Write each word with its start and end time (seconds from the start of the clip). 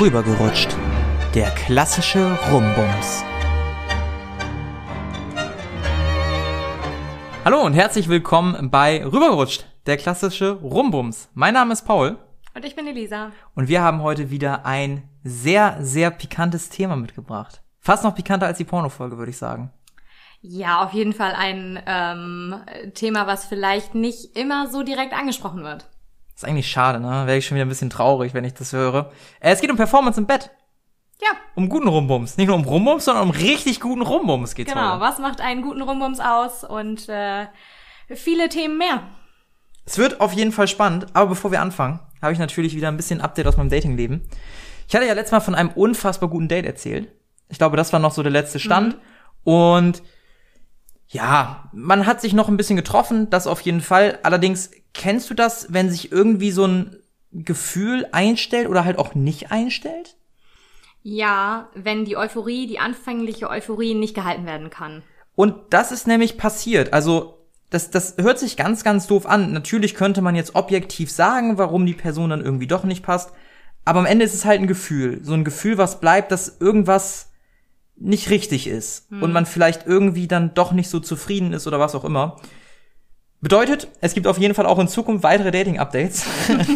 Rübergerutscht. 0.00 0.74
Der 1.34 1.50
klassische 1.50 2.38
Rumbums. 2.50 3.22
Hallo 7.44 7.60
und 7.60 7.74
herzlich 7.74 8.08
willkommen 8.08 8.70
bei 8.70 9.04
Rübergerutscht, 9.04 9.66
der 9.84 9.98
klassische 9.98 10.52
Rumbums. 10.52 11.28
Mein 11.34 11.52
Name 11.52 11.74
ist 11.74 11.82
Paul. 11.82 12.16
Und 12.54 12.64
ich 12.64 12.74
bin 12.74 12.86
Elisa. 12.86 13.32
Und 13.54 13.68
wir 13.68 13.82
haben 13.82 14.02
heute 14.02 14.30
wieder 14.30 14.64
ein 14.64 15.06
sehr, 15.22 15.76
sehr 15.80 16.10
pikantes 16.10 16.70
Thema 16.70 16.96
mitgebracht. 16.96 17.60
Fast 17.78 18.02
noch 18.02 18.14
pikanter 18.14 18.46
als 18.46 18.56
die 18.56 18.64
Pornofolge, 18.64 19.18
würde 19.18 19.32
ich 19.32 19.36
sagen. 19.38 19.70
Ja, 20.40 20.82
auf 20.82 20.94
jeden 20.94 21.12
Fall 21.12 21.34
ein 21.36 21.78
ähm, 21.84 22.54
Thema, 22.94 23.26
was 23.26 23.44
vielleicht 23.44 23.94
nicht 23.94 24.34
immer 24.34 24.66
so 24.68 24.82
direkt 24.82 25.12
angesprochen 25.12 25.62
wird. 25.62 25.90
Ist 26.40 26.46
eigentlich 26.48 26.70
schade, 26.70 27.00
ne? 27.00 27.26
Wäre 27.26 27.36
ich 27.36 27.46
schon 27.46 27.56
wieder 27.56 27.66
ein 27.66 27.68
bisschen 27.68 27.90
traurig, 27.90 28.32
wenn 28.32 28.44
ich 28.44 28.54
das 28.54 28.72
höre. 28.72 29.10
Äh, 29.40 29.52
es 29.52 29.60
geht 29.60 29.70
um 29.70 29.76
Performance 29.76 30.18
im 30.18 30.26
Bett. 30.26 30.50
Ja. 31.20 31.28
Um 31.54 31.68
guten 31.68 31.86
Rumbums. 31.86 32.38
Nicht 32.38 32.46
nur 32.46 32.56
um 32.56 32.64
Rumbums, 32.64 33.04
sondern 33.04 33.24
um 33.24 33.30
richtig 33.30 33.78
guten 33.78 34.00
Rumbums 34.00 34.54
geht's 34.54 34.72
Genau, 34.72 34.92
heute. 34.92 35.00
was 35.02 35.18
macht 35.18 35.42
einen 35.42 35.60
guten 35.60 35.82
Rumbums 35.82 36.18
aus 36.18 36.64
und 36.64 37.10
äh, 37.10 37.46
viele 38.08 38.48
Themen 38.48 38.78
mehr. 38.78 39.02
Es 39.84 39.98
wird 39.98 40.22
auf 40.22 40.32
jeden 40.32 40.52
Fall 40.52 40.66
spannend, 40.66 41.08
aber 41.12 41.28
bevor 41.28 41.50
wir 41.52 41.60
anfangen, 41.60 42.00
habe 42.22 42.32
ich 42.32 42.38
natürlich 42.38 42.74
wieder 42.74 42.88
ein 42.88 42.96
bisschen 42.96 43.20
Update 43.20 43.46
aus 43.46 43.58
meinem 43.58 43.68
Datingleben. 43.68 44.22
Ich 44.88 44.94
hatte 44.94 45.04
ja 45.04 45.12
letztes 45.12 45.32
Mal 45.32 45.40
von 45.40 45.54
einem 45.54 45.68
unfassbar 45.68 46.30
guten 46.30 46.48
Date 46.48 46.64
erzählt. 46.64 47.12
Ich 47.50 47.58
glaube, 47.58 47.76
das 47.76 47.92
war 47.92 48.00
noch 48.00 48.12
so 48.12 48.22
der 48.22 48.32
letzte 48.32 48.58
Stand. 48.60 48.96
Und 49.44 50.02
ja, 51.12 51.68
man 51.72 52.06
hat 52.06 52.20
sich 52.20 52.34
noch 52.34 52.48
ein 52.48 52.56
bisschen 52.56 52.76
getroffen, 52.76 53.28
das 53.30 53.48
auf 53.48 53.60
jeden 53.62 53.80
Fall. 53.80 54.20
Allerdings, 54.22 54.70
kennst 54.94 55.28
du 55.28 55.34
das, 55.34 55.66
wenn 55.72 55.90
sich 55.90 56.12
irgendwie 56.12 56.52
so 56.52 56.66
ein 56.66 56.96
Gefühl 57.32 58.06
einstellt 58.12 58.68
oder 58.68 58.84
halt 58.84 58.98
auch 58.98 59.14
nicht 59.14 59.50
einstellt? 59.50 60.16
Ja, 61.02 61.68
wenn 61.74 62.04
die 62.04 62.16
Euphorie, 62.16 62.68
die 62.68 62.78
anfängliche 62.78 63.50
Euphorie 63.50 63.94
nicht 63.94 64.14
gehalten 64.14 64.46
werden 64.46 64.70
kann. 64.70 65.02
Und 65.34 65.54
das 65.70 65.90
ist 65.90 66.06
nämlich 66.06 66.38
passiert. 66.38 66.92
Also, 66.92 67.38
das, 67.70 67.90
das 67.90 68.16
hört 68.18 68.38
sich 68.38 68.56
ganz, 68.56 68.84
ganz 68.84 69.08
doof 69.08 69.26
an. 69.26 69.52
Natürlich 69.52 69.96
könnte 69.96 70.22
man 70.22 70.36
jetzt 70.36 70.54
objektiv 70.54 71.10
sagen, 71.10 71.58
warum 71.58 71.86
die 71.86 71.94
Person 71.94 72.30
dann 72.30 72.44
irgendwie 72.44 72.66
doch 72.66 72.84
nicht 72.84 73.02
passt. 73.02 73.32
Aber 73.84 73.98
am 73.98 74.06
Ende 74.06 74.24
ist 74.24 74.34
es 74.34 74.44
halt 74.44 74.60
ein 74.60 74.66
Gefühl. 74.68 75.24
So 75.24 75.32
ein 75.32 75.44
Gefühl, 75.44 75.76
was 75.76 75.98
bleibt, 75.98 76.30
dass 76.30 76.60
irgendwas 76.60 77.29
nicht 78.00 78.30
richtig 78.30 78.66
ist. 78.66 79.10
Und 79.10 79.32
man 79.32 79.46
vielleicht 79.46 79.86
irgendwie 79.86 80.26
dann 80.26 80.54
doch 80.54 80.72
nicht 80.72 80.88
so 80.88 81.00
zufrieden 81.00 81.52
ist 81.52 81.66
oder 81.66 81.78
was 81.78 81.94
auch 81.94 82.04
immer. 82.04 82.36
Bedeutet, 83.42 83.88
es 84.00 84.12
gibt 84.12 84.26
auf 84.26 84.38
jeden 84.38 84.54
Fall 84.54 84.66
auch 84.66 84.78
in 84.78 84.88
Zukunft 84.88 85.22
weitere 85.22 85.50
Dating-Updates. 85.50 86.26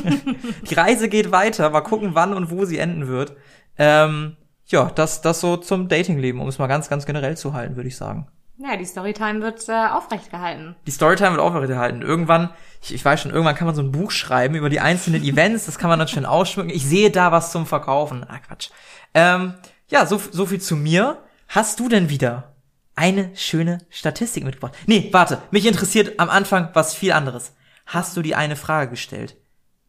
die 0.70 0.74
Reise 0.74 1.08
geht 1.08 1.30
weiter. 1.30 1.68
Mal 1.70 1.82
gucken, 1.82 2.10
wann 2.14 2.32
und 2.32 2.50
wo 2.50 2.64
sie 2.64 2.78
enden 2.78 3.06
wird. 3.06 3.36
Ähm, 3.76 4.36
ja, 4.66 4.90
das, 4.94 5.20
das 5.20 5.40
so 5.40 5.58
zum 5.58 5.88
Datingleben, 5.88 6.40
um 6.40 6.48
es 6.48 6.58
mal 6.58 6.66
ganz, 6.66 6.88
ganz 6.88 7.04
generell 7.04 7.36
zu 7.36 7.52
halten, 7.52 7.76
würde 7.76 7.88
ich 7.88 7.96
sagen. 7.96 8.28
Ja, 8.56 8.76
die 8.76 8.84
Storytime 8.84 9.42
wird 9.42 9.68
äh, 9.68 9.72
aufrecht 9.72 10.30
gehalten. 10.30 10.76
Die 10.86 10.90
Storytime 10.90 11.32
wird 11.32 11.40
aufrechterhalten. 11.40 12.02
Irgendwann, 12.02 12.50
ich, 12.80 12.94
ich 12.94 13.04
weiß 13.04 13.20
schon, 13.20 13.32
irgendwann 13.32 13.56
kann 13.56 13.66
man 13.66 13.74
so 13.74 13.82
ein 13.82 13.92
Buch 13.92 14.10
schreiben 14.10 14.54
über 14.54 14.70
die 14.70 14.80
einzelnen 14.80 15.22
Events, 15.22 15.66
das 15.66 15.76
kann 15.76 15.90
man 15.90 15.98
dann 15.98 16.08
schön 16.08 16.24
ausschmücken. 16.24 16.70
Ich 16.70 16.86
sehe 16.86 17.10
da 17.10 17.32
was 17.32 17.50
zum 17.50 17.66
Verkaufen. 17.66 18.24
Ah, 18.26 18.38
Quatsch. 18.38 18.70
Ähm, 19.12 19.54
ja, 19.88 20.06
so, 20.06 20.20
so 20.30 20.46
viel 20.46 20.60
zu 20.60 20.76
mir. 20.76 21.18
Hast 21.48 21.78
du 21.80 21.88
denn 21.88 22.08
wieder 22.08 22.54
eine 22.96 23.30
schöne 23.36 23.78
Statistik 23.90 24.44
mitgebracht? 24.44 24.74
Nee, 24.86 25.08
warte, 25.12 25.40
mich 25.50 25.66
interessiert 25.66 26.18
am 26.18 26.30
Anfang 26.30 26.70
was 26.74 26.94
viel 26.94 27.12
anderes. 27.12 27.52
Hast 27.86 28.16
du 28.16 28.22
die 28.22 28.34
eine 28.34 28.56
Frage 28.56 28.90
gestellt? 28.90 29.36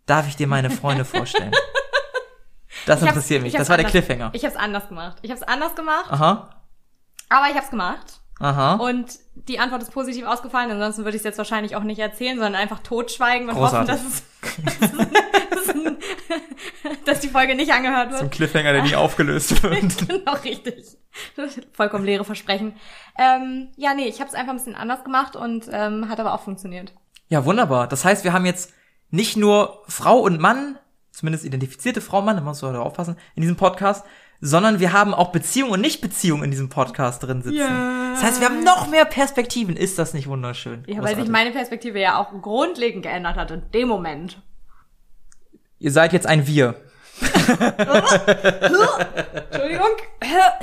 Darf 0.05 0.27
ich 0.27 0.35
dir 0.35 0.47
meine 0.47 0.69
Freunde 0.69 1.05
vorstellen? 1.05 1.53
Das 2.85 3.01
Ich 3.01 3.07
interessiert 3.07 3.41
mich. 3.41 3.53
Das 3.53 3.69
war 3.69 3.77
der 3.77 3.85
anders- 3.87 4.03
Cliffhanger. 4.05 4.29
Ich 4.33 4.43
hab's 4.45 4.55
anders 4.57 4.87
gemacht. 4.89 5.17
Ich 5.21 5.31
hab's 5.31 5.43
anders 5.43 5.75
gemacht, 5.75 6.11
Aha, 6.11 6.49
aber 7.29 7.49
ich 7.49 7.55
hab's 7.55 7.69
gemacht. 7.71 8.19
aha. 8.39 8.73
Und 8.75 9.17
die 9.35 9.59
Antwort 9.59 9.81
ist 9.81 9.91
positiv 9.91 10.25
ausgefallen, 10.25 10.69
ansonsten 10.71 11.03
würde 11.05 11.15
ich 11.15 11.21
es 11.21 11.23
jetzt 11.25 11.37
wahrscheinlich 11.37 11.75
auch 11.75 11.83
nicht 11.83 11.99
erzählen, 11.99 12.35
sondern 12.35 12.55
einfach 12.55 12.79
totschweigen 12.79 13.49
und 13.49 13.55
Großartig. 13.55 13.95
hoffen, 13.95 14.65
dass, 14.65 14.91
es, 14.91 14.91
dass, 15.67 15.75
es, 15.75 16.97
dass 17.05 17.19
die 17.19 17.29
Folge 17.29 17.55
nicht 17.55 17.71
angehört 17.71 18.09
wird. 18.09 18.19
Zum 18.19 18.29
Cliffhanger, 18.29 18.73
der 18.73 18.83
nie 18.83 18.95
aufgelöst 18.95 19.63
wird. 19.63 20.07
genau, 20.07 20.33
richtig. 20.43 20.97
Vollkommen 21.73 22.05
leere 22.05 22.25
Versprechen. 22.25 22.73
Ähm, 23.17 23.69
ja, 23.77 23.93
nee, 23.93 24.07
ich 24.07 24.19
habe 24.19 24.29
es 24.29 24.35
einfach 24.35 24.51
ein 24.51 24.57
bisschen 24.57 24.75
anders 24.75 25.03
gemacht 25.03 25.35
und 25.35 25.69
ähm, 25.71 26.09
hat 26.09 26.19
aber 26.19 26.33
auch 26.33 26.41
funktioniert. 26.41 26.93
Ja, 27.29 27.45
wunderbar. 27.45 27.87
Das 27.87 28.05
heißt, 28.05 28.23
wir 28.23 28.33
haben 28.33 28.45
jetzt 28.45 28.73
nicht 29.09 29.37
nur 29.37 29.83
Frau 29.87 30.19
und 30.19 30.39
Mann, 30.39 30.77
zumindest 31.11 31.45
identifizierte 31.45 32.01
Frau 32.01 32.19
und 32.19 32.25
Mann, 32.25 32.35
da 32.35 32.43
musst 32.43 32.61
du 32.61 32.67
halt 32.67 32.75
aufpassen, 32.75 33.15
in 33.35 33.41
diesem 33.41 33.55
Podcast, 33.55 34.05
sondern 34.41 34.79
wir 34.79 34.93
haben 34.93 35.13
auch 35.13 35.31
Beziehung 35.31 35.71
und 35.71 35.81
Nicht-Beziehung 35.81 36.43
in 36.43 36.51
diesem 36.51 36.69
Podcast 36.69 37.23
drin 37.23 37.41
sitzen. 37.41 37.57
Ja. 37.57 38.11
Das 38.11 38.23
heißt, 38.23 38.41
wir 38.41 38.47
haben 38.47 38.63
noch 38.63 38.89
mehr 38.89 39.05
Perspektiven. 39.05 39.75
Ist 39.75 39.97
das 39.97 40.13
nicht 40.13 40.27
wunderschön? 40.27 40.83
Ja, 40.87 41.01
weil 41.01 41.15
sich 41.15 41.29
meine 41.29 41.51
Perspektive 41.51 41.99
ja 41.99 42.19
auch 42.19 42.41
grundlegend 42.41 43.03
geändert 43.03 43.37
hat 43.37 43.51
in 43.51 43.63
dem 43.73 43.87
Moment. 43.87 44.41
Ihr 45.79 45.91
seid 45.91 46.13
jetzt 46.13 46.27
ein 46.27 46.47
Wir. 46.47 46.75
Entschuldigung. 49.51 49.87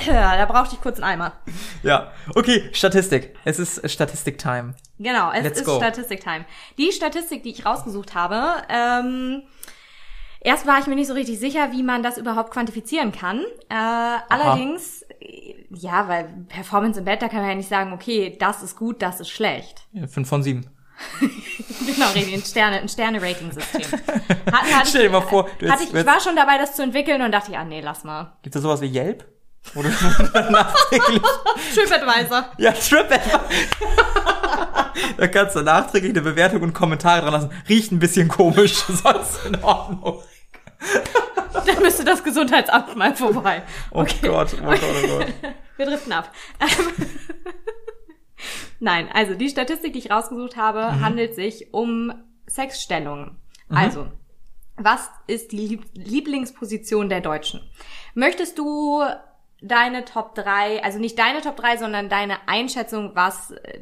da 0.07 0.45
brauchte 0.45 0.75
ich 0.75 0.81
kurz 0.81 0.97
einen 0.97 1.05
Eimer. 1.05 1.33
Ja. 1.81 2.11
Okay, 2.35 2.69
Statistik. 2.73 3.35
Es 3.43 3.59
ist 3.59 3.89
Statistik-Time. 3.89 4.75
Genau, 4.99 5.31
es 5.31 5.43
Let's 5.43 5.61
ist. 5.61 5.69
Statistik-Time. 5.69 6.45
Die 6.77 6.91
Statistik, 6.91 7.43
die 7.43 7.51
ich 7.51 7.65
rausgesucht 7.65 8.13
habe, 8.15 8.63
ähm, 8.69 9.43
erst 10.41 10.67
war 10.67 10.79
ich 10.79 10.87
mir 10.87 10.95
nicht 10.95 11.07
so 11.07 11.13
richtig 11.13 11.39
sicher, 11.39 11.71
wie 11.71 11.83
man 11.83 12.03
das 12.03 12.17
überhaupt 12.17 12.51
quantifizieren 12.51 13.11
kann. 13.11 13.39
Äh, 13.69 13.75
allerdings, 14.29 15.05
ja, 15.69 16.07
weil 16.07 16.45
Performance 16.49 16.99
im 16.99 17.05
Bett, 17.05 17.21
da 17.21 17.29
kann 17.29 17.39
man 17.39 17.49
ja 17.49 17.55
nicht 17.55 17.69
sagen, 17.69 17.93
okay, 17.93 18.35
das 18.39 18.61
ist 18.63 18.75
gut, 18.77 19.01
das 19.01 19.19
ist 19.19 19.29
schlecht. 19.29 19.87
Ja, 19.91 20.07
Fünf 20.07 20.29
von 20.29 20.43
sieben. 20.43 20.69
Genau, 21.85 22.11
richtig, 22.11 22.33
ein 22.33 22.43
Sterne, 22.43 22.79
ein 22.79 22.87
Sterne-Rating-System. 22.89 23.81
Stell 24.85 25.03
dir 25.03 25.09
mal 25.09 25.21
vor, 25.21 25.49
du 25.59 25.69
hatte 25.69 25.83
ich, 25.83 25.93
ich 25.93 26.05
war 26.05 26.19
schon 26.19 26.35
dabei, 26.35 26.57
das 26.57 26.75
zu 26.75 26.83
entwickeln 26.83 27.21
und 27.21 27.31
dachte, 27.31 27.51
ja, 27.51 27.63
nee, 27.63 27.81
lass 27.81 28.03
mal. 28.03 28.37
Gibt 28.41 28.55
es 28.55 28.61
sowas 28.61 28.79
wie 28.81 28.87
Yelp? 28.87 29.25
Nachträglich 29.73 31.21
TripAdvisor. 31.73 32.45
Ja, 32.57 32.71
TripAdvisor. 32.73 33.41
da 35.17 35.27
kannst 35.27 35.55
du 35.55 35.61
nachträglich 35.61 36.11
eine 36.11 36.21
Bewertung 36.21 36.61
und 36.61 36.73
Kommentare 36.73 37.21
dran 37.21 37.33
lassen. 37.33 37.51
Riecht 37.69 37.91
ein 37.91 37.99
bisschen 37.99 38.27
komisch, 38.27 38.73
sonst 38.73 39.45
in 39.45 39.63
Ordnung. 39.63 40.21
Da 41.65 41.79
müsste 41.79 42.03
das 42.03 42.23
Gesundheitsamt 42.23 42.95
mal 42.95 43.15
vorbei. 43.15 43.63
Oh 43.91 44.03
Gott, 44.21 44.55
oh 44.61 44.65
Gott, 44.65 44.79
oh 44.83 45.07
Gott. 45.07 45.27
Wir 45.77 45.85
driften 45.85 46.11
ab. 46.11 46.29
Nein, 48.79 49.09
also 49.13 49.33
die 49.35 49.49
Statistik, 49.49 49.93
die 49.93 49.99
ich 49.99 50.11
rausgesucht 50.11 50.55
habe, 50.57 50.93
Mhm. 50.97 51.01
handelt 51.01 51.35
sich 51.35 51.73
um 51.73 52.13
Sexstellungen. 52.47 53.37
Also, 53.69 54.07
was 54.75 55.09
ist 55.27 55.51
die 55.51 55.57
Lieb 55.67 55.85
Lieblingsposition 55.93 57.09
der 57.09 57.21
Deutschen? 57.21 57.61
Möchtest 58.13 58.57
du 58.59 59.01
deine 59.61 60.05
Top 60.05 60.35
3, 60.35 60.83
also 60.83 60.99
nicht 60.99 61.17
deine 61.17 61.41
Top 61.41 61.55
3, 61.55 61.77
sondern 61.77 62.09
deine 62.09 62.47
Einschätzung, 62.47 63.11
was 63.15 63.51
äh, 63.51 63.79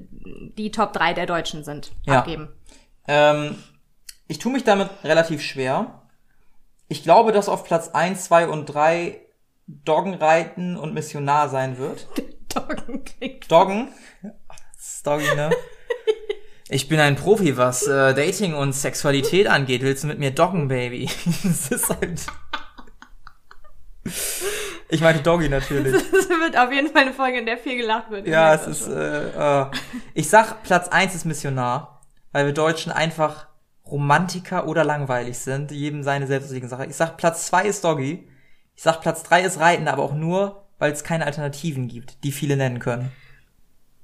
die 0.57 0.71
Top 0.71 0.93
3 0.93 1.13
der 1.13 1.25
Deutschen 1.25 1.63
sind, 1.63 1.91
Ja. 2.05 2.19
abgeben? 2.19 2.49
Ähm, 3.07 3.55
ich 4.27 4.39
tue 4.39 4.51
mich 4.51 4.63
damit 4.63 4.89
relativ 5.03 5.41
schwer. 5.41 6.03
Ich 6.87 7.03
glaube, 7.03 7.31
dass 7.31 7.49
auf 7.49 7.63
Platz 7.65 7.89
1, 7.89 8.25
2 8.25 8.47
und 8.47 8.65
3 8.67 9.19
Doggenreiten 9.67 10.77
und 10.77 10.93
Missionar 10.93 11.49
sein 11.49 11.77
wird. 11.77 12.07
Doggen 12.53 13.03
Doggen? 13.47 13.87
Doggy, 15.03 15.35
ne? 15.35 15.49
Ich 16.69 16.87
bin 16.87 16.99
ein 17.01 17.17
Profi, 17.17 17.57
was 17.57 17.85
äh, 17.85 18.13
Dating 18.13 18.53
und 18.53 18.73
Sexualität 18.73 19.47
angeht. 19.47 19.81
Willst 19.81 20.03
du 20.03 20.07
mit 20.07 20.19
mir 20.19 20.31
doggen, 20.31 20.69
Baby? 20.69 21.09
Das 21.43 21.69
ist 21.69 21.89
halt... 21.89 22.25
Ich 24.89 25.01
meinte 25.01 25.21
Doggy 25.21 25.49
natürlich. 25.49 25.93
Das 26.11 26.29
wird 26.29 26.57
auf 26.57 26.71
jeden 26.71 26.87
Fall 26.91 27.03
eine 27.03 27.13
Folge, 27.13 27.39
in 27.39 27.45
der 27.45 27.57
viel 27.57 27.77
gelacht 27.77 28.09
wird. 28.09 28.27
Ja, 28.27 28.53
es 28.53 28.67
ist, 28.67 28.87
äh, 28.87 29.61
äh, 29.61 29.65
ich 30.13 30.29
sag, 30.29 30.63
Platz 30.63 30.87
eins 30.87 31.13
ist 31.13 31.25
Missionar, 31.25 32.01
weil 32.31 32.45
wir 32.45 32.53
Deutschen 32.53 32.91
einfach 32.91 33.47
Romantiker 33.85 34.67
oder 34.67 34.83
langweilig 34.83 35.39
sind, 35.39 35.71
jedem 35.71 36.03
seine 36.03 36.27
selbstständige 36.27 36.69
Sache. 36.69 36.85
Ich 36.85 36.95
sag, 36.95 37.17
Platz 37.17 37.47
zwei 37.47 37.65
ist 37.65 37.83
Doggy. 37.83 38.27
Ich 38.75 38.83
sag, 38.83 39.01
Platz 39.01 39.23
drei 39.23 39.41
ist 39.41 39.59
Reiten, 39.59 39.87
aber 39.87 40.03
auch 40.03 40.13
nur, 40.13 40.63
weil 40.79 40.91
es 40.91 41.03
keine 41.03 41.25
Alternativen 41.25 41.87
gibt, 41.87 42.23
die 42.23 42.31
viele 42.31 42.55
nennen 42.55 42.79
können. 42.79 43.11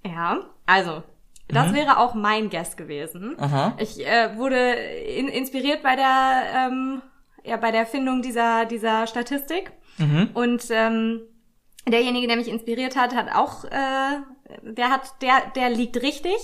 Ja, 0.06 0.42
also, 0.66 1.04
das 1.48 1.74
wäre 1.74 1.98
auch 2.00 2.14
mein 2.14 2.50
Guest 2.50 2.78
gewesen. 2.78 3.30
Mhm. 3.30 3.40
Aha. 3.40 3.78
Ich 3.80 4.06
äh, 4.06 4.36
wurde 4.38 4.58
in, 4.58 5.28
inspiriert 5.28 5.82
bei 5.82 5.96
der, 5.96 6.44
ähm, 6.56 7.02
ja, 7.44 7.58
bei 7.58 7.72
der 7.72 7.86
Findung 7.86 8.22
dieser, 8.22 8.66
dieser 8.66 9.08
Statistik. 9.08 9.72
Mhm. 9.98 10.30
Und 10.34 10.66
ähm, 10.72 11.22
derjenige, 11.88 12.28
der 12.28 12.36
mich 12.36 12.50
inspiriert 12.50 12.96
hat, 12.96 13.16
hat 13.16 13.34
auch, 13.34 13.64
äh, 13.66 14.20
der 14.62 14.90
hat, 14.90 15.22
der, 15.22 15.52
der 15.56 15.70
liegt 15.70 16.02
richtig, 16.02 16.38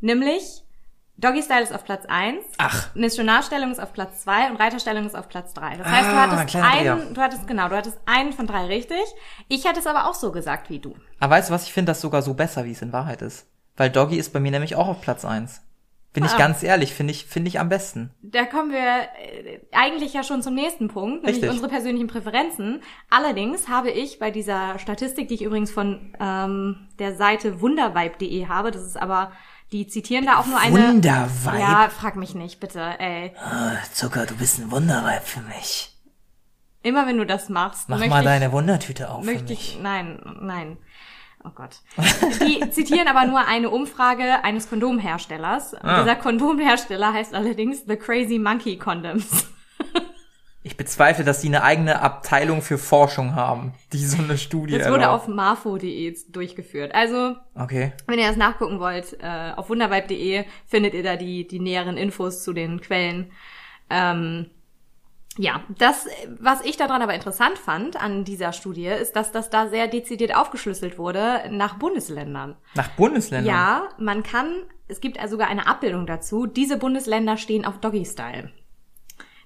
nämlich 0.00 0.64
Doggy 1.20 1.42
Style 1.42 1.62
ist 1.62 1.72
auf 1.74 1.84
Platz 1.84 2.04
1. 2.08 2.44
Ach. 2.58 2.94
Missionarstellung 2.94 3.70
ist 3.70 3.78
auf 3.80 3.92
Platz 3.92 4.22
2 4.22 4.50
und 4.50 4.56
Reiterstellung 4.56 5.04
ist 5.06 5.14
auf 5.14 5.28
Platz 5.28 5.52
3. 5.54 5.76
Das 5.76 5.86
heißt, 5.86 6.08
du 6.08 6.14
Ah, 6.14 6.20
hattest 6.30 6.46
kleiner 6.48 6.70
Dreher. 6.70 6.92
einen, 6.94 7.14
du 7.14 7.20
hattest, 7.20 7.46
genau, 7.46 7.68
du 7.68 7.76
hattest 7.76 7.98
einen 8.06 8.32
von 8.32 8.46
drei 8.46 8.64
richtig. 8.66 8.96
Ich 9.48 9.66
hätte 9.66 9.80
es 9.80 9.86
aber 9.86 10.06
auch 10.08 10.14
so 10.14 10.32
gesagt 10.32 10.70
wie 10.70 10.78
du. 10.78 10.94
Aber 11.18 11.36
weißt 11.36 11.50
du 11.50 11.54
was, 11.54 11.64
ich 11.64 11.72
finde 11.72 11.90
das 11.90 12.00
sogar 12.00 12.22
so 12.22 12.34
besser, 12.34 12.64
wie 12.64 12.72
es 12.72 12.82
in 12.82 12.92
Wahrheit 12.92 13.20
ist. 13.22 13.46
Weil 13.76 13.90
Doggy 13.90 14.16
ist 14.16 14.32
bei 14.32 14.40
mir 14.40 14.50
nämlich 14.50 14.76
auch 14.76 14.88
auf 14.88 15.00
Platz 15.00 15.24
eins. 15.24 15.62
Bin 16.12 16.24
ich 16.24 16.32
Ah. 16.32 16.38
ganz 16.38 16.62
ehrlich, 16.64 16.92
finde 16.92 17.12
ich, 17.12 17.26
finde 17.26 17.48
ich 17.48 17.60
am 17.60 17.68
besten. 17.68 18.10
Da 18.20 18.44
kommen 18.44 18.72
wir 18.72 18.78
äh, 18.80 19.60
eigentlich 19.70 20.12
ja 20.12 20.24
schon 20.24 20.42
zum 20.42 20.54
nächsten 20.54 20.88
Punkt, 20.88 21.18
nämlich 21.22 21.36
Richtig. 21.36 21.50
unsere 21.50 21.68
persönlichen 21.68 22.08
Präferenzen. 22.08 22.82
Allerdings 23.10 23.68
habe 23.68 23.90
ich 23.92 24.18
bei 24.18 24.32
dieser 24.32 24.78
Statistik, 24.80 25.28
die 25.28 25.34
ich 25.34 25.42
übrigens 25.42 25.70
von 25.70 26.12
ähm, 26.18 26.88
der 26.98 27.14
Seite 27.14 27.60
wundervibe.de 27.60 28.48
habe, 28.48 28.72
das 28.72 28.82
ist 28.82 29.00
aber, 29.00 29.30
die 29.72 29.86
zitieren 29.86 30.26
da 30.26 30.38
auch 30.38 30.46
nur 30.46 30.58
eine. 30.58 30.88
Wundervibe? 30.88 31.58
Ja, 31.58 31.88
frag 31.88 32.16
mich 32.16 32.34
nicht, 32.34 32.60
bitte, 32.60 32.80
ey. 32.98 33.32
Zucker, 33.92 34.26
du 34.26 34.36
bist 34.36 34.58
ein 34.58 34.70
Wunderweib 34.70 35.26
für 35.26 35.40
mich. 35.42 35.96
Immer 36.82 37.06
wenn 37.06 37.18
du 37.18 37.26
das 37.26 37.48
machst, 37.48 37.88
Mach 37.88 38.04
mal 38.06 38.20
ich, 38.20 38.24
deine 38.24 38.52
Wundertüte 38.52 39.10
auf 39.10 39.24
für 39.24 39.32
möchte 39.32 39.50
mich. 39.52 39.76
ich, 39.76 39.82
nein, 39.82 40.18
nein. 40.40 40.78
Oh 41.44 41.50
Gott. 41.54 41.80
Die 42.42 42.70
zitieren 42.70 43.08
aber 43.08 43.24
nur 43.26 43.46
eine 43.46 43.70
Umfrage 43.70 44.44
eines 44.44 44.68
Kondomherstellers. 44.68 45.74
Ah. 45.74 46.02
Dieser 46.02 46.16
Kondomhersteller 46.16 47.12
heißt 47.12 47.34
allerdings 47.34 47.84
The 47.86 47.96
Crazy 47.96 48.38
Monkey 48.38 48.76
Condoms. 48.78 49.46
Ich 50.62 50.76
bezweifle, 50.76 51.24
dass 51.24 51.40
die 51.40 51.48
eine 51.48 51.62
eigene 51.62 52.02
Abteilung 52.02 52.60
für 52.60 52.76
Forschung 52.76 53.34
haben, 53.34 53.72
die 53.94 54.04
so 54.04 54.22
eine 54.22 54.36
Studie 54.36 54.76
Das 54.76 54.88
wurde 54.90 55.04
erlaubt. 55.04 55.22
auf 55.22 55.28
marfo.de 55.28 56.14
durchgeführt. 56.28 56.94
Also, 56.94 57.36
Okay. 57.54 57.92
wenn 58.06 58.18
ihr 58.18 58.28
das 58.28 58.36
nachgucken 58.36 58.78
wollt, 58.78 59.16
äh, 59.22 59.52
auf 59.56 59.70
wundervibe.de 59.70 60.44
findet 60.66 60.92
ihr 60.92 61.02
da 61.02 61.16
die, 61.16 61.46
die 61.48 61.60
näheren 61.60 61.96
Infos 61.96 62.42
zu 62.44 62.52
den 62.52 62.80
Quellen. 62.82 63.32
Ähm, 63.88 64.50
ja, 65.38 65.62
das, 65.78 66.06
was 66.38 66.60
ich 66.62 66.76
daran 66.76 67.00
aber 67.00 67.14
interessant 67.14 67.56
fand 67.56 67.96
an 67.98 68.24
dieser 68.24 68.52
Studie, 68.52 68.86
ist, 68.86 69.16
dass 69.16 69.32
das 69.32 69.48
da 69.48 69.68
sehr 69.68 69.88
dezidiert 69.88 70.36
aufgeschlüsselt 70.36 70.98
wurde 70.98 71.42
nach 71.50 71.78
Bundesländern. 71.78 72.56
Nach 72.74 72.88
Bundesländern? 72.90 73.48
Ja, 73.54 73.88
man 73.98 74.22
kann, 74.22 74.64
es 74.88 75.00
gibt 75.00 75.16
sogar 75.30 75.48
eine 75.48 75.66
Abbildung 75.66 76.06
dazu, 76.06 76.44
diese 76.46 76.76
Bundesländer 76.76 77.38
stehen 77.38 77.64
auf 77.64 77.78
Doggy-Style. 77.78 78.50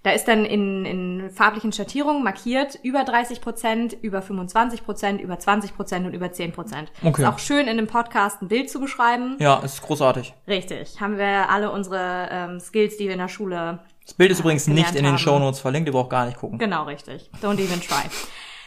Da 0.05 0.11
ist 0.11 0.29
dann 0.29 0.45
in, 0.45 0.85
in 0.85 1.31
farblichen 1.31 1.73
Schattierungen 1.73 2.23
markiert 2.23 2.79
über 2.83 3.05
30 3.05 3.41
Prozent, 3.41 3.97
über 4.03 4.21
25 4.21 4.85
Prozent, 4.85 5.21
über 5.21 5.39
20 5.39 5.75
Prozent 5.75 6.07
und 6.07 6.13
über 6.13 6.31
10 6.31 6.53
Prozent. 6.53 6.93
Okay. 7.03 7.23
Ist 7.23 7.29
auch 7.29 7.39
schön 7.39 7.63
in 7.63 7.71
einem 7.71 7.87
Podcast 7.87 8.43
ein 8.43 8.49
Bild 8.49 8.69
zu 8.71 8.81
beschreiben. 8.81 9.37
Ja, 9.41 9.61
ist 9.61 9.81
großartig. 9.83 10.35
Richtig. 10.47 11.01
Haben 11.01 11.17
wir 11.17 11.49
alle 11.49 11.71
unsere 11.73 12.29
ähm, 12.31 12.61
Skills, 12.61 12.99
die 12.99 13.07
wir 13.07 13.13
in 13.15 13.19
der 13.19 13.29
Schule 13.29 13.81
Das 14.05 14.13
Bild 14.13 14.31
ist 14.31 14.41
übrigens 14.41 14.67
nicht 14.67 14.91
in 14.91 15.05
den 15.05 15.07
haben. 15.13 15.19
Shownotes 15.19 15.61
verlinkt, 15.61 15.89
ihr 15.89 15.93
braucht 15.95 16.11
gar 16.11 16.27
nicht 16.27 16.37
gucken. 16.37 16.59
Genau, 16.59 16.85
richtig. 16.85 17.31
Don't 17.43 17.59
even 17.59 17.81
try. 17.81 18.03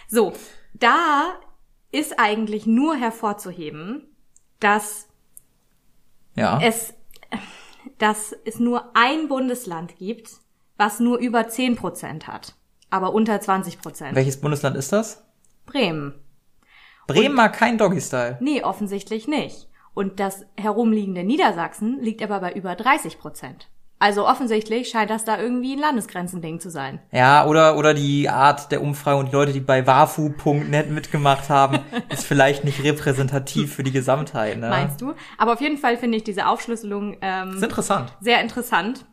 So, 0.07 0.33
da 0.73 1.33
ist 1.91 2.19
eigentlich 2.19 2.65
nur 2.65 2.95
hervorzuheben, 2.95 4.07
dass 4.59 5.07
Ja. 6.35 6.59
es, 6.63 6.95
dass 7.99 8.33
es 8.45 8.59
nur 8.59 8.91
ein 8.95 9.27
Bundesland 9.27 9.97
gibt, 9.97 10.31
was 10.77 10.99
nur 10.99 11.17
über 11.17 11.47
10 11.47 11.75
Prozent 11.75 12.27
hat, 12.27 12.55
aber 12.89 13.13
unter 13.13 13.39
20 13.39 13.79
Prozent. 13.79 14.15
Welches 14.15 14.39
Bundesland 14.39 14.77
ist 14.77 14.91
das? 14.91 15.25
Bremen. 15.65 16.13
Bremen 17.07 17.35
mag 17.35 17.53
kein 17.53 17.77
Doggy-Style. 17.77 18.37
Nee, 18.41 18.63
offensichtlich 18.63 19.27
nicht. 19.27 19.67
Und 19.93 20.19
das 20.19 20.45
herumliegende 20.55 21.23
Niedersachsen 21.23 21.99
liegt 22.01 22.21
aber 22.21 22.39
bei 22.39 22.53
über 22.53 22.75
30 22.75 23.17
Prozent. 23.17 23.69
Also 23.99 24.27
offensichtlich 24.27 24.89
scheint 24.89 25.09
das 25.09 25.25
da 25.25 25.39
irgendwie 25.39 25.73
ein 25.73 25.79
Landesgrenzending 25.79 26.59
zu 26.59 26.69
sein. 26.69 26.99
Ja, 27.11 27.47
oder, 27.47 27.77
oder 27.77 27.95
die 27.95 28.29
Art 28.29 28.71
der 28.71 28.83
Umfrage 28.83 29.17
und 29.17 29.29
die 29.29 29.31
Leute, 29.31 29.53
die 29.53 29.59
bei 29.59 29.87
wafu.net 29.87 30.91
mitgemacht 30.91 31.49
haben, 31.49 31.79
ist 32.09 32.23
vielleicht 32.23 32.63
nicht 32.63 32.83
repräsentativ 32.83 33.73
für 33.73 33.81
die 33.81 33.91
Gesamtheit. 33.91 34.59
Ne? 34.59 34.69
Meinst 34.69 35.01
du? 35.01 35.15
Aber 35.39 35.53
auf 35.53 35.61
jeden 35.61 35.79
Fall 35.79 35.97
finde 35.97 36.17
ich 36.17 36.23
diese 36.23 36.45
Aufschlüsselung 36.45 37.17
ähm, 37.21 37.55
ist 37.55 37.63
interessant. 37.63 38.15
sehr 38.21 38.39
interessant, 38.41 39.05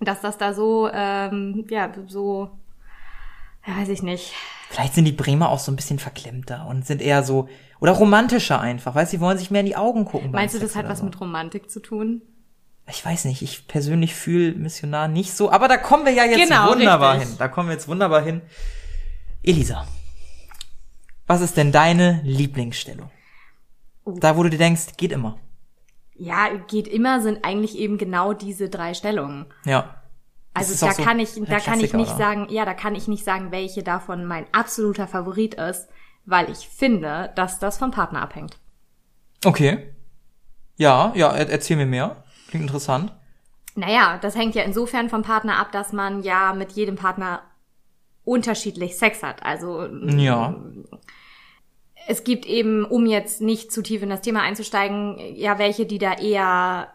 dass 0.00 0.20
das 0.20 0.38
da 0.38 0.52
so, 0.54 0.90
ähm, 0.92 1.64
ja, 1.70 1.92
so, 2.06 2.50
ja, 3.66 3.76
weiß 3.76 3.88
ich 3.88 4.02
nicht. 4.02 4.32
Vielleicht 4.70 4.94
sind 4.94 5.04
die 5.04 5.12
Bremer 5.12 5.48
auch 5.50 5.58
so 5.58 5.72
ein 5.72 5.76
bisschen 5.76 5.98
verklemmter 5.98 6.66
und 6.66 6.86
sind 6.86 7.00
eher 7.00 7.22
so, 7.22 7.48
oder 7.80 7.92
romantischer 7.92 8.60
einfach, 8.60 8.94
weißt 8.94 9.12
du, 9.12 9.16
sie 9.16 9.20
wollen 9.20 9.38
sich 9.38 9.50
mehr 9.50 9.60
in 9.60 9.66
die 9.66 9.76
Augen 9.76 10.04
gucken. 10.04 10.30
Meinst 10.32 10.54
du, 10.54 10.58
das 10.58 10.76
hat 10.76 10.88
was 10.88 10.98
so. 10.98 11.04
mit 11.04 11.20
Romantik 11.20 11.70
zu 11.70 11.80
tun? 11.80 12.22
Ich 12.88 13.04
weiß 13.04 13.24
nicht, 13.24 13.42
ich 13.42 13.66
persönlich 13.66 14.14
fühle 14.14 14.52
Missionar 14.54 15.08
nicht 15.08 15.32
so, 15.32 15.50
aber 15.50 15.66
da 15.66 15.76
kommen 15.76 16.04
wir 16.04 16.12
ja 16.12 16.24
jetzt 16.24 16.48
Genau, 16.48 16.70
wunderbar 16.70 17.14
richtig. 17.14 17.30
hin. 17.30 17.38
Da 17.38 17.48
kommen 17.48 17.68
wir 17.68 17.72
jetzt 17.74 17.88
wunderbar 17.88 18.22
hin. 18.22 18.42
Elisa, 19.42 19.86
was 21.26 21.40
ist 21.40 21.56
denn 21.56 21.72
deine 21.72 22.20
Lieblingsstellung? 22.22 23.10
Oh. 24.04 24.16
Da, 24.20 24.36
wo 24.36 24.44
du 24.44 24.50
dir 24.50 24.58
denkst, 24.58 24.96
geht 24.96 25.10
immer. 25.10 25.38
Ja, 26.18 26.48
geht 26.68 26.88
immer 26.88 27.20
sind 27.20 27.44
eigentlich 27.44 27.76
eben 27.78 27.98
genau 27.98 28.32
diese 28.32 28.68
drei 28.68 28.94
Stellungen. 28.94 29.46
Ja. 29.64 30.02
Das 30.54 30.70
Also 30.70 30.86
da 30.86 30.92
so 30.92 31.02
kann 31.02 31.18
ich, 31.20 31.34
da 31.44 31.60
kann 31.60 31.80
ich 31.80 31.92
nicht 31.92 32.08
oder? 32.08 32.16
sagen, 32.16 32.46
ja, 32.48 32.64
da 32.64 32.72
kann 32.72 32.94
ich 32.94 33.08
nicht 33.08 33.24
sagen, 33.24 33.50
welche 33.50 33.82
davon 33.82 34.24
mein 34.24 34.46
absoluter 34.52 35.06
Favorit 35.06 35.54
ist, 35.54 35.88
weil 36.24 36.50
ich 36.50 36.68
finde, 36.68 37.32
dass 37.36 37.58
das 37.58 37.76
vom 37.76 37.90
Partner 37.90 38.22
abhängt. 38.22 38.56
Okay. 39.44 39.94
Ja, 40.76 41.12
ja, 41.14 41.30
er, 41.32 41.50
erzähl 41.50 41.76
mir 41.76 41.86
mehr. 41.86 42.24
Klingt 42.48 42.64
interessant. 42.64 43.12
Naja, 43.74 44.18
das 44.22 44.34
hängt 44.34 44.54
ja 44.54 44.62
insofern 44.62 45.10
vom 45.10 45.22
Partner 45.22 45.58
ab, 45.58 45.70
dass 45.72 45.92
man 45.92 46.22
ja 46.22 46.54
mit 46.54 46.72
jedem 46.72 46.96
Partner 46.96 47.42
unterschiedlich 48.24 48.96
Sex 48.96 49.22
hat. 49.22 49.42
Also 49.44 49.84
Ja. 49.86 50.54
Es 52.06 52.24
gibt 52.24 52.46
eben, 52.46 52.84
um 52.84 53.06
jetzt 53.06 53.40
nicht 53.40 53.72
zu 53.72 53.82
tief 53.82 54.02
in 54.02 54.10
das 54.10 54.20
Thema 54.22 54.42
einzusteigen, 54.42 55.18
ja 55.34 55.58
welche, 55.58 55.86
die 55.86 55.98
da 55.98 56.14
eher 56.14 56.88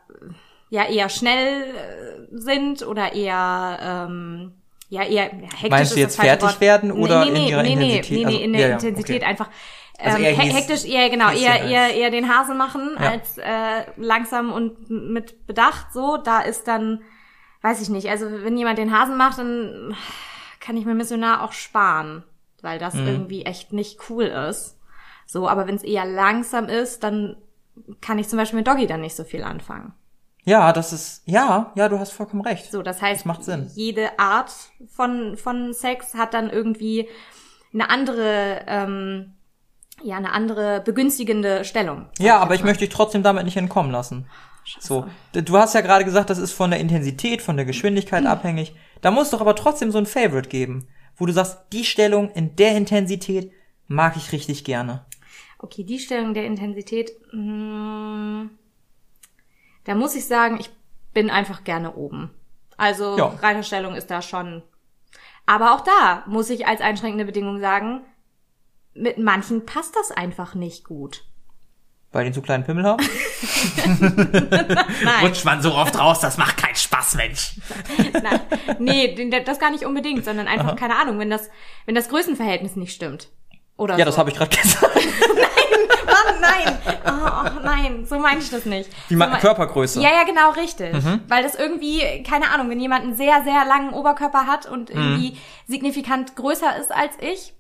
ja 0.70 0.86
eher 0.88 1.10
schnell 1.10 1.64
äh, 1.64 2.28
sind 2.32 2.86
oder 2.88 3.14
eher 3.14 3.80
ähm, 4.10 4.54
ja 4.90 5.04
eher 5.04 5.24
hektisch 5.26 5.70
Meinst 5.70 5.96
du 5.96 6.00
jetzt 6.00 6.20
fertig 6.20 6.48
Wort. 6.50 6.62
werden 6.62 6.92
oder 6.92 7.22
nee, 7.26 7.28
in 7.28 7.34
nee, 7.34 7.50
ihrer 7.50 7.64
nee, 7.64 7.74
Intensität? 7.74 8.12
Nee, 8.12 8.26
nee, 8.26 8.26
Also, 8.26 8.40
in 8.44 8.54
der 8.54 8.62
ja, 8.62 8.74
Intensität 8.76 9.16
okay. 9.22 9.26
einfach 9.26 9.50
Also 10.00 10.18
ähm, 10.18 10.24
eher 10.24 10.32
he- 10.32 10.50
Häs- 10.50 10.54
hektisch, 10.56 10.86
eher 10.86 11.10
genau, 11.10 11.30
eher 11.32 11.62
eher 11.64 11.94
eher 11.94 12.10
den 12.10 12.30
Hasen 12.34 12.58
machen 12.58 12.92
Ja. 13.00 13.10
als 13.12 13.38
äh, 13.38 13.84
langsam 13.98 14.52
und 14.54 14.90
mit 14.90 15.46
Bedacht. 15.46 15.92
So, 15.94 16.18
da 16.18 16.40
ist 16.42 16.68
dann, 16.68 17.02
weiß 17.62 17.82
ich 17.82 17.90
nicht. 17.90 18.08
Also 18.10 18.28
wenn 18.32 18.58
jemand 18.58 18.78
den 18.78 18.98
Hasen 18.98 19.18
macht, 19.18 19.38
dann 19.40 19.96
kann 20.62 20.78
ich 20.78 20.86
mir 20.86 20.94
Missionar 20.94 21.44
auch 21.44 21.52
sparen, 21.54 22.24
weil 22.62 22.80
das 22.80 22.94
Mhm. 22.94 23.08
irgendwie 23.08 23.44
echt 23.46 23.74
nicht 23.74 24.00
cool 24.10 24.26
ist. 24.26 24.78
So, 25.32 25.48
aber 25.48 25.66
wenn 25.66 25.76
es 25.76 25.84
eher 25.84 26.06
langsam 26.06 26.66
ist, 26.68 27.04
dann 27.04 27.38
kann 28.02 28.20
ich 28.20 28.28
zum 28.28 28.38
Beispiel 28.38 28.58
mit 28.58 28.68
Doggy 28.68 28.86
dann 28.86 29.00
nicht 29.00 29.16
so 29.16 29.24
viel 29.24 29.44
anfangen. 29.44 29.94
Ja, 30.44 30.74
das 30.74 30.92
ist, 30.92 31.22
ja, 31.26 31.72
ja, 31.76 31.88
du 31.88 32.00
hast 32.00 32.12
vollkommen 32.12 32.42
recht. 32.42 32.70
So, 32.70 32.82
das 32.82 33.02
heißt, 33.02 33.22
Das 33.22 33.26
macht 33.26 33.44
Sinn. 33.46 33.72
jede 33.74 34.20
Art 34.20 34.52
von, 34.94 35.38
von 35.38 35.74
Sex 35.74 36.16
hat 36.16 36.34
dann 36.34 36.50
irgendwie 36.50 37.08
eine 37.74 37.90
andere, 37.90 38.60
ähm, 38.68 39.36
ja, 40.04 40.18
eine 40.18 40.34
andere 40.34 40.82
begünstigende 40.84 41.64
Stellung. 41.64 42.08
Ja, 42.20 42.40
aber 42.40 42.54
ich 42.56 42.62
mal. 42.64 42.68
möchte 42.72 42.84
dich 42.84 42.94
trotzdem 42.94 43.24
damit 43.24 43.46
nicht 43.46 43.56
entkommen 43.56 43.92
lassen. 43.94 44.28
So, 44.80 45.06
d- 45.34 45.44
du 45.44 45.58
hast 45.58 45.76
ja 45.76 45.82
gerade 45.82 46.04
gesagt, 46.04 46.30
das 46.30 46.40
ist 46.40 46.52
von 46.52 46.72
der 46.72 46.82
Intensität, 46.82 47.42
von 47.42 47.56
der 47.56 47.66
Geschwindigkeit 47.66 48.26
abhängig. 48.26 48.76
Da 49.00 49.12
muss 49.12 49.30
doch 49.30 49.40
aber 49.40 49.56
trotzdem 49.56 49.92
so 49.92 49.98
ein 49.98 50.06
Favorite 50.06 50.50
geben, 50.50 50.90
wo 51.16 51.26
du 51.26 51.32
sagst, 51.32 51.58
die 51.72 51.86
Stellung 51.86 52.30
in 52.32 52.58
der 52.58 52.76
Intensität 52.76 53.54
mag 53.88 54.18
ich 54.18 54.34
richtig 54.34 54.64
gerne. 54.66 55.06
Okay, 55.64 55.84
die 55.84 56.00
Stellung 56.00 56.34
der 56.34 56.46
Intensität, 56.46 57.12
mh, 57.34 58.50
da 59.84 59.94
muss 59.96 60.16
ich 60.16 60.26
sagen, 60.26 60.58
ich 60.60 60.70
bin 61.14 61.30
einfach 61.30 61.64
gerne 61.64 61.94
oben. 61.94 62.32
Also 62.78 63.16
Ja. 63.18 63.28
Reiterstellung 63.28 63.94
ist 63.94 64.10
da 64.10 64.24
schon. 64.24 64.64
Aber 65.46 65.74
auch 65.76 65.82
da 65.82 66.24
muss 66.26 66.50
ich 66.50 66.66
als 66.66 66.82
einschränkende 66.82 67.26
Bedingung 67.26 67.60
sagen, 67.60 68.02
mit 68.96 69.20
manchen 69.20 69.66
passt 69.66 69.96
das 69.96 70.10
einfach 70.12 70.56
nicht 70.56 70.84
gut. 70.84 71.24
Weil 72.12 72.26
die 72.26 72.32
zu 72.32 72.42
kleinen 72.42 72.64
Pimmel 72.66 72.84
haben? 72.84 73.06
Nein. 75.04 75.26
Rutscht 75.26 75.46
man 75.46 75.62
so 75.62 75.74
oft 75.74 75.98
raus, 75.98 76.20
das 76.20 76.38
macht 76.38 76.58
keinen 76.58 76.76
Spaß, 76.76 77.16
Mensch. 77.16 77.54
Nein, 78.22 78.40
nee, 78.80 79.30
das 79.46 79.60
gar 79.60 79.72
nicht 79.72 79.86
unbedingt, 79.86 80.26
sondern 80.26 80.48
einfach, 80.48 80.76
keine 80.76 80.98
Ahnung, 80.98 81.20
wenn 81.20 81.30
das, 81.30 81.50
wenn 81.86 81.96
das 81.96 82.10
Größenverhältnis 82.10 82.76
nicht 82.76 82.94
stimmt. 82.94 83.30
Oder 83.78 83.94
Ja, 83.98 84.00
so. 84.00 84.06
das 84.06 84.18
habe 84.18 84.30
ich 84.30 84.36
gerade 84.36 84.56
gesagt. 84.56 84.92
Nein. 86.42 86.78
Oh, 87.06 87.10
oh, 87.12 87.60
nein, 87.64 88.06
so 88.06 88.18
meine 88.20 88.40
ich 88.40 88.50
das 88.50 88.66
nicht. 88.66 88.90
Die 89.10 89.16
so 89.16 89.26
Körpergröße. 89.40 90.00
Mhm. 90.00 90.06
Ja, 90.06 90.12
ja, 90.12 90.24
genau, 90.24 90.52
richtig. 90.52 90.94
Weil 91.28 91.44
das 91.44 91.56
irgendwie, 91.56 92.24
keine 92.24 92.50
Ahnung, 92.52 92.70
wenn 92.70 92.80
jemand 92.80 93.04
einen 93.04 93.16
sehr, 93.16 93.44
sehr 93.44 93.66
langen 93.66 93.94
Oberkörper 93.94 94.48
hat 94.48 94.66
und 94.66 94.94
Mhm. 94.94 95.00
irgendwie 95.02 95.38
signifikant 95.68 96.36
größer 96.36 96.76
ist 96.80 96.92
als 96.92 97.14
ich, 97.20 97.54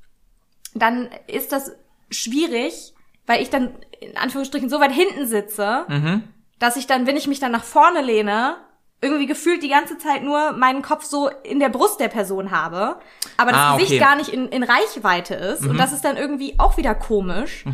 dann 0.73 1.09
ist 1.27 1.51
das 1.51 1.71
schwierig, 2.09 2.93
weil 3.27 3.41
ich 3.41 3.49
dann 3.49 3.75
in 3.99 4.17
Anführungsstrichen 4.17 4.69
so 4.69 4.79
weit 4.79 4.91
hinten 4.91 5.27
sitze, 5.27 5.85
Mhm. 5.87 6.23
dass 6.59 6.75
ich 6.75 6.87
dann, 6.87 7.05
wenn 7.07 7.17
ich 7.17 7.27
mich 7.27 7.39
dann 7.39 7.51
nach 7.51 7.63
vorne 7.63 8.01
lehne, 8.01 8.57
irgendwie 9.03 9.25
gefühlt 9.25 9.63
die 9.63 9.69
ganze 9.69 9.97
Zeit 9.97 10.21
nur 10.23 10.51
meinen 10.53 10.83
Kopf 10.83 11.03
so 11.05 11.27
in 11.43 11.59
der 11.59 11.69
Brust 11.69 11.99
der 11.99 12.07
Person 12.07 12.51
habe, 12.51 12.97
aber 13.37 13.51
das 13.51 13.59
Ah, 13.59 13.73
Gesicht 13.73 13.93
okay. 13.93 13.99
gar 13.99 14.15
nicht 14.15 14.29
in, 14.29 14.47
in 14.49 14.61
Reichweite 14.63 15.33
ist. 15.33 15.65
Und 15.65 15.77
das 15.79 15.91
ist 15.91 16.05
dann 16.05 16.17
irgendwie 16.17 16.53
auch 16.59 16.77
wieder 16.77 16.93
komisch. 16.93 17.65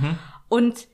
Und 0.48 0.88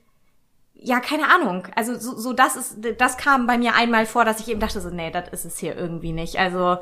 ja, 0.86 1.00
keine 1.00 1.32
Ahnung. 1.32 1.66
Also 1.74 1.98
so, 1.98 2.14
so 2.16 2.32
das 2.34 2.56
ist, 2.56 2.76
das 2.98 3.16
kam 3.16 3.46
bei 3.46 3.56
mir 3.56 3.74
einmal 3.74 4.04
vor, 4.04 4.26
dass 4.26 4.40
ich 4.40 4.48
eben 4.48 4.60
dachte 4.60 4.80
so, 4.82 4.90
nee, 4.90 5.10
das 5.10 5.30
ist 5.30 5.44
es 5.46 5.58
hier 5.58 5.74
irgendwie 5.76 6.12
nicht. 6.12 6.36
Also 6.38 6.74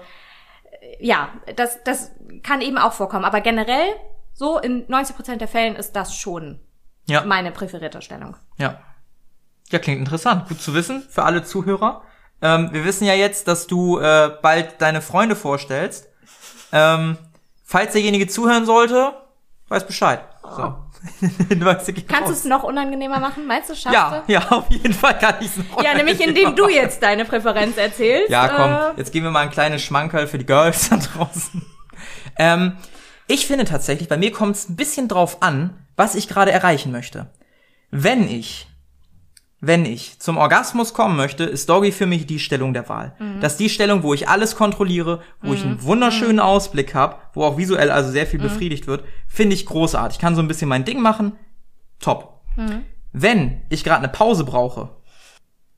äh, 0.81 0.97
ja, 1.07 1.29
das, 1.55 1.79
das 1.85 2.11
kann 2.43 2.61
eben 2.61 2.79
auch 2.79 2.93
vorkommen. 2.93 3.25
Aber 3.25 3.41
generell, 3.41 3.95
so 4.35 4.59
in 4.59 4.85
90 4.89 5.15
Prozent 5.15 5.41
der 5.41 5.47
Fällen 5.49 5.77
ist 5.77 5.93
das 5.95 6.17
schon 6.17 6.59
Ja. 7.09 7.25
meine 7.25 7.53
präferierte 7.53 8.03
Stellung. 8.03 8.37
Ja. 8.59 8.81
Ja, 9.71 9.79
klingt 9.79 10.01
interessant. 10.01 10.49
Gut 10.49 10.61
zu 10.61 10.75
wissen 10.75 11.03
für 11.09 11.23
alle 11.23 11.45
Zuhörer. 11.45 12.03
Ähm, 12.43 12.71
wir 12.73 12.85
wissen 12.85 13.05
ja 13.07 13.15
jetzt, 13.15 13.47
dass 13.47 13.69
du 13.69 13.99
äh, 14.01 14.33
bald 14.43 14.83
deine 14.83 15.01
Freunde 15.01 15.37
vorstellst. 15.37 16.09
Ähm, 16.73 17.17
falls 17.65 17.93
derjenige 17.93 18.27
zuhören 18.27 18.67
sollte, 18.67 19.13
weiß 19.69 19.87
Bescheid. 19.87 20.21
So. 20.43 20.75
Du 21.51 21.65
weißt, 21.65 21.89
ich 21.89 22.07
Kannst 22.07 22.29
du 22.29 22.33
es 22.33 22.45
noch 22.45 22.63
unangenehmer 22.63 23.19
machen? 23.19 23.47
Meinst 23.47 23.71
du, 23.71 23.75
schaffst 23.75 23.95
Ja, 23.95 24.23
ja, 24.27 24.49
auf 24.51 24.71
jeden 24.71 24.93
Fall 24.93 25.19
kann 25.19 25.35
ich 25.41 25.47
es 25.49 25.57
noch. 25.59 25.77
du? 25.77 25.85
Ja, 25.85 25.95
nämlich 25.95 26.21
indem 26.21 26.55
du 26.57 26.69
jetzt 26.69 27.03
deine 27.03 27.25
Präferenz 27.25 27.77
erzählst. 27.77 28.31
Ja, 28.31 28.49
komm, 28.49 28.73
Äh, 28.73 28.99
jetzt 28.99 29.13
geben 29.13 29.27
wir 29.27 29.31
mal 29.31 29.41
ein 29.41 29.51
kleines 29.51 29.83
Schmankerl 29.83 30.27
für 30.27 30.39
die 30.39 30.47
Girls 30.47 30.91
da 30.91 30.97
draußen. 30.97 31.63
ähm, 32.39 32.77
ich 33.27 33.47
finde 33.47 33.65
tatsächlich, 33.65 34.09
bei 34.09 34.17
mir 34.17 34.33
kommt 34.33 34.57
es 34.57 34.69
ein 34.69 34.77
bisschen 34.77 35.09
drauf 35.09 35.43
an, 35.43 35.87
was 35.97 36.15
ich 36.15 36.29
gerade 36.29 36.53
erreichen 36.53 36.93
möchte. 36.93 37.31
Wenn 37.91 38.29
ich, 38.29 38.69
wenn 39.65 39.85
ich 39.85 40.19
zum 40.19 40.39
Orgasmus 40.39 40.93
kommen 40.93 41.17
möchte, 41.17 41.45
ist 41.45 41.69
Doggy 41.69 41.93
für 41.93 42.05
mich 42.05 42.27
die 42.27 42.41
Stellung 42.41 42.75
der 42.75 42.89
Wahl. 42.89 43.15
Das 43.41 43.53
ist 43.53 43.61
die 43.61 43.71
Stellung, 43.71 44.03
wo 44.03 44.13
ich 44.13 44.29
alles 44.29 44.57
kontrolliere, 44.57 45.21
wo 45.41 45.55
ich 45.55 45.63
einen 45.63 45.83
wunderschönen 45.85 46.41
Ausblick 46.41 46.97
habe, 46.97 47.17
wo 47.33 47.45
auch 47.45 47.59
visuell 47.59 47.93
also 47.93 48.11
sehr 48.11 48.27
viel 48.27 48.41
befriedigt 48.41 48.89
wird, 48.89 49.05
finde 49.29 49.55
ich 49.55 49.65
großartig. 49.65 50.19
Kann 50.19 50.35
so 50.35 50.43
ein 50.43 50.49
bisschen 50.49 50.69
mein 50.69 50.85
Ding 50.85 51.01
machen, 51.01 51.37
top. 52.01 52.41
Wenn 53.13 53.63
ich 53.69 53.85
gerade 53.85 54.01
eine 54.01 54.09
Pause 54.09 54.43
brauche, 54.43 54.91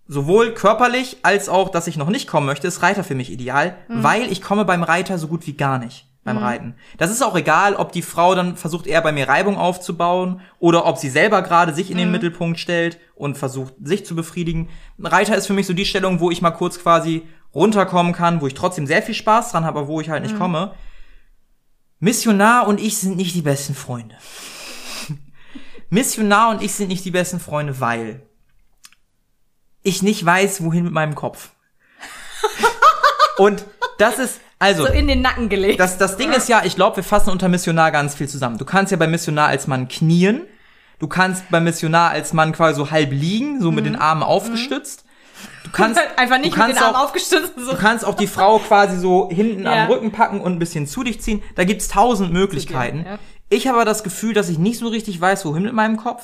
sowohl 0.06 0.54
körperlich 0.54 1.18
als 1.22 1.50
auch, 1.50 1.68
dass 1.68 1.86
ich 1.86 1.98
noch 1.98 2.08
nicht 2.08 2.26
kommen 2.26 2.46
möchte, 2.46 2.66
ist 2.66 2.82
Reiter 2.82 3.04
für 3.04 3.14
mich 3.14 3.30
ideal, 3.30 3.76
weil 3.88 4.32
ich 4.32 4.40
komme 4.40 4.64
beim 4.64 4.82
Reiter 4.82 5.18
so 5.18 5.28
gut 5.28 5.46
wie 5.46 5.58
gar 5.58 5.78
nicht 5.78 6.08
beim 6.24 6.38
Reiten. 6.38 6.74
Das 6.96 7.10
ist 7.10 7.22
auch 7.22 7.36
egal, 7.36 7.76
ob 7.76 7.92
die 7.92 8.02
Frau 8.02 8.34
dann 8.34 8.56
versucht 8.56 8.86
eher 8.86 9.02
bei 9.02 9.12
mir 9.12 9.28
Reibung 9.28 9.56
aufzubauen 9.56 10.40
oder 10.58 10.86
ob 10.86 10.96
sie 10.96 11.10
selber 11.10 11.42
gerade 11.42 11.74
sich 11.74 11.90
in 11.90 11.98
den 11.98 12.10
Mittelpunkt 12.10 12.58
stellt 12.58 12.98
und 13.14 13.36
versucht 13.36 13.74
sich 13.82 14.06
zu 14.06 14.16
befriedigen. 14.16 14.70
Ein 14.98 15.06
Reiter 15.06 15.36
ist 15.36 15.46
für 15.46 15.52
mich 15.52 15.66
so 15.66 15.74
die 15.74 15.84
Stellung, 15.84 16.20
wo 16.20 16.30
ich 16.30 16.40
mal 16.40 16.50
kurz 16.50 16.80
quasi 16.80 17.28
runterkommen 17.54 18.14
kann, 18.14 18.40
wo 18.40 18.46
ich 18.46 18.54
trotzdem 18.54 18.86
sehr 18.86 19.02
viel 19.02 19.14
Spaß 19.14 19.52
dran 19.52 19.64
habe, 19.64 19.80
aber 19.80 19.88
wo 19.88 20.00
ich 20.00 20.10
halt 20.10 20.22
nicht 20.22 20.38
komme. 20.38 20.74
Missionar 22.00 22.66
und 22.66 22.80
ich 22.80 22.98
sind 22.98 23.16
nicht 23.16 23.34
die 23.34 23.42
besten 23.42 23.74
Freunde. 23.74 24.16
Missionar 25.90 26.50
und 26.50 26.62
ich 26.62 26.72
sind 26.72 26.88
nicht 26.88 27.04
die 27.04 27.10
besten 27.10 27.38
Freunde, 27.38 27.80
weil 27.80 28.22
ich 29.82 30.02
nicht 30.02 30.24
weiß, 30.24 30.64
wohin 30.64 30.84
mit 30.84 30.92
meinem 30.92 31.14
Kopf. 31.14 31.50
Und 33.36 33.64
das 33.98 34.18
ist, 34.18 34.40
also, 34.64 34.86
so 34.86 34.92
in 34.92 35.06
den 35.06 35.20
Nacken 35.22 35.48
gelegt. 35.48 35.78
das, 35.80 35.98
das 35.98 36.16
Ding 36.16 36.32
ist 36.32 36.48
ja, 36.48 36.62
ich 36.64 36.76
glaube, 36.76 36.96
wir 36.96 37.04
fassen 37.04 37.30
unter 37.30 37.48
Missionar 37.48 37.90
ganz 37.92 38.14
viel 38.14 38.28
zusammen. 38.28 38.58
Du 38.58 38.64
kannst 38.64 38.90
ja 38.92 38.96
bei 38.98 39.06
Missionar 39.06 39.48
als 39.48 39.66
Mann 39.66 39.88
knien. 39.88 40.42
Du 40.98 41.08
kannst 41.08 41.50
bei 41.50 41.60
Missionar 41.60 42.10
als 42.10 42.32
Mann 42.32 42.52
quasi 42.52 42.76
so 42.76 42.90
halb 42.90 43.10
liegen, 43.12 43.60
so 43.60 43.70
mit 43.72 43.84
den 43.84 43.96
Armen 43.96 44.22
aufgestützt. 44.22 45.04
Du 45.64 45.70
kannst 45.72 46.00
Einfach 46.16 46.38
nicht 46.38 46.54
du 46.54 46.58
mit 46.58 46.66
kannst 46.66 46.76
den 46.78 46.84
Armen 46.84 46.96
auch, 46.96 47.04
aufgestützt. 47.04 47.52
So. 47.56 47.72
Du 47.72 47.76
kannst 47.76 48.04
auch 48.04 48.14
die 48.14 48.26
Frau 48.28 48.58
quasi 48.58 48.96
so 48.98 49.28
hinten 49.30 49.64
Ja. 49.64 49.84
am 49.84 49.90
Rücken 49.90 50.12
packen 50.12 50.40
und 50.40 50.52
ein 50.52 50.58
bisschen 50.58 50.86
zu 50.86 51.02
dich 51.02 51.20
ziehen. 51.20 51.42
Da 51.56 51.64
gibt's 51.64 51.88
tausend 51.88 52.32
Möglichkeiten. 52.32 53.04
ja. 53.06 53.18
Ich 53.50 53.66
habe 53.68 53.76
aber 53.76 53.84
das 53.84 54.02
Gefühl, 54.02 54.32
dass 54.34 54.48
ich 54.48 54.58
nicht 54.58 54.78
so 54.78 54.88
richtig 54.88 55.20
weiß, 55.20 55.44
wohin 55.44 55.64
mit 55.64 55.74
meinem 55.74 55.96
Kopf. 55.98 56.22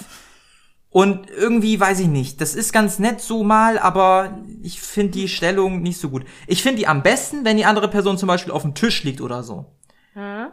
Und 0.91 1.31
irgendwie 1.31 1.79
weiß 1.79 2.01
ich 2.01 2.09
nicht. 2.09 2.41
Das 2.41 2.55
ist 2.57 2.73
ganz 2.73 2.99
nett 2.99 3.21
so 3.21 3.45
mal, 3.45 3.79
aber 3.79 4.41
ich 4.61 4.81
finde 4.81 5.13
die 5.13 5.29
Stellung 5.29 5.83
nicht 5.83 6.01
so 6.01 6.11
gut. 6.11 6.25
Ich 6.49 6.63
finde 6.63 6.79
die 6.79 6.89
am 6.89 7.03
besten, 7.05 7.45
wenn 7.45 7.57
die 7.57 7.65
andere 7.65 7.89
Person 7.89 8.19
zum 8.19 8.27
Beispiel 8.27 8.53
auf 8.53 8.63
dem 8.63 8.75
Tisch 8.75 9.05
liegt 9.05 9.21
oder 9.21 9.45
so. 9.45 9.67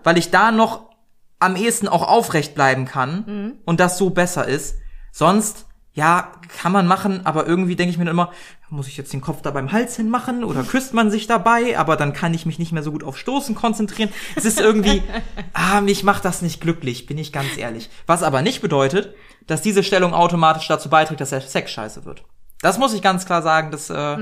Weil 0.04 0.18
ich 0.18 0.30
da 0.30 0.52
noch 0.52 0.92
am 1.40 1.56
ehesten 1.56 1.88
auch 1.88 2.08
aufrecht 2.08 2.54
bleiben 2.54 2.86
kann 2.86 3.58
und 3.66 3.80
das 3.80 3.98
so 3.98 4.12
besser 4.12 4.48
ist. 4.48 4.78
Sonst, 5.12 5.66
ja, 5.94 6.32
kann 6.58 6.72
man 6.72 6.88
machen, 6.88 7.24
aber 7.26 7.46
irgendwie 7.46 7.76
denke 7.76 7.92
ich 7.92 8.00
mir 8.00 8.06
dann 8.06 8.16
immer, 8.16 8.32
muss 8.70 8.88
ich 8.88 8.98
jetzt 8.98 9.14
den 9.14 9.22
Kopf 9.22 9.44
da 9.44 9.52
beim 9.52 9.72
Hals 9.72 9.96
hinmachen 9.96 10.44
oder 10.44 10.64
küsst 10.64 10.94
man 10.94 11.12
sich 11.12 11.28
dabei, 11.28 11.78
aber 11.78 11.96
dann 11.96 12.14
kann 12.14 12.34
ich 12.34 12.48
mich 12.48 12.58
nicht 12.58 12.72
mehr 12.72 12.82
so 12.82 12.92
gut 12.92 13.04
auf 13.04 13.18
Stoßen 13.18 13.54
konzentrieren. 13.54 14.10
Es 14.36 14.44
ist 14.44 14.60
irgendwie, 14.60 15.04
ah, 15.54 15.82
mich 15.82 16.04
macht 16.04 16.26
das 16.26 16.42
nicht 16.42 16.60
glücklich, 16.60 17.06
bin 17.06 17.20
ich 17.20 17.32
ganz 17.32 17.58
ehrlich. 17.58 17.92
Was 18.08 18.24
aber 18.24 18.42
nicht 18.42 18.62
bedeutet, 18.62 19.14
dass 19.46 19.62
diese 19.62 19.84
Stellung 19.84 20.14
automatisch 20.14 20.68
dazu 20.68 20.90
beiträgt, 20.90 21.22
dass 21.22 21.30
der 21.30 21.42
Sex 21.42 21.72
scheiße 21.72 22.06
wird. 22.06 22.24
Das 22.62 22.80
muss 22.80 22.94
ich 22.96 23.04
ganz 23.04 23.28
klar 23.28 23.44
sagen, 23.44 23.70
das 23.70 23.92
äh, 23.92 24.18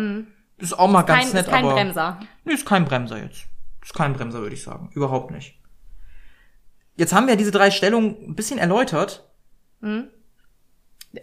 ist 0.58 0.78
auch 0.78 0.90
mal 0.90 1.04
ganz 1.04 1.24
kein, 1.24 1.34
nett, 1.34 1.46
ist 1.46 1.52
kein 1.52 1.66
aber 1.66 1.74
Bremser. 1.74 2.20
Nee, 2.44 2.54
ist 2.54 2.66
kein 2.66 2.84
Bremser 2.84 3.18
jetzt. 3.18 3.46
Ist 3.82 3.94
kein 3.94 4.14
Bremser, 4.14 4.42
würde 4.42 4.56
ich 4.56 4.64
sagen. 4.64 4.90
Überhaupt 4.94 5.32
nicht. 5.32 5.58
Jetzt 6.98 7.14
haben 7.14 7.28
wir 7.28 7.38
diese 7.38 7.52
drei 7.52 7.72
Stellungen 7.72 8.18
ein 8.28 8.36
bisschen 8.36 8.60
erläutert. 8.60 9.30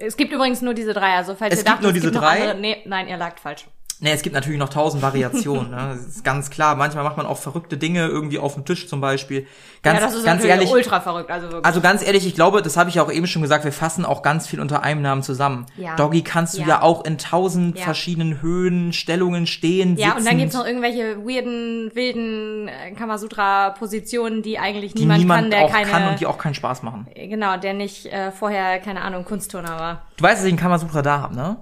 Es 0.00 0.16
gibt 0.16 0.32
übrigens 0.32 0.62
nur 0.62 0.74
diese 0.74 0.92
drei, 0.94 1.14
also 1.16 1.34
falls 1.34 1.52
Es 1.54 1.60
ihr 1.60 1.64
gibt 1.64 1.68
dachtet, 1.68 1.82
nur 1.82 1.90
es 1.90 1.94
diese 1.94 2.06
gibt 2.10 2.14
noch 2.14 2.22
drei? 2.22 2.40
andere, 2.42 2.58
nee, 2.60 2.82
nein, 2.86 3.08
ihr 3.08 3.16
lagt 3.16 3.40
falsch. 3.40 3.66
Nee, 4.02 4.10
es 4.12 4.22
gibt 4.22 4.34
natürlich 4.34 4.58
noch 4.58 4.68
tausend 4.68 5.00
Variationen. 5.00 5.70
ne? 5.70 5.94
Das 5.96 6.06
ist 6.16 6.24
ganz 6.24 6.50
klar. 6.50 6.74
Manchmal 6.74 7.04
macht 7.04 7.16
man 7.16 7.24
auch 7.24 7.38
verrückte 7.38 7.76
Dinge 7.76 8.06
irgendwie 8.08 8.38
auf 8.40 8.54
dem 8.54 8.64
Tisch 8.64 8.88
zum 8.88 9.00
Beispiel. 9.00 9.46
Ganz, 9.84 10.00
ja, 10.00 10.06
das 10.06 10.14
ist 10.16 10.24
ganz 10.24 10.44
ehrlich. 10.44 10.70
ultra 10.72 11.00
verrückt, 11.00 11.30
also 11.30 11.46
wirklich. 11.46 11.64
Also 11.64 11.80
ganz 11.80 12.04
ehrlich, 12.04 12.26
ich 12.26 12.34
glaube, 12.34 12.62
das 12.62 12.76
habe 12.76 12.88
ich 12.90 12.96
ja 12.96 13.02
auch 13.04 13.12
eben 13.12 13.26
schon 13.28 13.42
gesagt, 13.42 13.64
wir 13.64 13.72
fassen 13.72 14.04
auch 14.04 14.22
ganz 14.22 14.46
viel 14.48 14.60
unter 14.60 14.82
einem 14.82 15.02
Namen 15.02 15.22
zusammen. 15.22 15.66
Ja. 15.76 15.94
Doggy 15.96 16.22
kannst 16.22 16.54
du 16.56 16.62
Ja. 16.62 16.66
ja, 16.68 16.82
auch 16.82 17.04
in 17.04 17.16
tausend 17.16 17.78
Ja. 17.78 17.84
verschiedenen 17.84 18.42
Höhen, 18.42 18.92
Stellungen 18.92 19.46
stehen, 19.46 19.96
ja, 19.96 20.08
und 20.08 20.14
dann 20.16 20.22
sitzend, 20.24 20.38
gibt's 20.40 20.54
noch 20.56 20.66
irgendwelche 20.66 21.18
weirden, 21.24 21.90
wilden 21.94 22.68
äh, 22.68 22.90
Kamasutra-Positionen, 22.92 24.42
die 24.42 24.58
eigentlich 24.58 24.94
die 24.94 25.00
niemand, 25.02 25.20
niemand 25.20 25.42
kann, 25.42 25.50
der 25.50 25.60
auch 25.64 25.70
keine, 25.72 25.90
kann 25.90 26.08
und 26.08 26.20
die 26.20 26.26
auch 26.26 26.38
keinen 26.38 26.54
Spaß 26.54 26.82
machen. 26.82 27.06
genau, 27.14 27.56
der 27.56 27.74
nicht 27.74 28.06
äh, 28.06 28.32
vorher, 28.32 28.78
keine 28.80 29.02
Ahnung, 29.02 29.24
Kunstturner 29.24 29.78
war. 29.78 30.02
Du 30.16 30.24
weißt, 30.24 30.38
dass 30.38 30.44
ich 30.44 30.50
einen 30.52 30.58
Kamasutra 30.58 31.02
da 31.02 31.20
habe, 31.20 31.34
ne? 31.34 31.56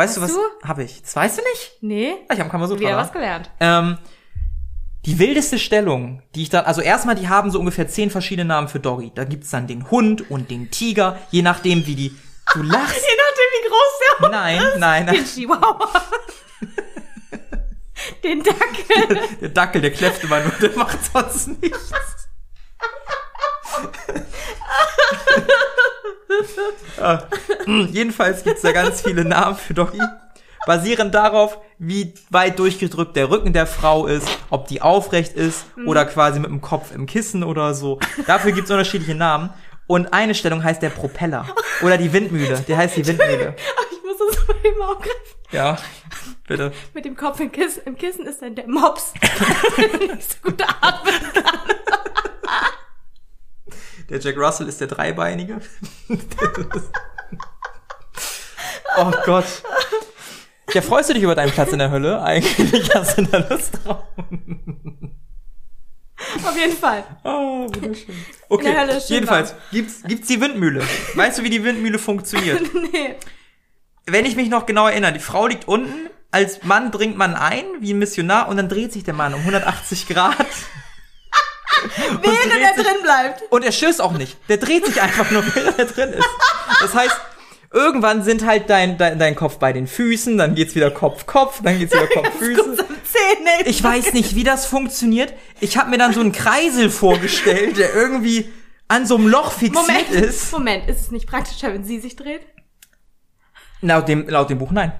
Weißt 0.00 0.16
du 0.16 0.22
Hast 0.22 0.34
was? 0.34 0.40
Hab 0.66 0.78
ich. 0.78 1.02
Das 1.02 1.14
weißt 1.14 1.36
du 1.38 1.42
nicht? 1.42 1.72
Nee, 1.82 2.14
Ja, 2.30 2.34
Ich 2.34 2.40
habe 2.40 2.48
Kamasutra 2.48 2.80
wieder 2.80 2.96
was 2.96 3.12
gelernt. 3.12 3.50
Ähm, 3.60 3.98
die 5.04 5.18
wildeste 5.18 5.58
Stellung, 5.58 6.22
die 6.34 6.44
ich 6.44 6.48
dann, 6.48 6.64
also 6.64 6.80
erstmal, 6.80 7.16
die 7.16 7.28
haben 7.28 7.50
so 7.50 7.58
ungefähr 7.58 7.86
zehn 7.86 8.10
verschiedene 8.10 8.48
Namen 8.48 8.68
für 8.68 8.80
Doggy. 8.80 9.12
Da 9.14 9.24
gibt's 9.24 9.50
dann 9.50 9.66
den 9.66 9.90
Hund 9.90 10.30
und 10.30 10.50
den 10.50 10.70
Tiger, 10.70 11.18
je 11.30 11.42
nachdem, 11.42 11.86
wie 11.86 11.96
die. 11.96 12.16
Du 12.54 12.62
lachst. 12.62 12.96
Je 13.02 13.16
nachdem, 13.18 13.50
wie 13.52 13.68
groß 13.68 13.92
der 14.00 14.18
Hund 14.24 14.32
Nein, 14.32 14.62
nein, 14.78 15.04
Den 15.06 15.16
nein. 15.16 15.24
Chihuahua. 15.26 15.90
Den 18.24 18.42
Dackel. 18.42 19.20
Der 19.42 19.48
Dackel, 19.50 19.82
der 19.82 19.90
kläfft 19.92 20.24
immer 20.24 20.40
nur, 20.40 20.52
der 20.62 20.70
macht 20.78 20.98
sonst 21.12 21.48
nichts. 21.60 21.92
Ah, 27.00 27.22
mh, 27.66 27.88
jedenfalls 27.90 28.44
gibt's 28.44 28.62
da 28.62 28.72
ganz 28.72 29.02
viele 29.02 29.24
Namen 29.24 29.56
für 29.56 29.74
Doggy. 29.74 30.00
Basierend 30.66 31.14
darauf, 31.14 31.58
wie 31.78 32.12
weit 32.28 32.58
durchgedrückt 32.58 33.16
der 33.16 33.30
Rücken 33.30 33.52
der 33.54 33.66
Frau 33.66 34.06
ist, 34.06 34.28
ob 34.50 34.68
die 34.68 34.82
aufrecht 34.82 35.32
ist 35.32 35.64
oder 35.86 36.04
quasi 36.04 36.38
mit 36.38 36.50
dem 36.50 36.60
Kopf 36.60 36.94
im 36.94 37.06
Kissen 37.06 37.42
oder 37.42 37.72
so. 37.74 37.98
Dafür 38.26 38.52
gibt's 38.52 38.70
unterschiedliche 38.70 39.14
Namen. 39.14 39.50
Und 39.86 40.12
eine 40.12 40.36
Stellung 40.36 40.62
heißt 40.62 40.82
der 40.82 40.90
Propeller. 40.90 41.46
Oder 41.82 41.98
die 41.98 42.12
Windmühle. 42.12 42.60
Der 42.68 42.76
heißt 42.76 42.96
die 42.96 43.06
Windmühle. 43.06 43.56
Ich 43.90 44.02
muss 44.04 44.36
das 44.36 44.46
mal 44.48 44.56
eben 44.64 44.82
aufgreifen. 44.82 45.20
Ja, 45.52 45.76
bitte. 46.46 46.72
Mit 46.94 47.04
dem 47.04 47.16
Kopf 47.16 47.40
im 47.40 47.50
Kissen, 47.50 47.82
im 47.86 47.96
Kissen 47.96 48.26
ist 48.26 48.42
dann 48.42 48.54
der 48.54 48.68
Mops. 48.68 49.12
nicht 49.76 50.32
so 50.32 50.36
gut 50.50 50.62
atmen 50.62 51.14
kann. 51.34 51.59
Der 54.10 54.18
Jack 54.18 54.36
Russell 54.36 54.68
ist 54.68 54.80
der 54.80 54.88
Dreibeinige. 54.88 55.60
oh 58.98 59.12
Gott. 59.24 59.44
Ja, 60.72 60.82
freust 60.82 61.10
du 61.10 61.14
dich 61.14 61.22
über 61.22 61.36
deinen 61.36 61.52
Platz 61.52 61.72
in 61.72 61.78
der 61.78 61.90
Hölle? 61.90 62.20
Eigentlich 62.22 62.92
hast 62.94 63.18
du 63.18 63.22
da 63.22 63.38
Lust 63.48 63.78
drauf. 63.84 64.02
Auf 66.44 66.56
jeden 66.56 66.76
Fall. 66.76 67.04
Oh, 67.24 67.66
wunderschön. 67.72 68.14
Okay, 68.48 68.66
In 68.66 68.72
der 68.72 68.80
Hölle 68.80 68.96
ist 68.96 69.08
schön 69.08 69.14
jedenfalls 69.14 69.54
gibt's, 69.70 70.02
gibt's 70.04 70.28
die 70.28 70.40
Windmühle. 70.40 70.82
Weißt 71.14 71.38
du, 71.38 71.42
wie 71.44 71.50
die 71.50 71.64
Windmühle 71.64 71.98
funktioniert? 71.98 72.62
Nee. 72.92 73.14
Wenn 74.06 74.24
ich 74.24 74.34
mich 74.34 74.48
noch 74.48 74.66
genau 74.66 74.88
erinnere, 74.88 75.12
die 75.12 75.20
Frau 75.20 75.46
liegt 75.46 75.68
unten, 75.68 76.08
als 76.32 76.64
Mann 76.64 76.90
dringt 76.90 77.16
man 77.16 77.36
ein, 77.36 77.64
wie 77.78 77.92
ein 77.92 77.98
Missionar, 77.98 78.48
und 78.48 78.56
dann 78.56 78.68
dreht 78.68 78.92
sich 78.92 79.04
der 79.04 79.14
Mann 79.14 79.34
um 79.34 79.40
180 79.40 80.08
Grad. 80.08 80.46
Und 82.10 82.22
Während 82.22 82.62
er 82.62 82.74
sich- 82.74 82.84
drin 82.84 83.02
bleibt. 83.02 83.42
Und 83.50 83.64
er 83.64 83.72
stößt 83.72 84.00
auch 84.00 84.12
nicht. 84.12 84.36
Der 84.48 84.56
dreht 84.58 84.86
sich 84.86 85.00
einfach 85.00 85.30
nur, 85.30 85.42
während 85.54 85.78
er 85.78 85.84
drin 85.86 86.10
ist. 86.12 86.28
Das 86.80 86.94
heißt, 86.94 87.16
Irgendwann 87.72 88.24
sind 88.24 88.44
halt 88.44 88.68
dein, 88.68 88.98
dein, 88.98 89.20
dein 89.20 89.36
Kopf 89.36 89.58
bei 89.58 89.72
den 89.72 89.86
Füßen, 89.86 90.36
dann 90.36 90.56
geht's 90.56 90.74
wieder 90.74 90.90
Kopf, 90.90 91.24
Kopf, 91.26 91.60
dann 91.62 91.78
geht's 91.78 91.92
wieder 91.94 92.08
Kopf, 92.08 92.28
Füße. 92.40 92.84
Ich 93.64 93.80
weiß 93.80 94.12
nicht, 94.12 94.34
wie 94.34 94.42
das 94.42 94.66
funktioniert. 94.66 95.32
Ich 95.60 95.76
habe 95.76 95.88
mir 95.88 95.96
dann 95.96 96.12
so 96.12 96.18
einen 96.18 96.32
Kreisel 96.32 96.90
vorgestellt, 96.90 97.76
der 97.78 97.94
irgendwie 97.94 98.50
an 98.88 99.06
so 99.06 99.14
einem 99.14 99.28
Loch 99.28 99.52
fixiert 99.52 99.86
Moment, 99.86 100.10
ist. 100.10 100.50
Moment, 100.50 100.88
ist 100.88 101.00
es 101.00 101.10
nicht 101.12 101.28
praktischer, 101.28 101.72
wenn 101.72 101.84
sie 101.84 102.00
sich 102.00 102.16
dreht? 102.16 102.40
Laut 103.82 104.08
dem, 104.08 104.28
laut 104.28 104.50
dem 104.50 104.58
Buch 104.58 104.72
nein. 104.72 104.92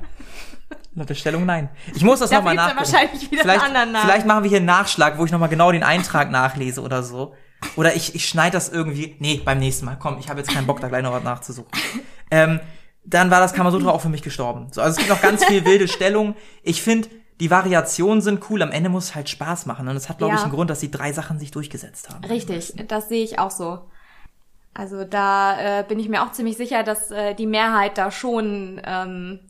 Laut 0.94 1.08
der 1.08 1.14
Stellung 1.14 1.46
nein. 1.46 1.68
Ich 1.94 2.02
muss 2.02 2.18
das 2.18 2.30
nochmal 2.32 2.54
nachgucken. 2.56 2.78
wahrscheinlich 2.78 3.30
wieder 3.30 3.42
vielleicht, 3.42 3.60
einen 3.62 3.76
anderen 3.76 3.92
Namen. 3.92 4.06
vielleicht 4.06 4.26
machen 4.26 4.42
wir 4.42 4.48
hier 4.48 4.56
einen 4.58 4.66
Nachschlag, 4.66 5.18
wo 5.18 5.24
ich 5.24 5.30
nochmal 5.30 5.48
genau 5.48 5.70
den 5.70 5.82
Eintrag 5.84 6.30
nachlese 6.30 6.82
oder 6.82 7.02
so. 7.02 7.34
Oder 7.76 7.94
ich, 7.94 8.14
ich 8.14 8.26
schneide 8.26 8.52
das 8.54 8.68
irgendwie. 8.70 9.16
Nee, 9.20 9.40
beim 9.44 9.58
nächsten 9.58 9.84
Mal. 9.84 9.96
Komm, 10.00 10.18
ich 10.18 10.28
habe 10.28 10.40
jetzt 10.40 10.52
keinen 10.52 10.66
Bock, 10.66 10.80
da 10.80 10.88
gleich 10.88 11.02
noch 11.02 11.12
was 11.12 11.22
nachzusuchen. 11.22 11.68
Ähm, 12.30 12.58
dann 13.04 13.30
war 13.30 13.38
das 13.40 13.52
Kamasutra 13.52 13.90
auch 13.90 14.00
für 14.00 14.08
mich 14.08 14.22
gestorben. 14.22 14.68
So, 14.72 14.80
also 14.80 14.92
es 14.92 14.96
gibt 14.98 15.10
noch 15.10 15.22
ganz 15.22 15.44
viel 15.44 15.64
wilde 15.64 15.86
Stellungen. 15.86 16.34
Ich 16.62 16.82
finde, 16.82 17.08
die 17.38 17.50
Variationen 17.50 18.20
sind 18.20 18.50
cool. 18.50 18.62
Am 18.62 18.70
Ende 18.72 18.90
muss 18.90 19.04
es 19.04 19.14
halt 19.14 19.28
Spaß 19.28 19.66
machen. 19.66 19.86
Und 19.88 19.96
es 19.96 20.08
hat, 20.08 20.18
glaube 20.18 20.32
Ja. 20.34 20.38
ich, 20.38 20.44
einen 20.44 20.52
Grund, 20.52 20.70
dass 20.70 20.80
die 20.80 20.90
drei 20.90 21.12
Sachen 21.12 21.38
sich 21.38 21.50
durchgesetzt 21.50 22.08
haben. 22.10 22.24
Richtig, 22.24 22.74
das 22.88 23.08
sehe 23.08 23.22
ich 23.24 23.38
auch 23.38 23.50
so. 23.50 23.80
Also 24.74 25.04
da 25.04 25.80
äh, 25.80 25.84
bin 25.84 25.98
ich 25.98 26.08
mir 26.08 26.22
auch 26.22 26.32
ziemlich 26.32 26.56
sicher, 26.56 26.82
dass 26.82 27.10
äh, 27.10 27.34
die 27.34 27.46
Mehrheit 27.46 27.98
da 27.98 28.10
schon 28.10 28.80
ähm, 28.84 29.40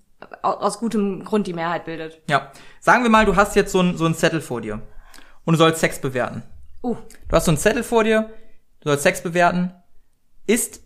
aus 0.43 0.79
gutem 0.79 1.25
Grund 1.25 1.47
die 1.47 1.53
Mehrheit 1.53 1.85
bildet. 1.85 2.21
Ja. 2.29 2.53
Sagen 2.81 3.03
wir 3.03 3.11
mal, 3.11 3.25
du 3.27 3.37
hast 3.37 3.57
jetzt 3.57 3.73
so 3.73 3.81
einen 3.81 3.97
so 3.97 4.05
einen 4.05 4.15
Zettel 4.15 4.41
vor 4.41 4.61
dir. 4.61 4.83
Und 5.45 5.55
du 5.55 5.59
sollst 5.59 5.81
Sex 5.81 6.01
bewerten. 6.01 6.43
Uh, 6.83 6.97
Du 7.29 7.37
hast 7.37 7.45
so 7.45 7.51
einen 7.51 7.59
Zettel 7.59 7.83
vor 7.83 8.05
dir, 8.05 8.31
du 8.81 8.89
sollst 8.89 9.03
Sex 9.03 9.23
bewerten. 9.23 9.73
Ist 10.47 10.83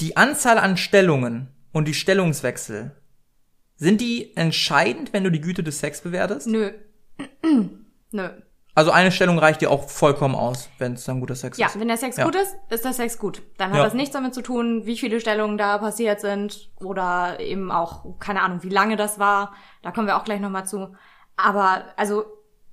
die 0.00 0.16
Anzahl 0.16 0.58
an 0.58 0.76
Stellungen 0.76 1.48
und 1.72 1.86
die 1.86 1.94
Stellungswechsel, 1.94 2.92
sind 3.76 4.00
die 4.00 4.36
entscheidend, 4.36 5.12
wenn 5.12 5.24
du 5.24 5.30
die 5.30 5.40
Güte 5.40 5.62
des 5.62 5.78
Sex 5.78 6.00
bewertest? 6.00 6.46
nö. 6.46 6.72
nö. 8.12 8.28
Also 8.78 8.92
eine 8.92 9.10
Stellung 9.10 9.40
reicht 9.40 9.60
dir 9.60 9.72
auch 9.72 9.88
vollkommen 9.88 10.36
aus, 10.36 10.68
wenn 10.78 10.92
es 10.92 11.02
dann 11.04 11.18
guter 11.18 11.34
Sex 11.34 11.58
Ja, 11.58 11.66
ist. 11.66 11.80
wenn 11.80 11.88
der 11.88 11.96
Sex 11.96 12.16
Ja. 12.16 12.22
gut 12.24 12.36
ist, 12.36 12.54
ist 12.70 12.84
der 12.84 12.92
Sex 12.92 13.18
gut. 13.18 13.42
Dann 13.56 13.70
hat 13.70 13.78
Ja. 13.78 13.82
das 13.82 13.92
nichts 13.94 14.12
damit 14.12 14.34
zu 14.34 14.40
tun, 14.40 14.86
wie 14.86 14.96
viele 14.96 15.18
Stellungen 15.20 15.58
da 15.58 15.78
passiert 15.78 16.20
sind 16.20 16.70
oder 16.76 17.40
eben 17.40 17.72
auch, 17.72 18.04
keine 18.20 18.40
Ahnung, 18.40 18.62
wie 18.62 18.68
lange 18.68 18.94
das 18.94 19.18
war. 19.18 19.52
Da 19.82 19.90
kommen 19.90 20.06
wir 20.06 20.16
auch 20.16 20.22
gleich 20.22 20.38
nochmal 20.40 20.64
zu. 20.64 20.94
Aber, 21.36 21.82
also, 21.96 22.24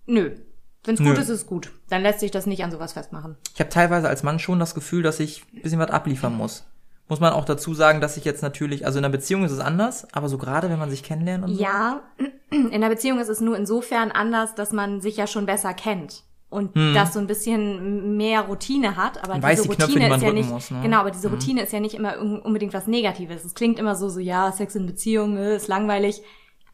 nö. 0.05 0.35
Wenn's 0.83 0.99
Nö. 0.99 1.09
gut 1.09 1.17
ist, 1.17 1.29
ist 1.29 1.41
es 1.41 1.47
gut. 1.47 1.71
Dann 1.89 2.03
lässt 2.03 2.19
sich 2.19 2.29
das 2.29 2.45
nicht 2.45 2.63
an 2.63 2.69
sowas 2.69 2.93
festmachen. 2.93 3.37
Ich 3.55 3.59
habe 3.59 3.71
teilweise 3.71 4.07
als 4.07 4.21
Mann 4.21 4.37
schon 4.37 4.59
das 4.59 4.75
Gefühl, 4.75 5.01
dass 5.01 5.19
ich 5.19 5.43
ein 5.55 5.63
bisschen 5.63 5.79
was 5.79 5.89
abliefern 5.89 6.37
muss. 6.37 6.67
Muss 7.07 7.19
man 7.19 7.33
auch 7.33 7.45
dazu 7.45 7.73
sagen, 7.75 8.01
dass 8.01 8.17
ich 8.17 8.25
jetzt 8.25 8.41
natürlich, 8.41 8.85
also 8.85 8.97
in 8.97 9.05
einer 9.05 9.11
Beziehung 9.11 9.43
ist 9.43 9.51
es 9.51 9.59
anders, 9.59 10.07
aber 10.13 10.27
so 10.27 10.37
gerade, 10.39 10.69
wenn 10.71 10.79
man 10.79 10.89
sich 10.89 11.03
kennenlernt 11.03 11.43
und 11.45 11.55
so. 11.55 11.61
Ja, 11.61 12.01
in 12.49 12.81
der 12.81 12.89
Beziehung 12.89 13.19
ist 13.19 13.29
es 13.29 13.41
nur 13.41 13.55
insofern 13.57 14.11
anders, 14.11 14.55
dass 14.55 14.71
man 14.71 15.01
sich 15.01 15.15
ja 15.17 15.27
schon 15.27 15.45
besser 15.45 15.73
kennt 15.75 16.23
und 16.49 16.75
das 16.95 17.13
so 17.13 17.19
ein 17.19 17.27
bisschen 17.27 18.17
mehr 18.17 18.41
Routine 18.41 18.95
hat. 18.95 19.23
Aber 19.23 19.41
weiß 19.41 19.61
diese 19.63 19.69
die 19.69 19.75
Knöpfe, 19.75 19.91
Routine 19.93 20.09
die 20.09 20.15
ist 20.15 20.21
ja 20.23 20.31
nicht, 20.33 20.49
muss, 20.49 20.71
ne? 20.71 20.79
genau, 20.81 20.99
aber 20.99 21.11
diese 21.11 21.29
Routine 21.29 21.61
ist 21.63 21.73
ja 21.73 21.79
nicht 21.79 21.93
immer 21.95 22.17
un- 22.19 22.39
unbedingt 22.39 22.73
was 22.73 22.87
Negatives. 22.87 23.43
Es 23.45 23.53
klingt 23.53 23.77
immer 23.77 23.95
so, 23.95 24.09
so 24.09 24.19
ja, 24.19 24.51
Sex 24.51 24.73
in 24.75 24.85
Beziehung 24.87 25.37
äh, 25.37 25.55
ist 25.57 25.67
langweilig. 25.67 26.21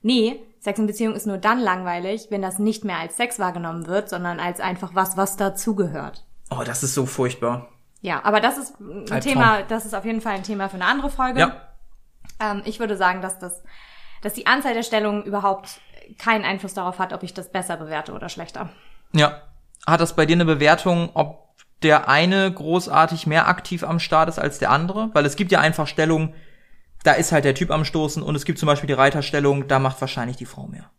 Nee, 0.02 0.40
Sex 0.60 0.80
in 0.80 0.88
Beziehung 0.88 1.14
ist 1.16 1.28
nur 1.28 1.40
dann 1.40 1.60
langweilig, 1.60 2.28
wenn 2.30 2.42
das 2.42 2.58
nicht 2.60 2.86
mehr 2.86 2.98
als 3.00 3.18
Sex 3.18 3.38
wahrgenommen 3.40 3.88
wird, 3.88 4.08
sondern 4.10 4.40
als 4.40 4.60
einfach 4.62 4.92
was, 4.94 5.18
was 5.18 5.36
dazugehört. 5.36 6.24
Oh, 6.52 6.62
das 6.66 6.84
ist 6.84 6.94
so 6.94 7.06
furchtbar. 7.06 7.68
Ja, 8.02 8.24
aber 8.24 8.40
das 8.42 8.58
ist 8.58 8.80
ein 8.80 9.00
Albtraum. 9.12 9.22
Thema, 9.22 9.62
das 9.64 9.86
ist 9.86 9.94
auf 9.94 10.06
jeden 10.06 10.22
Fall 10.22 10.34
ein 10.34 10.44
Thema 10.44 10.70
für 10.70 10.76
eine 10.76 10.86
andere 10.86 11.10
Folge. 11.10 11.40
Ja. 11.40 11.62
Ähm, 12.40 12.64
ich 12.66 12.80
würde 12.80 12.98
sagen, 12.98 13.22
dass 13.22 13.40
das, 13.40 13.64
dass 14.22 14.34
die 14.34 14.48
Anzahl 14.48 14.74
der 14.74 14.84
Stellungen 14.84 15.24
überhaupt 15.24 15.80
keinen 16.18 16.44
Einfluss 16.44 16.74
darauf 16.74 17.00
hat, 17.00 17.14
ob 17.14 17.24
ich 17.24 17.34
das 17.34 17.52
besser 17.52 17.78
bewerte 17.78 18.14
oder 18.14 18.30
schlechter. 18.30 18.70
Ja. 19.14 19.42
Hat 19.88 20.02
das 20.02 20.16
bei 20.16 20.26
dir 20.26 20.36
eine 20.36 20.46
Bewertung, 20.46 21.10
ob 21.14 21.56
der 21.82 22.08
eine 22.08 22.52
großartig 22.52 23.26
mehr 23.26 23.48
aktiv 23.48 23.84
am 23.84 24.00
Start 24.00 24.30
ist 24.30 24.40
als 24.40 24.60
der 24.60 24.72
andere? 24.72 25.10
Weil 25.14 25.26
es 25.26 25.36
gibt 25.36 25.52
ja 25.52 25.60
einfach 25.60 25.88
Stellungen, 25.88 26.34
da 27.04 27.14
ist 27.14 27.32
halt 27.32 27.46
der 27.46 27.56
Typ 27.56 27.72
am 27.72 27.84
Stoßen 27.86 28.22
und 28.22 28.36
es 28.36 28.46
gibt 28.46 28.60
zum 28.60 28.68
Beispiel 28.68 28.88
die 28.88 28.94
Reiterstellung, 28.94 29.68
da 29.68 29.80
macht 29.80 30.00
wahrscheinlich 30.02 30.38
die 30.38 30.46
Frau 30.46 30.68
mehr. 30.68 30.92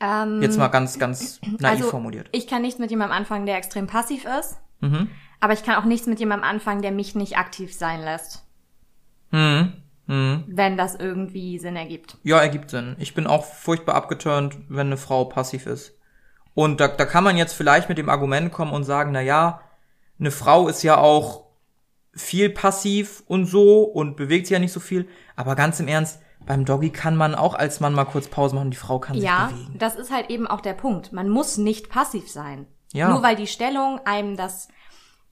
Ähm, 0.00 0.42
Jetzt 0.42 0.58
mal 0.58 0.68
ganz, 0.68 0.98
ganz 0.98 1.40
naiv 1.58 1.78
also, 1.78 1.90
formuliert. 1.90 2.28
Ich 2.32 2.46
kann 2.46 2.62
nichts 2.62 2.78
mit 2.78 2.90
jemandem 2.90 3.16
anfangen, 3.16 3.46
der 3.46 3.56
extrem 3.56 3.86
passiv 3.86 4.24
ist, 4.38 4.58
Mhm. 4.80 5.10
Aber 5.40 5.52
ich 5.52 5.62
kann 5.62 5.76
auch 5.76 5.84
nichts 5.84 6.06
mit 6.06 6.18
jemandem 6.20 6.48
anfangen, 6.48 6.82
der 6.82 6.92
mich 6.92 7.14
nicht 7.14 7.36
aktiv 7.38 7.74
sein 7.74 8.00
lässt, 8.02 8.44
Mhm. 9.30 9.74
Mhm. 10.06 10.44
wenn 10.48 10.76
das 10.78 10.94
irgendwie 10.94 11.58
Sinn 11.58 11.76
ergibt. 11.76 12.16
Ja, 12.22 12.38
ergibt 12.40 12.70
Sinn. 12.70 12.96
Ich 12.98 13.14
bin 13.14 13.26
auch 13.26 13.44
furchtbar 13.44 13.94
abgeturnt, 13.94 14.56
wenn 14.68 14.86
eine 14.86 14.96
Frau 14.96 15.24
passiv 15.26 15.66
ist. 15.66 15.92
Und 16.54 16.80
da, 16.80 16.88
da 16.88 17.04
kann 17.04 17.24
man 17.24 17.36
jetzt 17.36 17.52
vielleicht 17.52 17.88
mit 17.90 17.98
dem 17.98 18.08
Argument 18.08 18.50
kommen 18.50 18.72
und 18.72 18.84
sagen, 18.84 19.12
na 19.12 19.20
ja, 19.20 19.60
eine 20.18 20.30
Frau 20.30 20.66
ist 20.66 20.82
ja 20.82 20.96
auch 20.96 21.44
viel 22.14 22.48
passiv 22.50 23.22
und 23.26 23.44
so 23.44 23.82
und 23.82 24.16
bewegt 24.16 24.46
sich 24.46 24.54
ja 24.54 24.58
nicht 24.58 24.72
so 24.72 24.80
viel. 24.80 25.06
Aber 25.36 25.54
ganz 25.54 25.78
im 25.78 25.86
Ernst, 25.88 26.20
beim 26.44 26.64
Doggy 26.64 26.90
kann 26.90 27.14
man 27.14 27.34
auch 27.34 27.54
als 27.54 27.78
Mann 27.80 27.92
mal 27.92 28.06
kurz 28.06 28.28
Pause 28.28 28.54
machen, 28.56 28.70
die 28.70 28.76
Frau 28.78 28.98
kann 28.98 29.16
Ja, 29.18 29.48
sich 29.50 29.58
bewegen. 29.58 29.78
das 29.78 29.94
ist 29.96 30.10
halt 30.10 30.30
eben 30.30 30.46
auch 30.46 30.62
der 30.62 30.72
Punkt. 30.72 31.12
Man 31.12 31.28
muss 31.28 31.58
nicht 31.58 31.90
passiv 31.90 32.28
sein. 32.30 32.66
Ja. 32.92 33.10
Nur 33.10 33.22
weil 33.22 33.36
die 33.36 33.46
Stellung 33.46 34.00
einem 34.06 34.36
das 34.38 34.68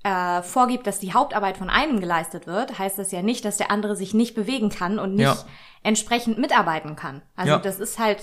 äh, 0.06 0.42
vorgibt, 0.42 0.86
dass 0.86 1.00
die 1.00 1.12
Hauptarbeit 1.14 1.56
von 1.56 1.68
einem 1.68 1.98
geleistet 2.00 2.46
wird, 2.46 2.78
heißt 2.78 2.96
das 2.98 3.10
ja 3.10 3.22
nicht, 3.22 3.44
dass 3.44 3.56
der 3.56 3.70
andere 3.72 3.96
sich 3.96 4.14
nicht 4.14 4.34
bewegen 4.36 4.68
kann 4.68 4.98
und 5.00 5.14
nicht 5.16 5.24
Ja. 5.24 5.36
entsprechend 5.82 6.38
mitarbeiten 6.38 6.94
kann. 6.94 7.22
Also 7.34 7.52
Ja. 7.54 7.58
das 7.58 7.80
ist 7.80 7.98
halt, 7.98 8.20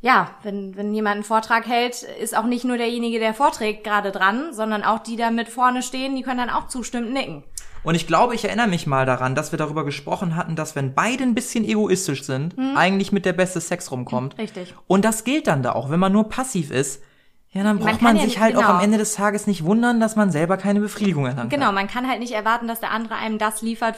ja, 0.00 0.30
wenn, 0.42 0.76
wenn 0.76 0.94
jemand 0.94 1.16
einen 1.16 1.24
Vortrag 1.24 1.66
hält, 1.66 2.02
ist 2.02 2.34
auch 2.36 2.44
nicht 2.46 2.64
nur 2.64 2.78
derjenige, 2.78 3.18
der 3.18 3.34
vorträgt, 3.34 3.84
gerade 3.84 4.12
dran, 4.12 4.54
sondern 4.54 4.82
auch 4.82 5.00
die 5.00 5.16
da 5.16 5.30
mit 5.30 5.48
vorne 5.48 5.82
stehen, 5.82 6.16
die 6.16 6.22
können 6.22 6.38
dann 6.38 6.50
auch 6.50 6.68
zustimmend 6.68 7.12
nicken. 7.12 7.44
Und 7.82 7.94
ich 7.94 8.06
glaube, 8.06 8.34
ich 8.34 8.44
erinnere 8.44 8.68
mich 8.68 8.86
mal 8.86 9.04
daran, 9.06 9.34
dass 9.34 9.52
wir 9.52 9.58
darüber 9.58 9.84
gesprochen 9.84 10.36
hatten, 10.36 10.54
dass 10.56 10.74
wenn 10.76 10.94
beide 10.94 11.22
ein 11.24 11.34
bisschen 11.34 11.64
egoistisch 11.64 12.24
sind, 12.24 12.54
eigentlich 12.76 13.10
mit 13.10 13.24
der 13.24 13.32
beste 13.32 13.60
Sex 13.60 13.90
rumkommt. 13.90 14.36
Richtig. 14.36 14.74
Und 14.86 15.02
das 15.04 15.24
gilt 15.24 15.46
dann 15.46 15.62
da 15.62 15.72
auch. 15.72 15.88
Wenn 15.90 16.00
man 16.00 16.12
nur 16.12 16.28
passiv 16.28 16.70
ist, 16.70 17.02
ja, 17.52 17.64
dann 17.64 17.78
Man 17.78 17.84
braucht 17.86 18.02
man, 18.02 18.16
ja 18.16 18.22
sich 18.22 18.32
nicht- 18.34 18.40
halt 18.40 18.54
auch 18.56 18.60
genau. 18.60 18.74
am 18.74 18.80
Ende 18.80 18.96
des 18.98 19.14
Tages 19.14 19.46
nicht 19.46 19.64
wundern, 19.64 19.98
dass 20.00 20.14
man 20.16 20.30
selber 20.30 20.56
keine 20.56 20.80
Befriedigung 20.80 21.26
erlangt 21.26 21.50
Genau, 21.50 21.66
hat. 21.66 21.74
man 21.74 21.88
kann 21.88 22.08
halt 22.08 22.20
nicht 22.20 22.32
erwarten, 22.32 22.68
dass 22.68 22.80
der 22.80 22.92
andere 22.92 23.16
einem 23.16 23.38
das 23.38 23.60
liefert, 23.62 23.96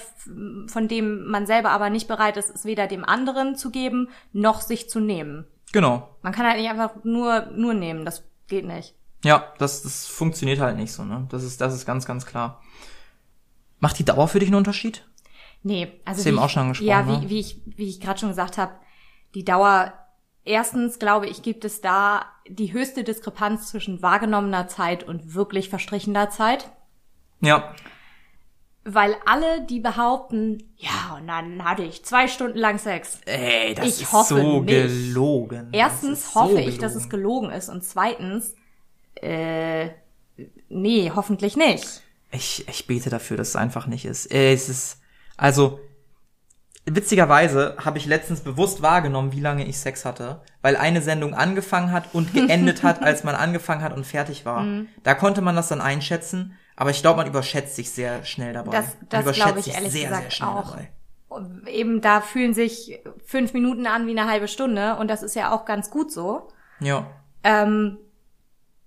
von 0.68 0.88
dem 0.88 1.26
man 1.26 1.46
selber 1.46 1.70
aber 1.70 1.90
nicht 1.90 2.08
bereit 2.08 2.36
ist, 2.38 2.48
es 2.54 2.64
weder 2.64 2.86
dem 2.86 3.04
anderen 3.04 3.54
zu 3.56 3.70
geben, 3.70 4.08
noch 4.32 4.60
sich 4.62 4.88
zu 4.88 5.00
nehmen. 5.00 5.46
Genau. 5.72 6.08
Man 6.22 6.32
kann 6.32 6.46
halt 6.46 6.56
nicht 6.58 6.70
einfach 6.70 6.92
nur, 7.04 7.46
nur 7.54 7.74
nehmen, 7.74 8.04
das 8.04 8.24
geht 8.48 8.64
nicht. 8.66 8.94
Ja, 9.24 9.52
das, 9.58 9.82
das 9.82 10.06
funktioniert 10.06 10.58
halt 10.58 10.76
nicht 10.76 10.92
so, 10.92 11.04
ne? 11.04 11.26
Das 11.30 11.44
ist, 11.44 11.60
das 11.60 11.74
ist 11.74 11.86
ganz, 11.86 12.06
ganz 12.06 12.26
klar. 12.26 12.60
Macht 13.80 13.98
die 13.98 14.04
Dauer 14.04 14.28
für 14.28 14.38
dich 14.38 14.48
einen 14.48 14.56
Unterschied? 14.56 15.06
Nee, 15.62 16.00
also 16.04 16.20
du 16.22 16.24
wie 16.24 16.28
eben 16.30 16.38
auch 16.38 16.48
schon 16.48 16.62
angesprochen, 16.62 16.88
Ja, 16.88 17.02
ne? 17.02 17.20
wie, 17.22 17.28
wie 17.30 17.38
ich, 17.40 17.60
wie 17.66 17.88
ich 17.88 18.00
gerade 18.00 18.18
schon 18.18 18.30
gesagt 18.30 18.58
habe, 18.58 18.72
die 19.34 19.44
Dauer, 19.44 19.92
erstens 20.44 20.98
glaube 20.98 21.26
ich, 21.26 21.42
gibt 21.42 21.64
es 21.64 21.80
da 21.80 22.24
die 22.48 22.72
höchste 22.72 23.04
Diskrepanz 23.04 23.70
zwischen 23.70 24.02
wahrgenommener 24.02 24.68
Zeit 24.68 25.04
und 25.04 25.34
wirklich 25.34 25.68
verstrichener 25.68 26.30
Zeit. 26.30 26.70
Ja. 27.40 27.74
Weil 28.84 29.14
alle, 29.26 29.64
die 29.64 29.78
behaupten, 29.78 30.58
ja, 30.76 31.16
und 31.16 31.28
dann 31.28 31.64
hatte 31.64 31.84
ich 31.84 32.04
zwei 32.04 32.26
Stunden 32.26 32.58
lang 32.58 32.78
Sex. 32.78 33.20
Ey, 33.26 33.74
das 33.74 33.86
Ich 33.86 34.02
ist 34.02 34.12
hoffe 34.12 34.34
so 34.40 34.60
nicht. 34.60 34.66
gelogen. 34.88 35.68
Erstens 35.72 36.18
ist 36.24 36.32
so 36.32 36.40
hoffe 36.40 36.60
ich, 36.60 36.78
dass 36.78 36.96
es 36.96 37.08
gelogen. 37.08 37.50
ist 37.50 37.68
und 37.68 37.84
zweitens, 37.84 38.56
äh, 39.14 39.90
nee, 40.68 41.12
hoffentlich 41.14 41.56
nicht. 41.56 42.02
Ich, 42.32 42.66
ich 42.68 42.86
bete 42.88 43.08
dafür, 43.08 43.36
dass 43.36 43.50
es 43.50 43.56
einfach 43.56 43.86
nicht 43.86 44.04
ist. 44.04 44.26
Ey, 44.26 44.52
es 44.52 44.68
ist, 44.68 45.00
also, 45.36 45.78
witzigerweise 46.84 47.76
habe 47.84 47.98
ich 47.98 48.06
letztens 48.06 48.40
bewusst 48.40 48.82
wahrgenommen, 48.82 49.32
wie 49.32 49.40
lange 49.40 49.64
ich 49.66 49.78
Sex 49.78 50.04
hatte, 50.04 50.40
weil 50.62 50.76
eine 50.76 51.00
Sendung 51.02 51.34
angefangen 51.34 51.92
hat 51.92 52.12
und 52.12 52.32
geendet 52.34 52.82
hat, 52.82 53.02
als 53.04 53.24
man 53.24 53.34
angefangen 53.34 53.82
hat 53.82 53.92
und 53.94 54.04
fertig 54.06 54.44
war. 54.44 54.62
Mhm. 54.62 54.88
Da 55.02 55.14
konnte 55.14 55.40
man 55.42 55.54
das 55.56 55.68
dann 55.68 55.80
einschätzen, 55.80 56.56
aber 56.76 56.90
ich 56.90 57.00
glaube, 57.00 57.18
man 57.18 57.26
überschätzt 57.28 57.76
sich 57.76 57.90
sehr 57.90 58.24
schnell 58.24 58.52
dabei. 58.52 58.72
Das- 58.72 58.96
das 59.08 59.22
überschätzt 59.22 59.44
glaube 59.44 59.58
ich 59.60 59.64
sich 59.66 59.74
ehrlich 59.74 59.92
sehr, 59.92 60.02
gesagt 60.08 60.22
sehr 60.22 60.30
schnell 60.30 60.48
auch. 60.48 60.70
Dabei. 60.72 60.88
Eben 61.70 62.00
da 62.02 62.20
fühlen 62.20 62.52
sich 62.52 63.00
fünf 63.24 63.54
Minuten 63.54 63.86
an 63.86 64.06
wie 64.06 64.10
eine 64.18 64.28
halbe 64.30 64.48
Stunde 64.48 64.96
und 64.96 65.08
das 65.08 65.22
ist 65.22 65.34
ja 65.34 65.52
auch 65.52 65.64
ganz 65.64 65.88
gut 65.90 66.12
so. 66.12 66.48
Ja. 66.80 67.06
Ähm, 67.42 67.96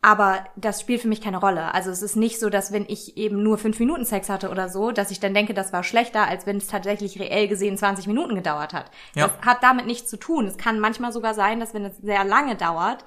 aber 0.06 0.46
das 0.56 0.82
spielt 0.82 1.02
für 1.02 1.08
mich 1.08 1.20
keine 1.20 1.40
Rolle. 1.40 1.74
Also 1.74 1.90
es 1.90 2.04
ist 2.04 2.16
nicht 2.16 2.40
so, 2.40 2.52
dass 2.52 2.72
wenn 2.72 2.86
ich 2.88 3.18
eben 3.18 3.42
nur 3.42 3.58
fünf 3.58 3.80
Minuten 3.80 4.06
Sex 4.06 4.30
hatte 4.30 4.52
oder 4.52 4.70
so, 4.70 4.92
dass 4.92 5.10
ich 5.10 5.20
dann 5.20 5.34
denke, 5.34 5.56
das 5.56 5.74
war 5.74 5.82
schlechter, 5.82 6.28
als 6.28 6.46
wenn 6.46 6.58
es 6.58 6.68
tatsächlich 6.68 7.20
reell 7.20 7.48
gesehen 7.48 7.76
20 7.76 8.06
Minuten 8.06 8.36
gedauert 8.36 8.72
hat. 8.72 8.92
Ja. 9.16 9.30
Das 9.30 9.42
hat 9.44 9.64
damit 9.64 9.88
nichts 9.88 10.08
zu 10.08 10.18
tun. 10.18 10.46
Es 10.46 10.60
kann 10.60 10.80
manchmal 10.80 11.12
sogar 11.12 11.34
sein, 11.34 11.60
dass 11.60 11.74
wenn 11.74 11.86
es 11.86 11.98
sehr 11.98 12.24
lange 12.24 12.56
dauert, 12.56 13.04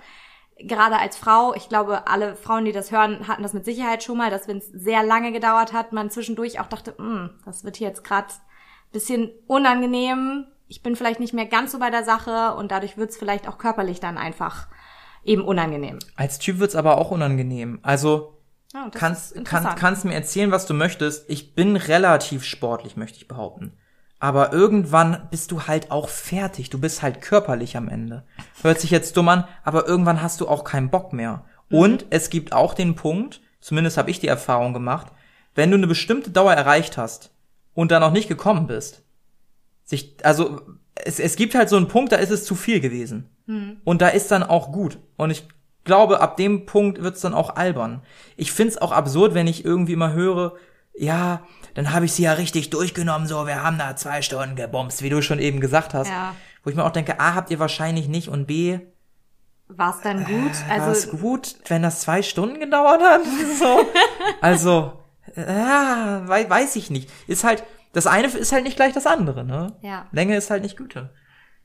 gerade 0.59 0.99
als 0.99 1.17
Frau, 1.17 1.55
ich 1.55 1.69
glaube, 1.69 2.09
alle 2.09 2.35
Frauen, 2.35 2.65
die 2.65 2.73
das 2.73 2.91
hören, 2.91 3.29
hatten 3.29 3.45
das 3.45 3.53
mit 3.53 3.65
Sicherheit 3.65 4.03
schon 4.03 4.19
mal, 4.19 4.33
dass 4.33 4.49
wenn 4.49 4.59
es 4.59 4.67
sehr 4.67 5.05
lange 5.05 5.31
gedauert 5.31 5.73
hat, 5.73 5.93
man 5.93 6.11
zwischendurch 6.11 6.59
auch 6.59 6.67
dachte, 6.67 6.97
"Hm, 6.99 7.31
das 7.45 7.63
wird 7.63 7.77
hier 7.77 7.87
jetzt 7.87 8.03
gerade 8.03 8.27
bisschen 8.91 9.31
unangenehm. 9.47 10.47
Ich 10.67 10.83
bin 10.83 10.97
vielleicht 10.97 11.21
nicht 11.21 11.33
mehr 11.33 11.47
ganz 11.47 11.71
so 11.71 11.79
bei 11.79 11.91
der 11.91 12.03
Sache 12.03 12.57
und 12.57 12.73
dadurch 12.73 12.97
wird's 12.97 13.17
vielleicht 13.17 13.47
auch 13.47 13.59
körperlich 13.59 14.01
dann 14.01 14.19
einfach 14.19 14.67
eben 15.29 15.43
unangenehm. 15.43 15.99
Als 16.17 16.39
Typ 16.39 16.59
wird's 16.59 16.75
aber 16.75 16.99
auch 16.99 17.11
unangenehm. 17.11 17.79
Also 17.83 18.39
ist 18.73 18.93
kannst, 18.93 19.33
kann, 19.33 19.39
interessant. 19.39 19.79
kannst 19.79 20.05
mir 20.05 20.15
erzählen, 20.15 20.51
was 20.51 20.67
du 20.67 20.75
möchtest. 20.75 21.29
Ich 21.31 21.55
bin 21.55 21.77
relativ 21.77 22.45
sportlich, 22.45 22.97
möchte 22.97 23.19
ich 23.19 23.29
behaupten. 23.29 23.73
Aber 24.21 24.53
irgendwann 24.53 25.29
bist 25.31 25.53
du 25.53 25.67
halt 25.67 25.91
auch 25.91 26.09
fertig. 26.09 26.71
Du 26.71 26.79
bist 26.79 27.03
halt 27.03 27.23
körperlich 27.23 27.77
am 27.77 27.89
Ende. 27.89 28.25
Hört 28.63 28.81
sich 28.81 28.91
jetzt 28.91 29.17
dumm 29.17 29.29
an, 29.29 29.45
aber 29.63 29.87
irgendwann 29.87 30.23
hast 30.23 30.41
du 30.41 30.49
auch 30.49 30.65
keinen 30.65 30.91
Bock 30.91 31.13
mehr. 31.13 31.45
Mhm. 31.69 31.79
Und 31.79 32.07
es 32.11 32.29
gibt 32.29 32.53
auch 32.53 32.75
den 32.75 32.95
Punkt, 32.97 33.41
zumindest 33.61 33.97
habe 33.97 34.11
ich 34.11 34.19
die 34.19 34.27
Erfahrung 34.27 34.73
gemacht, 34.73 35.13
wenn 35.55 35.71
du 35.71 35.77
eine 35.77 35.87
bestimmte 35.87 36.31
Dauer 36.31 36.53
erreicht 36.53 36.99
hast 36.99 37.31
und 37.75 37.91
dann 37.91 38.01
noch 38.01 38.13
nicht 38.13 38.29
gekommen 38.29 38.67
bist, 38.67 39.03
sich, 39.89 40.17
also 40.23 40.61
es, 40.95 41.19
es 41.19 41.37
gibt 41.37 41.55
halt 41.55 41.69
so 41.69 41.77
einen 41.77 41.89
Punkt, 41.89 42.13
da 42.13 42.17
ist 42.17 42.31
es 42.31 42.45
zu 42.45 42.55
viel 42.55 42.81
gewesen. 42.81 43.31
Und 43.85 44.03
da 44.03 44.09
ist 44.09 44.31
dann 44.31 44.43
auch 44.43 44.73
gut. 44.73 44.99
Und 45.17 45.31
ich 45.31 45.49
glaube, 45.85 46.21
ab 46.21 46.37
dem 46.37 46.67
Punkt 46.67 47.01
wird's 47.03 47.23
dann 47.23 47.33
auch 47.33 47.57
albern. 47.57 48.03
Ich 48.37 48.53
find's 48.53 48.77
auch 48.77 48.93
absurd, 48.93 49.33
wenn 49.33 49.47
ich 49.47 49.65
irgendwie 49.65 49.97
mal 49.97 50.13
höre, 50.13 50.57
ja, 50.95 51.41
dann 51.73 51.95
habe 51.95 52.05
ich 52.05 52.13
sie 52.13 52.25
ja 52.25 52.35
richtig 52.35 52.69
durchgenommen, 52.69 53.27
so, 53.27 53.47
wir 53.47 53.63
haben 53.63 53.79
da 53.79 53.97
zwei 53.97 54.21
Stunden 54.21 54.55
gebomst, 54.55 55.01
wie 55.03 55.09
du 55.09 55.23
schon 55.23 55.39
eben 55.39 55.61
gesagt 55.61 55.95
hast. 55.95 56.09
Ja. 56.09 56.35
Wo 56.63 56.69
ich 56.69 56.77
mir 56.77 56.85
auch 56.85 56.91
denke, 56.91 57.21
A, 57.21 57.35
habt 57.35 57.51
ihr 57.51 57.59
wahrscheinlich 57.59 58.07
nicht 58.07 58.29
und 58.29 58.47
B, 58.47 58.81
War's 59.69 60.01
dann 60.03 60.25
gut? 60.25 60.53
war 60.69 60.89
es 60.91 61.07
Also 61.09 61.17
gut, 61.17 61.57
wenn 61.69 61.83
das 61.83 62.01
zwei 62.01 62.23
Stunden 62.23 62.61
gedauert 62.61 63.01
hat? 63.03 63.23
So. 63.59 63.87
Also, 64.43 64.93
ja, 65.37 66.23
wei 66.27 66.49
weiß 66.49 66.77
ich 66.77 66.91
nicht. 66.91 67.11
Ist 67.27 67.45
halt, 67.45 67.65
das 67.99 68.07
eine 68.07 68.29
ist 68.29 68.53
halt 68.53 68.65
nicht 68.65 68.77
gleich 68.77 68.93
das 68.95 69.07
andere, 69.07 69.45
ne? 69.45 69.77
Ja. 69.83 70.07
Länge 70.13 70.37
ist 70.37 70.51
halt 70.51 70.63
nicht 70.63 70.77
Güte. 70.77 71.11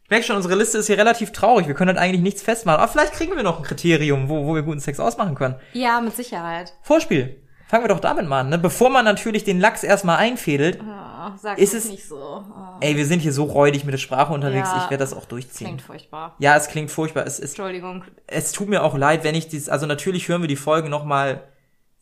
Ich 0.03 0.09
merke 0.09 0.25
schon, 0.25 0.35
unsere 0.35 0.55
Liste 0.55 0.77
ist 0.79 0.87
hier 0.87 0.97
relativ 0.97 1.31
traurig. 1.31 1.67
Wir 1.67 1.75
können 1.75 1.89
halt 1.89 1.97
eigentlich 1.99 2.21
nichts 2.21 2.41
festmachen. 2.41 2.79
Aber 2.81 2.91
vielleicht 2.91 3.13
kriegen 3.13 3.35
wir 3.35 3.43
noch 3.43 3.57
ein 3.59 3.63
Kriterium, 3.63 4.27
wo, 4.29 4.45
wo 4.45 4.53
wir 4.55 4.61
guten 4.63 4.79
Sex 4.81 4.99
ausmachen 4.99 5.35
können. 5.35 5.55
ja, 5.73 6.01
mit 6.01 6.15
Sicherheit. 6.15 6.73
Vorspiel. 6.81 7.39
Fangen 7.69 7.85
wir 7.85 7.87
doch 7.87 8.01
damit 8.01 8.27
mal 8.27 8.41
an, 8.41 8.49
ne? 8.49 8.57
Bevor 8.59 8.89
man 8.91 9.05
natürlich 9.05 9.45
den 9.45 9.59
Lachs 9.59 9.83
erstmal 9.83 10.17
einfädelt. 10.17 10.79
Oh, 10.83 11.51
Ist 11.55 11.73
es 11.73 11.85
es- 11.85 11.89
nicht 11.91 12.07
so. 12.07 12.17
Oh, 12.17 12.77
Ey, 12.81 12.97
wir 12.97 13.05
sind 13.07 13.21
hier 13.21 13.31
so 13.33 13.45
räudig 13.45 13.85
mit 13.85 13.93
der 13.93 13.97
Sprache 13.97 14.33
unterwegs. 14.33 14.69
Ja. 14.69 14.83
Ich 14.83 14.89
werde 14.91 14.97
das 15.03 15.13
auch 15.13 15.25
durchziehen. 15.25 15.67
klingt 15.67 15.81
furchtbar. 15.81 16.35
Ja, 16.39 16.55
es 16.57 16.67
klingt 16.67 16.91
furchtbar. 16.91 17.25
Es 17.25 17.39
ist, 17.39 17.51
Entschuldigung. 17.57 18.03
es 18.27 18.51
tut 18.51 18.67
mir 18.69 18.83
auch 18.83 18.95
leid, 18.97 19.23
wenn 19.23 19.33
ich 19.33 19.47
dies, 19.47 19.69
also 19.69 19.85
natürlich 19.87 20.27
hören 20.27 20.41
wir 20.41 20.47
die 20.49 20.57
Folgen 20.57 20.89
nochmal 20.89 21.41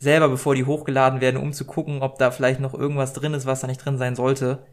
selber, 0.02 0.30
bevor 0.30 0.56
die 0.56 0.66
hochgeladen 0.66 1.22
werden, 1.22 1.38
um 1.38 1.54
zu 1.54 1.64
gucken, 1.64 2.02
ob 2.02 2.18
da 2.18 2.32
vielleicht 2.32 2.60
noch 2.60 2.74
irgendwas 2.74 3.14
drin 3.14 3.36
ist, 3.36 3.46
was 3.46 3.62
da 3.62 3.68
nicht 3.68 3.86
drin 3.86 4.00
sein 4.00 4.16
sollte. 4.16 4.66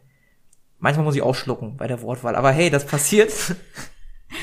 Manchmal 0.78 1.04
muss 1.04 1.14
ich 1.14 1.22
auch 1.22 1.34
schlucken 1.34 1.76
bei 1.76 1.86
der 1.86 2.00
Wortwahl. 2.00 2.34
Aber 2.34 2.50
hey, 2.50 2.70
das 2.70 2.86
passiert. 2.86 3.32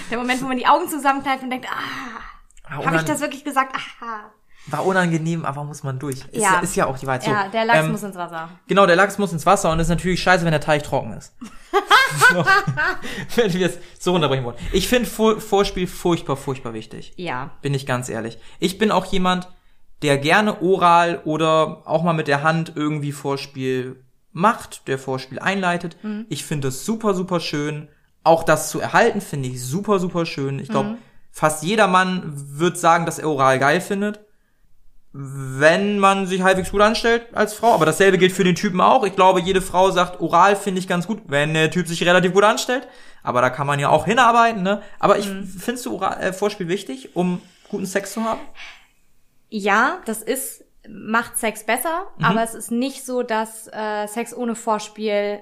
Der 0.10 0.18
Moment, 0.18 0.42
wo 0.42 0.48
man 0.48 0.58
die 0.58 0.66
Augen 0.66 0.90
zusammenkneift 0.90 1.44
und 1.44 1.52
denkt, 1.52 1.68
ah, 1.70 2.76
habe 2.84 2.96
ich 2.96 3.04
das 3.04 3.22
wirklich 3.22 3.44
gesagt? 3.44 3.76
Aha. 3.76 4.32
war 4.66 4.84
unangenehm, 4.84 5.46
aber 5.46 5.64
muss 5.64 5.84
man 5.84 6.00
durch. 6.00 6.26
Ist 6.32 6.42
Ja. 6.42 6.60
ist 6.60 6.76
ja 6.76 6.88
auch 6.88 6.98
die 6.98 7.06
Wahrheit. 7.06 7.22
So, 7.22 7.30
ja, 7.30 7.50
der 7.50 7.66
Lachs 7.66 7.80
ähm, 7.80 7.92
muss 7.92 8.02
ins 8.02 8.16
Wasser. 8.16 8.50
Genau, 8.68 8.88
der 8.88 8.96
Lachs 8.96 9.20
muss 9.20 9.32
ins 9.32 9.46
Wasser 9.46 9.72
und 9.72 9.80
ist 9.80 9.90
natürlich 9.90 10.24
scheiße, 10.24 10.44
wenn 10.44 10.52
der 10.52 10.62
Teich 10.62 10.82
trocken 10.82 11.14
ist. 11.14 11.36
so, 12.32 12.44
wenn 13.36 13.54
wir 13.54 13.68
es 13.68 13.78
so 14.00 14.14
runterbringen 14.14 14.44
wollen. 14.44 14.58
Ich 14.72 14.88
finde 14.88 15.08
Vor 15.08 15.40
Vorspiel 15.40 15.86
furchtbar, 15.86 16.36
furchtbar 16.36 16.74
wichtig. 16.74 17.14
Ja. 17.16 17.52
Bin 17.62 17.76
ich 17.76 17.86
ganz 17.86 18.10
ehrlich. 18.10 18.40
Ich 18.60 18.80
bin 18.80 18.90
auch 18.90 19.06
jemand, 19.06 19.48
der 20.02 20.18
gerne 20.18 20.62
oral 20.62 21.22
oder 21.26 21.82
auch 21.86 22.04
mal 22.04 22.14
mit 22.14 22.28
der 22.28 22.44
Hand 22.44 22.74
irgendwie 22.76 23.12
Vorspiel 23.12 24.04
macht, 24.32 24.88
der 24.88 25.00
Vorspiel 25.00 25.40
einleitet. 25.40 25.98
Ich 26.30 26.44
finde 26.44 26.68
es 26.68 26.86
super, 26.86 27.14
super 27.14 27.40
schön. 27.40 27.88
Auch 28.24 28.44
das 28.44 28.70
zu 28.70 28.80
erhalten 28.80 29.22
finde 29.22 29.50
ich 29.50 29.64
super, 29.64 30.00
super 30.00 30.26
schön. 30.26 30.60
Ich 30.60 30.70
glaube, 30.70 30.98
fast 31.32 31.64
jeder 31.64 31.88
Mann 31.88 32.34
wird 32.34 32.78
sagen, 32.78 33.06
dass 33.06 33.20
er 33.20 33.30
oral 33.30 33.60
geil 33.60 33.82
findet. 33.82 34.20
Wenn 35.14 36.00
man 36.00 36.28
sich 36.28 36.42
halbwegs 36.42 36.72
gut 36.72 36.82
anstellt 36.82 37.28
als 37.34 37.54
Frau. 37.54 37.74
Aber 37.74 37.86
dasselbe 37.86 38.18
gilt 38.18 38.34
für 38.34 38.44
den 38.44 38.56
Typen 38.56 38.82
auch. 38.82 39.06
Ich 39.06 39.16
glaube, 39.16 39.40
jede 39.40 39.62
Frau 39.62 39.90
sagt, 39.92 40.20
oral 40.20 40.58
finde 40.58 40.80
ich 40.80 40.90
ganz 40.90 41.08
gut, 41.08 41.22
wenn 41.28 41.54
der 41.54 41.72
Typ 41.72 41.88
sich 41.88 42.04
relativ 42.04 42.34
gut 42.34 42.44
anstellt. 42.44 42.86
Aber 43.24 43.40
da 43.40 43.50
kann 43.50 43.66
man 43.66 43.80
ja 43.80 43.90
auch 43.90 44.06
hinarbeiten, 44.06 44.62
ne? 44.62 44.82
Aber 45.00 45.18
ich 45.18 45.28
findest 45.28 45.86
du 45.86 45.96
oral, 45.96 46.22
äh, 46.22 46.34
Vorspiel 46.34 46.68
wichtig, 46.68 47.16
um 47.16 47.42
guten 47.70 47.86
Sex 47.86 48.12
zu 48.12 48.24
haben? 48.24 48.42
Ja, 49.50 50.00
das 50.06 50.22
ist, 50.22 50.64
macht 50.90 51.38
Sex 51.38 51.66
besser, 51.66 52.08
Mhm. 52.18 52.26
aber 52.26 52.44
es 52.44 52.54
ist 52.54 52.72
nicht 52.72 53.06
so, 53.06 53.24
dass 53.24 53.68
äh, 53.72 54.08
Sex 54.08 54.34
ohne 54.36 54.56
Vorspiel 54.56 55.40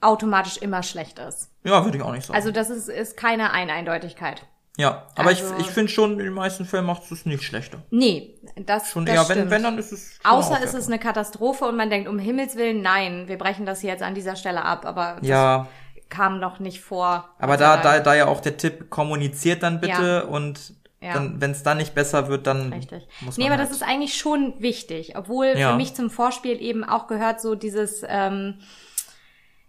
automatisch 0.00 0.58
immer 0.58 0.82
schlecht 0.82 1.18
ist. 1.18 1.50
Ja, 1.64 1.84
würde 1.84 1.98
ich 1.98 2.04
auch 2.04 2.12
nicht 2.12 2.26
sagen. 2.26 2.36
Also 2.36 2.50
das 2.50 2.70
ist, 2.70 2.88
ist 2.88 3.16
keine 3.16 3.50
Eineindeutigkeit. 3.52 4.42
ja, 4.76 5.06
aber 5.16 5.30
also- 5.30 5.54
ich, 5.58 5.66
ich 5.66 5.70
finde 5.72 5.90
schon, 5.90 6.12
in 6.12 6.18
den 6.26 6.32
meisten 6.34 6.64
Fällen 6.66 6.84
macht 6.84 7.10
es 7.10 7.24
nicht 7.24 7.42
schlechter. 7.42 7.78
Nee, 7.90 8.38
das, 8.56 8.90
Schon 8.90 9.06
das 9.06 9.14
eher, 9.16 9.24
stimmt. 9.24 9.40
wenn, 9.42 9.50
wenn, 9.50 9.62
dann 9.62 9.78
ist 9.78 9.90
es. 9.92 10.18
Außer 10.22 10.62
ist 10.62 10.74
es 10.74 10.86
eine 10.86 10.98
Katastrophe 10.98 11.64
und 11.64 11.76
man 11.76 11.88
denkt, 11.90 12.08
um 12.08 12.18
Himmels 12.18 12.56
Willen, 12.56 12.82
nein, 12.82 13.26
wir 13.26 13.38
brechen 13.38 13.64
das 13.66 13.82
jetzt 13.82 14.02
an 14.02 14.14
dieser 14.14 14.36
Stelle 14.36 14.62
ab, 14.64 14.84
aber 14.84 15.16
Ja, 15.22 15.66
kam 16.10 16.38
noch 16.40 16.58
nicht 16.60 16.82
vor. 16.82 17.28
aber 17.38 17.54
Gott 17.54 17.60
da, 17.62 17.76
da, 17.78 18.00
da 18.00 18.14
ja 18.14 18.26
auch 18.26 18.40
der 18.40 18.58
Tipp, 18.58 18.90
kommuniziert 18.90 19.62
dann 19.62 19.80
bitte 19.80 20.26
und 20.26 20.74
Ja. 21.00 21.12
dann, 21.14 21.40
wenn 21.40 21.50
es 21.50 21.62
dann 21.62 21.76
nicht 21.76 21.94
besser 21.94 22.28
wird, 22.28 22.46
dann 22.46 22.72
Richtig. 22.72 23.06
muss 23.20 23.36
Nee, 23.36 23.44
man 23.44 23.52
aber 23.52 23.60
halt. 23.62 23.70
das 23.70 23.76
ist 23.76 23.82
eigentlich 23.82 24.16
schon 24.16 24.54
wichtig, 24.60 25.14
obwohl 25.16 25.48
Ja. 25.56 25.70
für 25.70 25.76
mich 25.76 25.94
zum 25.94 26.08
Vorspiel 26.10 26.60
eben 26.60 26.84
auch 26.84 27.06
gehört 27.06 27.40
so 27.40 27.54
dieses, 27.54 28.02
ähm, 28.08 28.60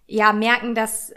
ja, 0.06 0.32
merken, 0.34 0.74
dass 0.74 1.10
äh, 1.12 1.16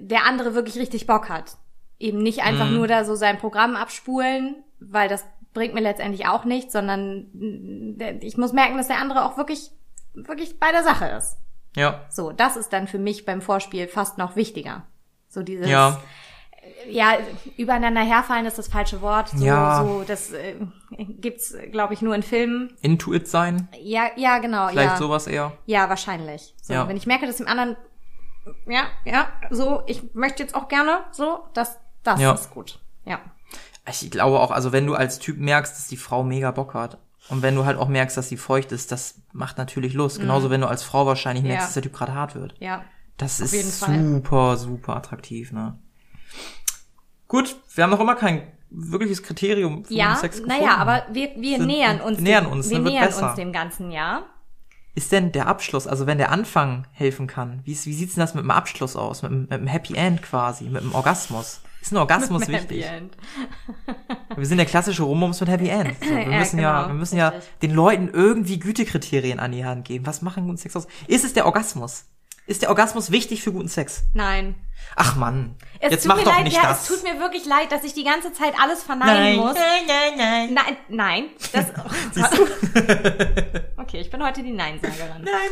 der 0.00 0.24
andere 0.24 0.54
wirklich 0.54 0.76
richtig 0.76 1.06
Bock 1.06 1.28
hat. 1.28 1.56
Eben 1.98 2.18
nicht 2.18 2.42
einfach 2.42 2.66
Mhm. 2.68 2.76
nur 2.76 2.86
da 2.88 3.04
so 3.04 3.14
sein 3.14 3.38
Programm 3.38 3.76
abspulen, 3.76 4.64
weil 4.80 5.08
das 5.08 5.24
bringt 5.52 5.74
mir 5.74 5.82
letztendlich 5.82 6.26
auch 6.26 6.44
nichts, 6.46 6.72
sondern 6.72 7.26
mm, 7.34 8.00
ich 8.20 8.38
muss 8.38 8.52
merken, 8.54 8.78
dass 8.78 8.88
der 8.88 8.98
andere 8.98 9.24
auch 9.24 9.36
wirklich, 9.36 9.70
wirklich 10.14 10.58
bei 10.58 10.72
der 10.72 10.82
Sache 10.82 11.06
ist. 11.08 11.36
ja, 11.76 12.04
So, 12.10 12.32
das 12.32 12.56
ist 12.56 12.72
dann 12.72 12.88
für 12.88 12.98
mich 12.98 13.24
beim 13.26 13.42
Vorspiel 13.42 13.86
fast 13.86 14.16
noch 14.18 14.34
wichtiger. 14.34 14.86
So 15.28 15.42
dieses, 15.42 15.68
ja, 15.68 16.00
ja, 16.90 17.16
übereinander 17.56 18.02
herfallen 18.02 18.46
ist 18.46 18.58
das 18.58 18.68
falsche 18.68 19.00
Wort. 19.02 19.28
So, 19.30 19.44
Ja. 19.44 19.84
so 19.84 20.04
das 20.06 20.32
äh, 20.32 20.54
gibt's, 20.96 21.54
glaube 21.70 21.94
ich, 21.94 22.02
nur 22.02 22.14
in 22.14 22.22
Filmen. 22.22 22.76
into 22.82 23.12
it 23.12 23.28
sein, 23.28 23.68
Ja, 23.80 24.10
ja, 24.16 24.38
genau. 24.38 24.68
vielleicht 24.68 24.90
ja. 24.92 24.96
sowas 24.96 25.26
eher. 25.26 25.52
ja, 25.66 25.88
wahrscheinlich. 25.88 26.54
So, 26.62 26.72
Ja. 26.74 26.88
wenn 26.88 26.96
ich 26.96 27.06
merke, 27.06 27.26
dass 27.26 27.36
dem 27.36 27.46
anderen, 27.48 27.76
ja, 28.66 28.84
ja, 29.04 29.28
so, 29.50 29.82
ich 29.86 30.14
möchte 30.14 30.42
jetzt 30.42 30.54
auch 30.54 30.68
gerne, 30.68 31.00
so, 31.12 31.40
das, 31.54 31.78
das 32.02 32.20
Ja. 32.20 32.32
ist 32.32 32.50
gut. 32.50 32.78
Ja. 33.04 33.20
Ich 33.88 34.10
glaube 34.10 34.38
auch, 34.40 34.50
also 34.52 34.72
wenn 34.72 34.86
du 34.86 34.94
als 34.94 35.18
Typ 35.18 35.38
merkst, 35.38 35.74
dass 35.76 35.88
die 35.88 35.96
Frau 35.96 36.22
mega 36.22 36.50
Bock 36.52 36.74
hat 36.74 36.98
und 37.28 37.42
wenn 37.42 37.54
du 37.56 37.64
halt 37.64 37.76
auch 37.78 37.88
merkst, 37.88 38.16
dass 38.16 38.28
sie 38.28 38.36
feucht 38.36 38.70
ist, 38.72 38.92
das 38.92 39.20
macht 39.32 39.58
natürlich 39.58 39.94
Lust. 39.94 40.20
Genauso 40.20 40.50
wenn 40.50 40.60
du 40.60 40.68
als 40.68 40.82
Frau 40.84 41.04
wahrscheinlich 41.06 41.42
merkst, 41.44 41.56
Mhm. 41.56 41.60
Ja. 41.60 41.66
dass 41.66 41.74
der 41.74 41.82
Typ 41.82 41.92
gerade 41.92 42.14
hart 42.14 42.34
wird. 42.36 42.54
Ja. 42.60 42.84
Das 43.16 43.40
Auf 43.42 43.52
ist 43.52 43.80
super, 43.80 44.56
super 44.56 44.96
attraktiv, 44.96 45.52
ne? 45.52 45.78
Gut, 47.32 47.56
wir 47.74 47.82
haben 47.84 47.90
noch 47.90 48.00
immer 48.00 48.14
kein 48.14 48.42
wirkliches 48.70 49.22
Kriterium 49.22 49.84
für 49.86 49.94
Ja, 49.94 50.16
Sex 50.16 50.36
gefunden. 50.42 50.58
naja, 50.60 50.76
aber 50.76 51.06
wir, 51.12 51.30
wir 51.36 51.56
Sind- 51.58 51.66
nähern 51.66 52.00
uns, 52.00 52.18
wir 52.18 52.24
nähern 52.24 52.44
dem, 52.44 52.52
uns, 52.52 52.68
wir 52.68 52.76
dann 52.76 52.84
wird 52.84 52.94
nähern 52.94 53.06
besser. 53.06 53.26
uns 53.28 53.34
dem 53.36 53.52
ganzen 53.52 53.90
Jahr. 53.90 54.24
Ist 54.94 55.10
denn 55.12 55.32
der 55.32 55.46
Abschluss, 55.46 55.86
also 55.86 56.06
wenn 56.06 56.18
der 56.18 56.30
Anfang 56.30 56.86
helfen 56.92 57.26
kann, 57.26 57.60
wie, 57.64 57.72
ist- 57.72 57.86
wie 57.86 57.94
sieht's 57.94 58.14
denn 58.14 58.20
das 58.20 58.34
mit 58.34 58.44
dem 58.44 58.50
Abschluss 58.50 58.96
aus? 58.96 59.22
Mit, 59.22 59.30
dem- 59.32 59.40
mit 59.42 59.52
dem 59.52 59.66
Happy 59.66 59.94
End 59.94 60.20
quasi, 60.22 60.64
mit 60.64 60.82
dem 60.82 60.94
Orgasmus? 60.94 61.62
Ist 61.80 61.92
ein 61.92 61.96
Orgasmus 61.96 62.46
wichtig? 62.48 62.84
Wir 64.36 64.46
sind 64.46 64.58
der 64.58 64.66
klassische 64.66 65.02
Rummums 65.02 65.40
mit 65.40 65.48
Happy 65.48 65.68
End. 65.68 65.96
So, 66.02 66.10
wir 66.10 66.22
Ja, 66.30 66.38
müssen 66.38 66.58
ja, 66.60 66.76
genau, 66.82 66.88
wir 66.92 66.98
müssen 66.98 67.16
ja 67.16 67.28
richtig. 67.30 67.58
den 67.62 67.70
Leuten 67.72 68.08
irgendwie 68.12 68.58
Gütekriterien 68.58 69.40
an 69.40 69.52
die 69.52 69.64
Hand 69.64 69.84
geben. 69.86 70.06
Was 70.06 70.22
machen 70.22 70.44
guten 70.44 70.58
Sex 70.58 70.76
aus? 70.76 70.86
Ist 71.08 71.24
es 71.24 71.32
der 71.32 71.46
Orgasmus? 71.46 72.04
Ist 72.46 72.62
der 72.62 72.70
Orgasmus 72.70 73.10
wichtig 73.12 73.42
für 73.42 73.52
guten 73.52 73.68
Sex? 73.68 74.04
Nein. 74.14 74.56
Ach 74.96 75.14
Mann, 75.16 75.54
Es 75.78 75.92
jetzt 75.92 76.02
tut 76.02 76.08
mach 76.08 76.16
mir 76.16 76.24
doch 76.24 76.32
leid, 76.34 76.44
nicht 76.44 76.56
ja, 76.56 76.62
das. 76.64 76.82
es 76.82 76.88
tut 76.88 77.02
mir 77.08 77.20
wirklich 77.20 77.46
leid, 77.46 77.70
dass 77.70 77.84
ich 77.84 77.94
die 77.94 78.02
ganze 78.04 78.32
Zeit 78.32 78.54
alles 78.60 78.82
verneinen 78.82 79.36
muss. 79.38 79.54
nein, 79.54 79.84
nein, 79.86 80.12
nein. 80.16 80.54
Nein, 80.54 80.76
nein. 80.88 81.24
Das, 81.52 81.72
du? 82.32 82.42
okay, 83.80 84.00
ich 84.00 84.10
bin 84.10 84.22
heute 84.24 84.42
die 84.42 84.50
Nein-Sagerin. 84.52 85.22
Nein. 85.22 85.50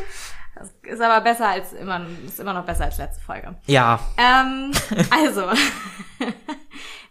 Das 0.56 0.70
ist 0.82 1.00
aber 1.00 1.20
besser 1.22 1.48
als 1.48 1.72
immer, 1.72 2.04
ist 2.26 2.40
immer 2.40 2.52
noch 2.52 2.66
besser 2.66 2.84
als 2.86 2.98
letzte 2.98 3.22
Folge. 3.24 3.54
Ja, 3.66 4.00
Ähm, 4.18 4.72
also, 5.10 5.44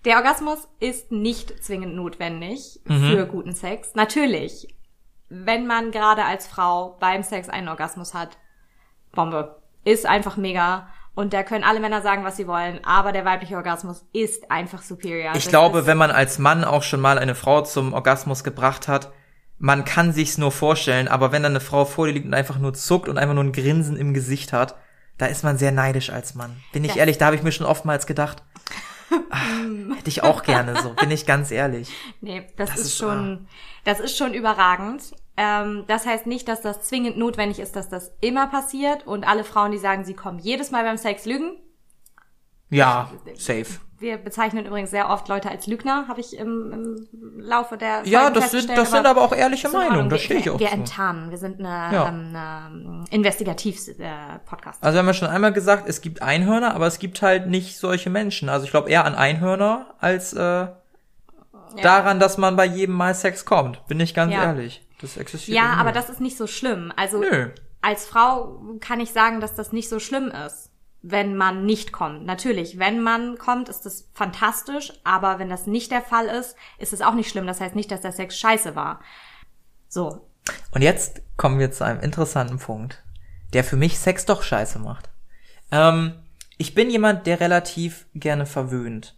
der 0.06 0.18
Orgasmus 0.18 0.68
ist 0.80 1.12
nicht 1.12 1.64
zwingend 1.64 1.96
notwendig 1.96 2.80
Mhm. 2.86 3.10
für 3.12 3.26
guten 3.28 3.56
Sex. 3.56 3.96
Natürlich, 3.96 4.76
wenn 5.30 5.66
man 5.68 5.92
gerade 5.92 6.26
als 6.26 6.48
Frau 6.48 6.98
beim 7.00 7.24
Sex 7.24 7.50
einen 7.50 7.70
Orgasmus 7.70 8.14
hat, 8.14 8.38
Bombe. 9.14 9.59
Ist 9.84 10.06
einfach 10.06 10.38
mega. 10.38 10.88
Und 11.16 11.34
da 11.34 11.44
können 11.44 11.64
alle 11.64 11.80
Männer 11.80 12.02
sagen, 12.02 12.24
was 12.24 12.38
sie 12.38 12.48
wollen, 12.48 12.80
aber 12.86 13.12
der 13.12 13.26
weibliche 13.26 13.56
Orgasmus 13.58 14.06
ist 14.14 14.50
einfach 14.52 14.82
superior. 14.82 15.32
ich 15.36 15.44
Das 15.44 15.50
glaube, 15.50 15.86
wenn 15.86 15.98
man 15.98 16.12
als 16.12 16.40
Mann 16.40 16.64
auch 16.64 16.84
schon 16.84 17.02
mal 17.02 17.18
eine 17.20 17.36
Frau 17.36 17.62
zum 17.62 17.94
Orgasmus 17.94 18.44
gebracht 18.44 18.88
hat, 18.88 19.12
man 19.58 19.84
kann 19.84 20.14
sich's 20.14 20.38
nur 20.38 20.52
vorstellen, 20.54 21.10
aber 21.10 21.34
wenn 21.34 21.44
dann 21.44 21.52
eine 21.52 21.60
Frau 21.60 21.84
vor 21.84 22.08
dir 22.08 22.14
liegt 22.14 22.26
und 22.26 22.34
einfach 22.34 22.58
nur 22.60 22.74
zuckt 22.74 23.10
und 23.10 23.18
einfach 23.18 23.36
nur 23.36 23.44
ein 23.44 23.52
Grinsen 23.52 23.98
im 23.98 24.14
Gesicht 24.14 24.54
hat, 24.54 24.76
Da 25.18 25.26
ist 25.26 25.44
man 25.44 25.58
sehr 25.58 25.74
neidisch 25.74 26.12
als 26.12 26.34
Mann. 26.36 26.56
Bin 26.72 26.86
ich 26.86 26.92
Das- 26.92 26.98
ehrlich, 26.98 27.18
da 27.18 27.26
habe 27.26 27.36
ich 27.36 27.44
mir 27.44 27.52
schon 27.52 27.66
oftmals 27.66 28.06
gedacht, 28.08 28.42
ah, 29.30 29.38
hätte 29.98 30.08
ich 30.08 30.24
auch 30.24 30.44
gerne 30.44 30.82
so, 30.82 30.94
bin 30.94 31.12
ich 31.12 31.26
ganz 31.26 31.52
ehrlich. 31.52 31.92
Nee, 32.22 32.48
das, 32.56 32.70
Das 32.70 32.80
ist, 32.80 32.86
ist, 32.86 32.98
schon, 32.98 33.48
das 33.84 34.00
ist 34.00 34.16
schon 34.18 34.34
überragend. 34.34 35.02
Ähm, 35.42 35.86
das 35.88 36.06
heißt 36.06 36.26
nicht, 36.28 36.50
dass 36.50 36.60
das 36.62 36.82
zwingend 36.82 37.18
notwendig 37.18 37.60
ist, 37.60 37.78
dass 37.78 37.88
das 37.88 38.12
immer 38.20 38.48
passiert 38.48 39.08
und 39.08 39.26
alle 39.26 39.46
Frauen, 39.46 39.72
die 39.72 39.78
sagen, 39.78 40.04
sie 40.04 40.14
kommen 40.14 40.38
jedes 40.40 40.70
Mal 40.72 40.84
beim 40.84 40.98
Sex 40.98 41.26
lügen. 41.26 41.54
Ja, 42.70 43.10
safe. 43.36 43.66
Wir 44.00 44.18
bezeichnen 44.18 44.66
übrigens 44.66 44.92
sehr 44.92 45.10
oft 45.10 45.28
Leute 45.30 45.50
als 45.50 45.66
Lügner, 45.68 46.08
habe 46.08 46.20
ich 46.22 46.38
im, 46.38 46.72
im 46.72 47.40
Laufe 47.40 47.78
der 47.78 48.02
Ja, 48.06 48.22
Folgen 48.24 48.36
das 48.36 48.52
sind, 48.52 48.70
das 48.78 48.92
sind 48.92 49.06
aber 49.06 49.22
auch 49.22 49.34
ehrliche. 49.34 49.70
Meinungen, 49.70 50.10
da 50.10 50.16
Wir- 50.16 50.20
stehe 50.20 50.40
ich 50.42 50.50
auch 50.50 50.60
Wir 50.60 50.68
zu. 50.68 50.74
enttarnen, 50.74 51.32
wir 51.32 51.38
sind 51.38 51.60
eine, 51.60 51.96
Ja. 51.96 52.08
ähm, 52.10 52.36
eine 52.36 53.06
Investigativ-Podcast. 53.12 54.84
Also 54.84 54.96
wir 54.96 55.00
haben 55.00 55.08
ja 55.08 55.14
schon 55.14 55.28
einmal 55.30 55.54
gesagt, 55.54 55.88
es 55.88 56.02
gibt 56.02 56.22
Einhörner, 56.22 56.76
aber 56.76 56.88
es 56.88 57.00
gibt 57.00 57.22
halt 57.22 57.48
nicht 57.48 57.78
solche 57.78 58.10
Menschen. 58.10 58.50
Also 58.50 58.66
ich 58.66 58.72
glaube 58.72 58.90
eher 58.90 59.06
an 59.06 59.16
Einhörner 59.16 59.88
als 60.00 60.34
äh, 60.34 60.68
daran, 61.82 62.20
dass 62.20 62.38
man 62.38 62.56
bei 62.56 62.66
jedem 62.66 62.96
Mal 62.96 63.14
Sex 63.16 63.46
kommt. 63.46 63.86
Bin 63.88 64.00
ich 64.00 64.14
ganz 64.14 64.34
Ja. 64.34 64.44
ehrlich. 64.44 64.86
Das 65.02 65.18
existiert. 65.18 65.56
Ja, 65.56 65.64
irgendwie. 65.64 65.80
aber 65.80 65.92
das 65.92 66.10
ist 66.10 66.22
nicht 66.22 66.38
so 66.38 66.48
schlimm. 66.48 66.94
Also 66.96 67.20
Nö. 67.20 67.50
als 67.82 68.06
Frau 68.06 68.62
kann 68.80 69.00
ich 69.00 69.12
sagen, 69.12 69.40
dass 69.40 69.56
das 69.56 69.72
nicht 69.72 69.90
so 69.90 70.00
schlimm 70.00 70.30
ist, 70.30 70.72
wenn 71.02 71.36
man 71.36 71.66
nicht 71.66 71.92
kommt. 71.92 72.26
Natürlich, 72.26 72.78
wenn 72.78 73.02
man 73.02 73.38
kommt, 73.38 73.70
ist 73.70 73.86
das 73.86 74.10
fantastisch, 74.14 74.94
aber 75.04 75.40
wenn 75.40 75.50
das 75.50 75.68
nicht 75.68 75.92
der 75.92 76.02
Fall 76.02 76.26
ist, 76.28 76.56
ist 76.78 76.94
es 76.94 77.02
auch 77.02 77.14
nicht 77.14 77.30
schlimm. 77.30 77.48
Das 77.48 77.62
heißt 77.62 77.76
nicht, 77.76 77.92
dass 77.92 78.02
der 78.02 78.12
Sex 78.12 78.38
scheiße 78.38 78.76
war. 78.76 79.02
So. 79.88 80.28
Und 80.72 80.82
jetzt 80.82 81.22
kommen 81.38 81.60
wir 81.60 81.72
zu 81.72 81.86
einem 81.86 82.02
interessanten 82.02 82.60
Punkt, 82.60 83.04
der 83.54 83.64
für 83.64 83.78
mich 83.78 84.00
Sex 84.00 84.26
doch 84.26 84.44
scheiße 84.44 84.80
macht. 84.80 85.10
Ähm, 85.72 86.14
ich 86.58 86.76
bin 86.76 86.90
jemand, 86.90 87.26
der 87.26 87.40
relativ 87.40 88.06
gerne 88.14 88.46
verwöhnt. 88.46 89.16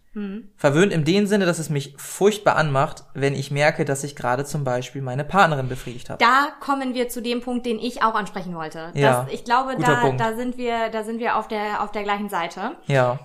Verwöhnt 0.56 0.92
in 0.92 1.04
dem 1.04 1.26
Sinne, 1.26 1.46
dass 1.46 1.58
es 1.58 1.70
mich 1.70 1.94
furchtbar 1.96 2.56
anmacht, 2.56 3.04
wenn 3.14 3.34
ich 3.34 3.50
merke, 3.50 3.86
dass 3.86 4.04
ich 4.04 4.14
gerade 4.14 4.44
zum 4.44 4.62
Beispiel 4.62 5.00
meine 5.00 5.24
Partnerin 5.24 5.68
befriedigt 5.68 6.10
habe. 6.10 6.22
Da 6.22 6.48
kommen 6.60 6.92
wir 6.92 7.08
zu 7.08 7.22
dem 7.22 7.40
Punkt, 7.40 7.64
den 7.64 7.78
ich 7.78 8.02
auch 8.02 8.14
ansprechen 8.14 8.54
wollte. 8.54 8.90
Ja, 8.94 9.22
Das, 9.24 9.32
ich 9.32 9.44
glaube, 9.44 9.74
da, 9.80 10.00
Punkt. 10.02 10.20
da 10.20 10.34
sind 10.36 10.58
wir, 10.58 10.90
da 10.90 11.02
sind 11.02 11.18
wir 11.18 11.36
auf 11.36 11.48
der, 11.48 11.82
auf 11.82 11.92
der 11.92 12.02
gleichen 12.02 12.28
Seite. 12.28 12.72
Ja, 12.86 13.20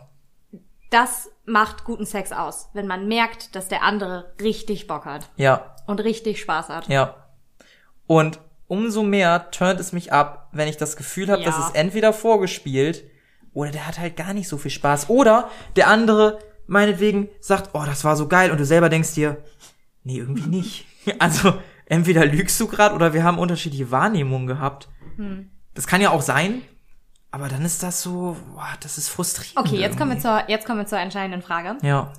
Das 0.89 1.30
macht 1.45 1.84
guten 1.84 2.06
Sex 2.06 2.32
aus, 2.32 2.69
wenn 2.73 2.88
man 2.88 3.08
merkt, 3.10 3.56
dass 3.56 3.67
der 3.67 3.84
andere 3.84 4.34
richtig 4.41 4.88
Bock 4.88 5.04
hat 5.06 5.30
ja, 5.36 5.76
und 5.88 6.00
richtig 6.00 6.39
Spaß 6.39 6.69
hat. 6.69 6.88
ja. 6.88 7.15
Und 8.06 8.39
umso 8.69 9.04
mehr 9.04 9.52
turnt 9.52 9.82
es 9.82 9.91
mich 9.91 10.13
ab, 10.13 10.47
wenn 10.54 10.69
ich 10.69 10.78
das 10.78 10.95
Gefühl 10.95 11.30
habe, 11.30 11.41
Ja. 11.41 11.47
dass 11.47 11.60
es 11.60 11.71
entweder 11.76 12.13
vorgespielt 12.13 13.04
oder 13.54 13.71
der 13.71 13.86
hat 13.88 14.00
halt 14.00 14.15
gar 14.15 14.34
nicht 14.34 14.47
so 14.47 14.58
viel 14.58 14.71
Spaß. 14.71 15.10
Oder 15.10 15.50
der 15.76 15.88
andere 15.88 16.39
meinetwegen 16.67 17.30
sagt, 17.39 17.71
oh, 17.73 17.84
das 17.86 18.03
war 18.03 18.15
so 18.15 18.27
geil 18.27 18.51
und 18.51 18.60
du 18.60 18.65
selber 18.65 18.89
denkst 18.89 19.13
dir, 19.13 19.38
nee, 20.03 20.17
irgendwie 20.17 20.49
nicht. 20.49 20.86
Also 21.19 21.53
entweder 21.86 22.25
lügst 22.25 22.60
du 22.60 22.67
grad 22.67 22.93
oder 22.93 23.13
wir 23.13 23.23
haben 23.23 23.39
unterschiedliche 23.39 23.91
Wahrnehmungen 23.91 24.47
gehabt. 24.47 24.89
Hm. 25.15 25.49
Das 25.73 25.88
kann 25.88 26.01
ja 26.01 26.12
auch 26.12 26.21
sein, 26.21 26.62
aber 27.32 27.47
dann 27.47 27.63
ist 27.63 27.84
das 27.84 28.01
so, 28.01 28.36
boah, 28.53 28.69
das 28.82 28.97
ist 28.97 29.10
frustrierend. 29.10 29.58
Okay, 29.58 29.80
jetzt 29.80 29.97
kommen 29.97 30.12
wir 30.12 30.19
zur, 30.19 30.49
jetzt 30.49 30.65
kommen 30.65 30.80
wir 30.80 30.86
zur 30.88 30.99
entscheidenden 30.99 31.41
Frage. 31.41 31.77
Ja. 31.82 32.12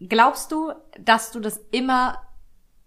Glaubst 0.00 0.52
du, 0.52 0.72
dass 1.00 1.30
du 1.30 1.40
das 1.40 1.58
immer 1.70 2.20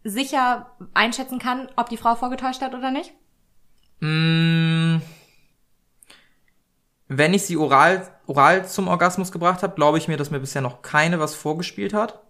sicher 0.04 0.72
einschätzen 0.94 1.40
kann, 1.40 1.70
ob 1.76 1.90
die 1.90 1.98
Frau 1.98 2.16
vorgetäuscht 2.16 2.62
hat 2.62 2.74
oder 2.76 2.92
nicht? 2.92 3.14
Mm, 4.00 4.98
Wenn 7.12 7.34
ich 7.34 7.44
sie 7.44 7.58
oral, 7.58 8.08
oral 8.28 8.68
zum 8.68 8.88
Orgasmus 8.88 9.32
gebracht 9.32 9.64
habe, 9.64 9.74
glaube 9.76 9.98
ich 9.98 10.08
mir, 10.08 10.16
dass 10.16 10.30
mir 10.30 10.40
bisher 10.40 10.62
noch 10.62 10.82
keine 10.84 11.20
was 11.20 11.34
vorgespielt 11.36 11.94
hat. 11.94 12.22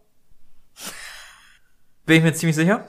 Bin 2.06 2.18
ich 2.18 2.24
mir 2.24 2.34
ziemlich 2.34 2.56
sicher. 2.56 2.86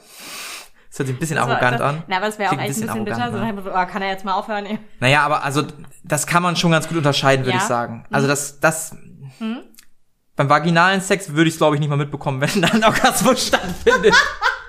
Das 0.88 0.98
hört 1.00 1.08
sich 1.08 1.16
ein 1.16 1.20
bisschen 1.20 1.38
arrogant 1.38 1.74
das, 1.74 1.80
an. 1.80 2.02
Na, 2.06 2.16
aber 2.18 2.26
das 2.26 2.38
wäre 2.38 2.50
auch 2.50 2.58
echt 2.58 2.62
ein 2.62 2.68
bisschen 2.68 3.04
bitter. 3.04 3.22
arrogant, 3.22 3.56
So, 3.56 3.62
ne? 3.62 3.62
so, 3.64 3.70
oh, 3.70 3.86
kann 3.86 4.02
er 4.02 4.08
jetzt 4.08 4.24
mal 4.24 4.34
aufhören? 4.34 4.66
ey? 4.66 4.78
Naja, 5.00 5.22
aber 5.22 5.42
also 5.44 5.64
das 6.04 6.26
kann 6.26 6.42
man 6.42 6.56
schon 6.56 6.70
ganz 6.70 6.88
gut 6.88 6.96
unterscheiden, 6.96 7.44
würde 7.44 7.56
Ja. 7.58 7.62
ich 7.62 7.68
sagen. 7.68 8.04
Also 8.10 8.26
das, 8.28 8.60
das 8.60 8.96
beim 10.36 10.48
vaginalen 10.48 11.00
Sex 11.00 11.30
würde 11.34 11.48
ich 11.48 11.54
es 11.54 11.58
glaube 11.58 11.76
ich 11.76 11.80
nicht 11.80 11.90
mal 11.90 11.96
mitbekommen, 11.96 12.40
wenn 12.40 12.62
da 12.62 12.68
ein 12.68 12.84
Orgasmus 12.84 13.48
stattfindet. 13.48 14.14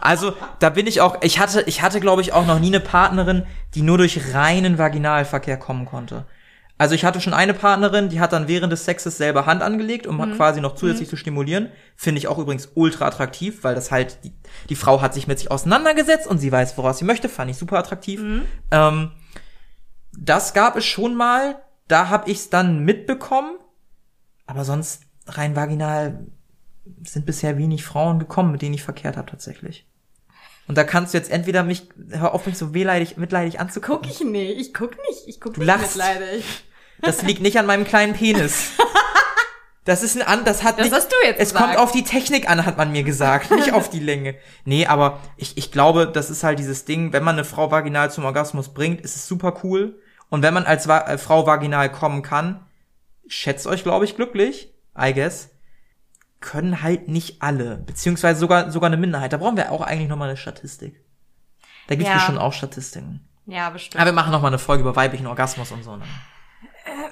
also 0.00 0.34
da 0.58 0.70
bin 0.70 0.86
ich 0.86 1.00
auch. 1.00 1.16
Ich 1.22 1.38
hatte, 1.38 1.62
ich 1.66 1.82
hatte 1.82 2.00
glaube 2.00 2.22
ich 2.22 2.32
auch 2.32 2.46
noch 2.46 2.58
nie 2.58 2.68
eine 2.68 2.80
Partnerin, 2.80 3.46
die 3.74 3.82
nur 3.82 3.98
durch 3.98 4.34
reinen 4.34 4.78
Vaginalverkehr 4.78 5.56
kommen 5.56 5.86
konnte. 5.86 6.26
Also 6.80 6.94
ich 6.94 7.04
hatte 7.04 7.20
schon 7.20 7.34
eine 7.34 7.52
Partnerin, 7.52 8.08
die 8.08 8.20
hat 8.20 8.32
dann 8.32 8.48
während 8.48 8.72
des 8.72 8.86
Sexes 8.86 9.18
selber 9.18 9.44
Hand 9.44 9.60
angelegt, 9.60 10.06
um 10.06 10.18
quasi 10.34 10.62
noch 10.62 10.76
zusätzlich 10.76 11.10
zu 11.10 11.16
stimulieren. 11.16 11.68
Finde 11.94 12.20
ich 12.20 12.26
auch 12.26 12.38
übrigens 12.38 12.70
ultra 12.74 13.06
attraktiv, 13.06 13.64
weil 13.64 13.74
das 13.74 13.90
halt, 13.90 14.24
die, 14.24 14.32
die 14.70 14.76
Frau 14.76 15.02
hat 15.02 15.12
sich 15.12 15.26
mit 15.26 15.38
sich 15.38 15.50
auseinandergesetzt 15.50 16.26
und 16.26 16.38
sie 16.38 16.50
weiß, 16.50 16.78
woraus 16.78 16.96
sie 16.96 17.04
möchte. 17.04 17.28
Fand 17.28 17.50
ich 17.50 17.58
super 17.58 17.78
attraktiv. 17.78 18.18
Ähm, 18.70 19.10
das 20.12 20.54
gab 20.54 20.74
es 20.76 20.86
schon 20.86 21.14
mal. 21.14 21.60
Da 21.86 22.08
habe 22.08 22.30
ich 22.30 22.38
es 22.38 22.48
dann 22.48 22.82
mitbekommen. 22.82 23.58
Aber 24.46 24.64
sonst 24.64 25.02
rein 25.26 25.56
vaginal 25.56 26.28
sind 27.04 27.26
bisher 27.26 27.58
wenig 27.58 27.84
Frauen 27.84 28.18
gekommen, 28.18 28.52
mit 28.52 28.62
denen 28.62 28.74
ich 28.74 28.82
verkehrt 28.82 29.16
habe 29.16 29.30
tatsächlich. 29.30 29.86
Und 30.68 30.76
da 30.78 30.84
kannst 30.84 31.12
du 31.14 31.18
jetzt 31.18 31.30
entweder 31.30 31.64
mich, 31.64 31.88
hör 32.10 32.32
auf 32.34 32.46
mich 32.46 32.56
so 32.56 32.74
wehleidig, 32.74 33.16
mitleidig 33.16 33.58
anzugucken. 33.60 34.08
Guck 34.08 34.20
ich 34.20 34.24
nicht. 34.26 34.60
Ich 34.60 34.74
guck 34.74 34.92
nicht. 35.08 35.26
Ich 35.26 35.40
guck 35.40 35.54
Du 35.54 35.60
nicht 35.60 35.66
lachst. 35.66 35.96
mitleidig. 35.96 36.44
Das 37.02 37.22
liegt 37.22 37.40
nicht 37.42 37.58
an 37.58 37.66
meinem 37.66 37.84
kleinen 37.84 38.12
Penis. 38.14 38.72
Das 39.86 40.02
ist 40.02 40.14
ein 40.14 40.22
an, 40.22 40.44
das 40.44 40.62
hat 40.62 40.78
Das 40.78 40.84
nicht, 40.84 40.94
hast 40.94 41.10
du 41.10 41.16
jetzt 41.24 41.40
Es 41.40 41.52
gesagt. 41.52 41.64
kommt 41.72 41.78
auf 41.78 41.90
die 41.90 42.04
Technik 42.04 42.48
an, 42.50 42.66
hat 42.66 42.76
man 42.76 42.92
mir 42.92 43.02
gesagt, 43.02 43.50
nicht 43.50 43.72
auf 43.72 43.88
die 43.88 43.98
Länge. 43.98 44.36
Nee, 44.66 44.84
aber 44.86 45.20
ich, 45.38 45.56
ich 45.56 45.72
glaube, 45.72 46.06
das 46.06 46.28
ist 46.28 46.44
halt 46.44 46.58
dieses 46.58 46.84
Ding, 46.84 47.14
wenn 47.14 47.24
man 47.24 47.34
eine 47.36 47.46
Frau 47.46 47.70
vaginal 47.70 48.10
zum 48.10 48.26
Orgasmus 48.26 48.74
bringt, 48.74 49.00
ist 49.00 49.16
es 49.16 49.26
super 49.26 49.58
cool. 49.64 49.98
Und 50.28 50.42
wenn 50.42 50.52
man 50.52 50.64
als 50.64 50.86
Va 50.86 51.00
äh, 51.08 51.16
Frau 51.16 51.46
vaginal 51.46 51.90
kommen 51.90 52.20
kann, 52.22 52.60
schätzt 53.26 53.66
euch, 53.66 53.82
glaube 53.82 54.04
ich, 54.04 54.16
glücklich, 54.16 54.70
I 54.96 55.14
guess, 55.14 55.48
können 56.40 56.82
halt 56.82 57.08
nicht 57.08 57.42
alle, 57.42 57.76
beziehungsweise 57.76 58.40
sogar, 58.40 58.70
sogar 58.70 58.88
eine 58.88 58.96
Minderheit. 58.96 59.32
Da 59.32 59.36
brauchen 59.36 59.56
wir 59.56 59.70
auch 59.72 59.82
eigentlich 59.82 60.08
nochmal 60.08 60.28
eine 60.28 60.36
Statistik. 60.36 61.00
Da 61.86 61.94
gibt 61.94 62.02
es 62.02 62.08
Ja. 62.08 62.14
bestimmt 62.14 62.38
auch 62.38 62.52
Statistiken. 62.52 63.26
Ja, 63.46 63.70
bestimmt. 63.70 63.96
Aber 63.96 64.06
wir 64.06 64.12
machen 64.14 64.32
nochmal 64.32 64.50
eine 64.50 64.58
Folge 64.58 64.82
über 64.82 64.96
weiblichen 64.96 65.26
Orgasmus 65.26 65.72
und 65.72 65.82
so. 65.82 65.96
Ne? 65.96 66.04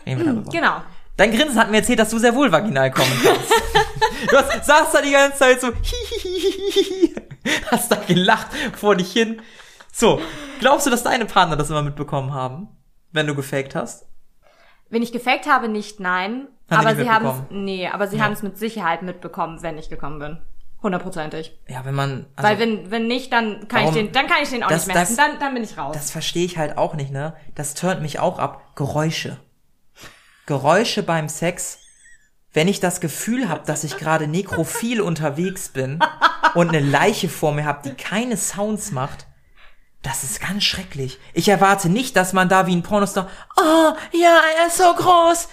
Reden 0.07 0.19
wir 0.21 0.27
darüber. 0.33 0.51
Genau. 0.51 0.83
Dein 1.17 1.33
Grinsen 1.33 1.59
hat 1.59 1.71
mir 1.71 1.79
erzählt, 1.79 1.99
dass 1.99 2.11
du 2.11 2.19
sehr 2.19 2.35
wohl 2.35 2.53
vaginal 2.53 2.91
kommen 2.93 3.11
kannst. 3.25 3.51
du 4.31 4.37
hast, 4.37 4.65
saßt 4.65 4.95
da 4.95 5.03
die 5.03 5.11
ganze 5.11 5.37
Zeit 5.39 5.61
so, 5.61 5.73
hihihihi, 5.73 7.15
hast 7.71 7.91
da 7.91 7.97
gelacht 7.97 8.49
vor 8.77 8.95
dich 8.95 9.13
hin. 9.13 9.43
So, 9.93 10.21
glaubst 10.61 10.87
du, 10.87 10.91
dass 10.91 11.03
deine 11.03 11.27
Partner 11.27 11.57
das 11.57 11.71
immer 11.71 11.83
mitbekommen 11.83 12.33
haben, 12.33 12.69
wenn 13.11 13.27
du 13.27 13.35
gefaked 13.35 13.75
hast? 13.75 14.07
Wenn 14.91 15.03
ich 15.03 15.11
gefaked 15.13 15.47
habe, 15.49 15.69
nicht 15.69 15.99
nein. 15.99 16.47
Haben 16.71 16.81
aber 16.87 16.95
nicht 16.95 17.03
sie 17.05 17.11
haben 17.11 17.47
nee, 17.51 17.89
aber 17.89 18.09
sie 18.09 18.17
Ja. 18.19 18.25
haben 18.25 18.33
es 18.33 18.43
mit 18.43 18.59
Sicherheit 18.59 19.03
mitbekommen, 19.03 19.63
wenn 19.63 19.79
ich 19.79 19.89
gekommen 19.89 20.19
bin. 20.19 20.39
Hundertprozentig. 20.83 21.59
Ja, 21.67 21.85
wenn 21.85 21.95
man, 21.95 22.27
also, 22.37 22.49
Weil 22.49 22.59
wenn, 22.61 22.91
wenn 22.91 23.09
nicht, 23.09 23.33
dann 23.33 23.67
kann 23.67 23.81
Warum? 23.83 23.97
ich 23.97 24.03
den, 24.05 24.13
dann 24.13 24.27
kann 24.29 24.37
ich 24.43 24.51
den 24.51 24.63
auch 24.63 24.69
Das- 24.69 24.87
nicht 24.87 24.95
mehr 24.95 25.03
das- 25.03 25.11
essen. 25.11 25.17
Dann, 25.19 25.41
dann 25.41 25.55
bin 25.55 25.65
ich 25.65 25.77
raus. 25.77 25.95
das 25.95 26.11
verstehe 26.13 26.45
ich 26.45 26.57
halt 26.59 26.79
auch 26.79 26.95
nicht, 26.95 27.11
ne? 27.11 27.35
Das 27.57 27.75
turnt 27.75 28.01
mich 28.01 28.21
auch 28.21 28.39
ab. 28.39 28.77
Geräusche. 28.77 29.39
Geräusche 30.47 31.03
beim 31.03 31.29
Sex. 31.29 31.81
Wenn 32.53 32.69
ich 32.69 32.81
das 32.81 33.01
Gefühl 33.01 33.49
habe, 33.49 33.63
dass 33.67 33.85
ich 33.85 33.97
gerade 33.99 34.27
nekrophil 34.27 35.01
unterwegs 35.01 35.69
bin 35.69 35.99
und 36.55 36.69
eine 36.69 36.81
Leiche 36.81 37.29
vor 37.29 37.53
mir 37.53 37.65
habe, 37.67 37.83
die 37.89 37.95
keine 37.95 38.37
Sounds 38.37 38.91
macht, 38.91 39.27
das 40.09 40.25
ist 40.25 40.41
ganz 40.41 40.65
schrecklich. 40.65 41.19
Ich 41.35 41.49
erwarte 41.49 41.89
nicht, 41.91 42.17
dass 42.17 42.33
man 42.33 42.49
da 42.49 42.67
wie 42.67 42.75
ein 42.75 42.83
Pornostar, 42.83 43.29
oh, 43.57 43.93
ja, 44.13 44.41
er 44.61 44.67
ist 44.69 44.79
so 44.79 44.95
groß. 44.95 45.49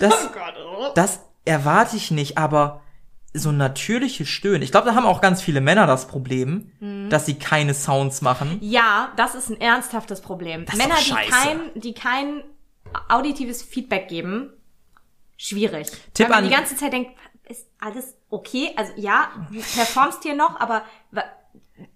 Das, 0.00 0.28
das 0.94 1.20
erwarte 1.44 1.96
ich 1.96 2.10
nicht, 2.10 2.36
aber 2.36 2.82
so 3.32 3.50
ein 3.50 3.56
natürliches 3.58 4.28
Stöhnen. 4.28 4.62
Ich 4.62 4.72
glaube, 4.72 4.88
da 4.88 4.94
haben 4.96 5.06
auch 5.06 5.20
ganz 5.20 5.40
viele 5.40 5.60
Männer 5.60 5.86
das 5.86 6.08
Problem, 6.08 6.72
Mhm. 6.80 7.08
dass 7.10 7.26
sie 7.26 7.38
keine 7.38 7.74
Sounds 7.74 8.22
machen. 8.22 8.58
Ja, 8.60 9.12
das 9.16 9.34
ist 9.36 9.48
ein 9.50 9.60
ernsthaftes 9.60 10.20
Problem. 10.20 10.64
ist 10.64 10.76
Männer, 10.76 10.96
die 10.96 11.30
kein, 11.30 11.60
die 11.76 11.94
kein 11.94 12.42
auditives 13.08 13.62
Feedback 13.62 14.08
geben, 14.08 14.52
schwierig. 15.36 15.88
Tipp 16.14 16.26
Weil 16.26 16.28
man 16.28 16.38
an- 16.44 16.50
die 16.50 16.54
ganze 16.56 16.74
Zeit 16.76 16.92
denkt, 16.92 17.12
ist 17.48 17.66
alles 17.80 18.14
okay? 18.30 18.72
Also 18.76 18.92
ja, 18.96 19.28
du 19.50 19.60
performst 19.60 20.22
hier 20.24 20.34
noch, 20.34 20.58
aber 20.60 20.82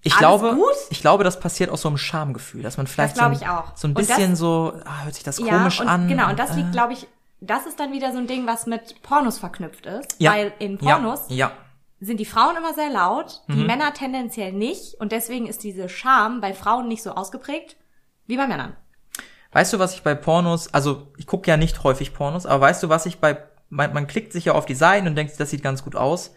Ich 0.07 0.13
Alles 0.13 0.19
glaube, 0.21 0.55
gut? 0.55 0.67
ich 0.91 1.01
glaube, 1.01 1.25
das 1.25 1.41
passiert 1.41 1.71
aus 1.71 1.81
so 1.83 1.89
einem 1.89 1.97
Schamgefühl, 1.99 2.63
dass 2.63 2.77
man 2.77 2.87
vielleicht 2.87 3.17
so 3.17 3.21
glaub 3.23 3.33
ein, 3.33 3.39
so 3.75 3.89
ein 3.89 3.91
Und 3.93 3.99
das- 3.99 4.07
bisschen 4.09 4.37
so, 4.37 4.75
ah, 4.85 5.03
hört 5.05 5.15
sich 5.15 5.25
das 5.25 5.39
ja, 5.39 5.47
komisch 5.59 5.81
und, 5.81 5.89
an. 5.89 6.09
Genau, 6.09 6.29
und 6.29 6.39
das 6.39 6.55
liegt, 6.55 6.69
äh, 6.69 6.73
glaube 6.73 6.93
ich, 6.93 7.07
das 7.41 7.67
ist 7.67 7.81
dann 7.81 7.93
wieder 7.93 8.13
so 8.13 8.19
ein 8.19 8.27
Ding, 8.27 8.47
was 8.47 8.67
mit 8.67 9.03
Pornos 9.03 9.39
verknüpft 9.39 9.87
ist. 9.87 10.15
ja, 10.19 10.33
Weil 10.33 10.53
in 10.59 10.77
Pornos 10.79 11.21
ja, 11.29 11.37
ja, 11.49 11.53
sind 12.01 12.19
die 12.21 12.27
Frauen 12.27 12.55
immer 12.57 12.75
sehr 12.75 12.91
laut, 12.91 13.41
die 13.49 13.53
Mhm. 13.55 13.67
Männer 13.67 13.95
tendenziell 13.95 14.53
nicht. 14.53 14.95
Und 15.01 15.11
deswegen 15.11 15.47
ist 15.47 15.63
diese 15.63 15.89
Scham 15.89 16.41
bei 16.43 16.53
Frauen 16.53 16.87
nicht 16.87 17.03
so 17.03 17.13
ausgeprägt 17.13 17.77
wie 18.27 18.37
bei 18.37 18.47
Männern. 18.47 18.77
Weißt 19.53 19.73
du, 19.73 19.79
was 19.79 19.95
ich 19.95 20.03
bei 20.03 20.15
Pornos, 20.15 20.73
also 20.75 21.09
ich 21.17 21.27
gucke 21.27 21.51
ja 21.51 21.57
nicht 21.57 21.83
häufig 21.83 22.13
Pornos, 22.13 22.45
aber 22.45 22.61
weißt 22.63 22.83
du, 22.83 22.89
was 22.91 23.07
ich 23.07 23.21
bei, 23.21 23.39
man, 23.71 23.93
man 23.95 24.07
klickt 24.07 24.33
sich 24.35 24.47
ja 24.47 24.53
auf 24.53 24.67
die 24.67 24.75
Seiten 24.75 25.07
und 25.07 25.15
denkt, 25.15 25.39
das 25.41 25.49
sieht 25.51 25.63
ganz 25.63 25.83
gut 25.85 25.97
aus, 25.97 26.35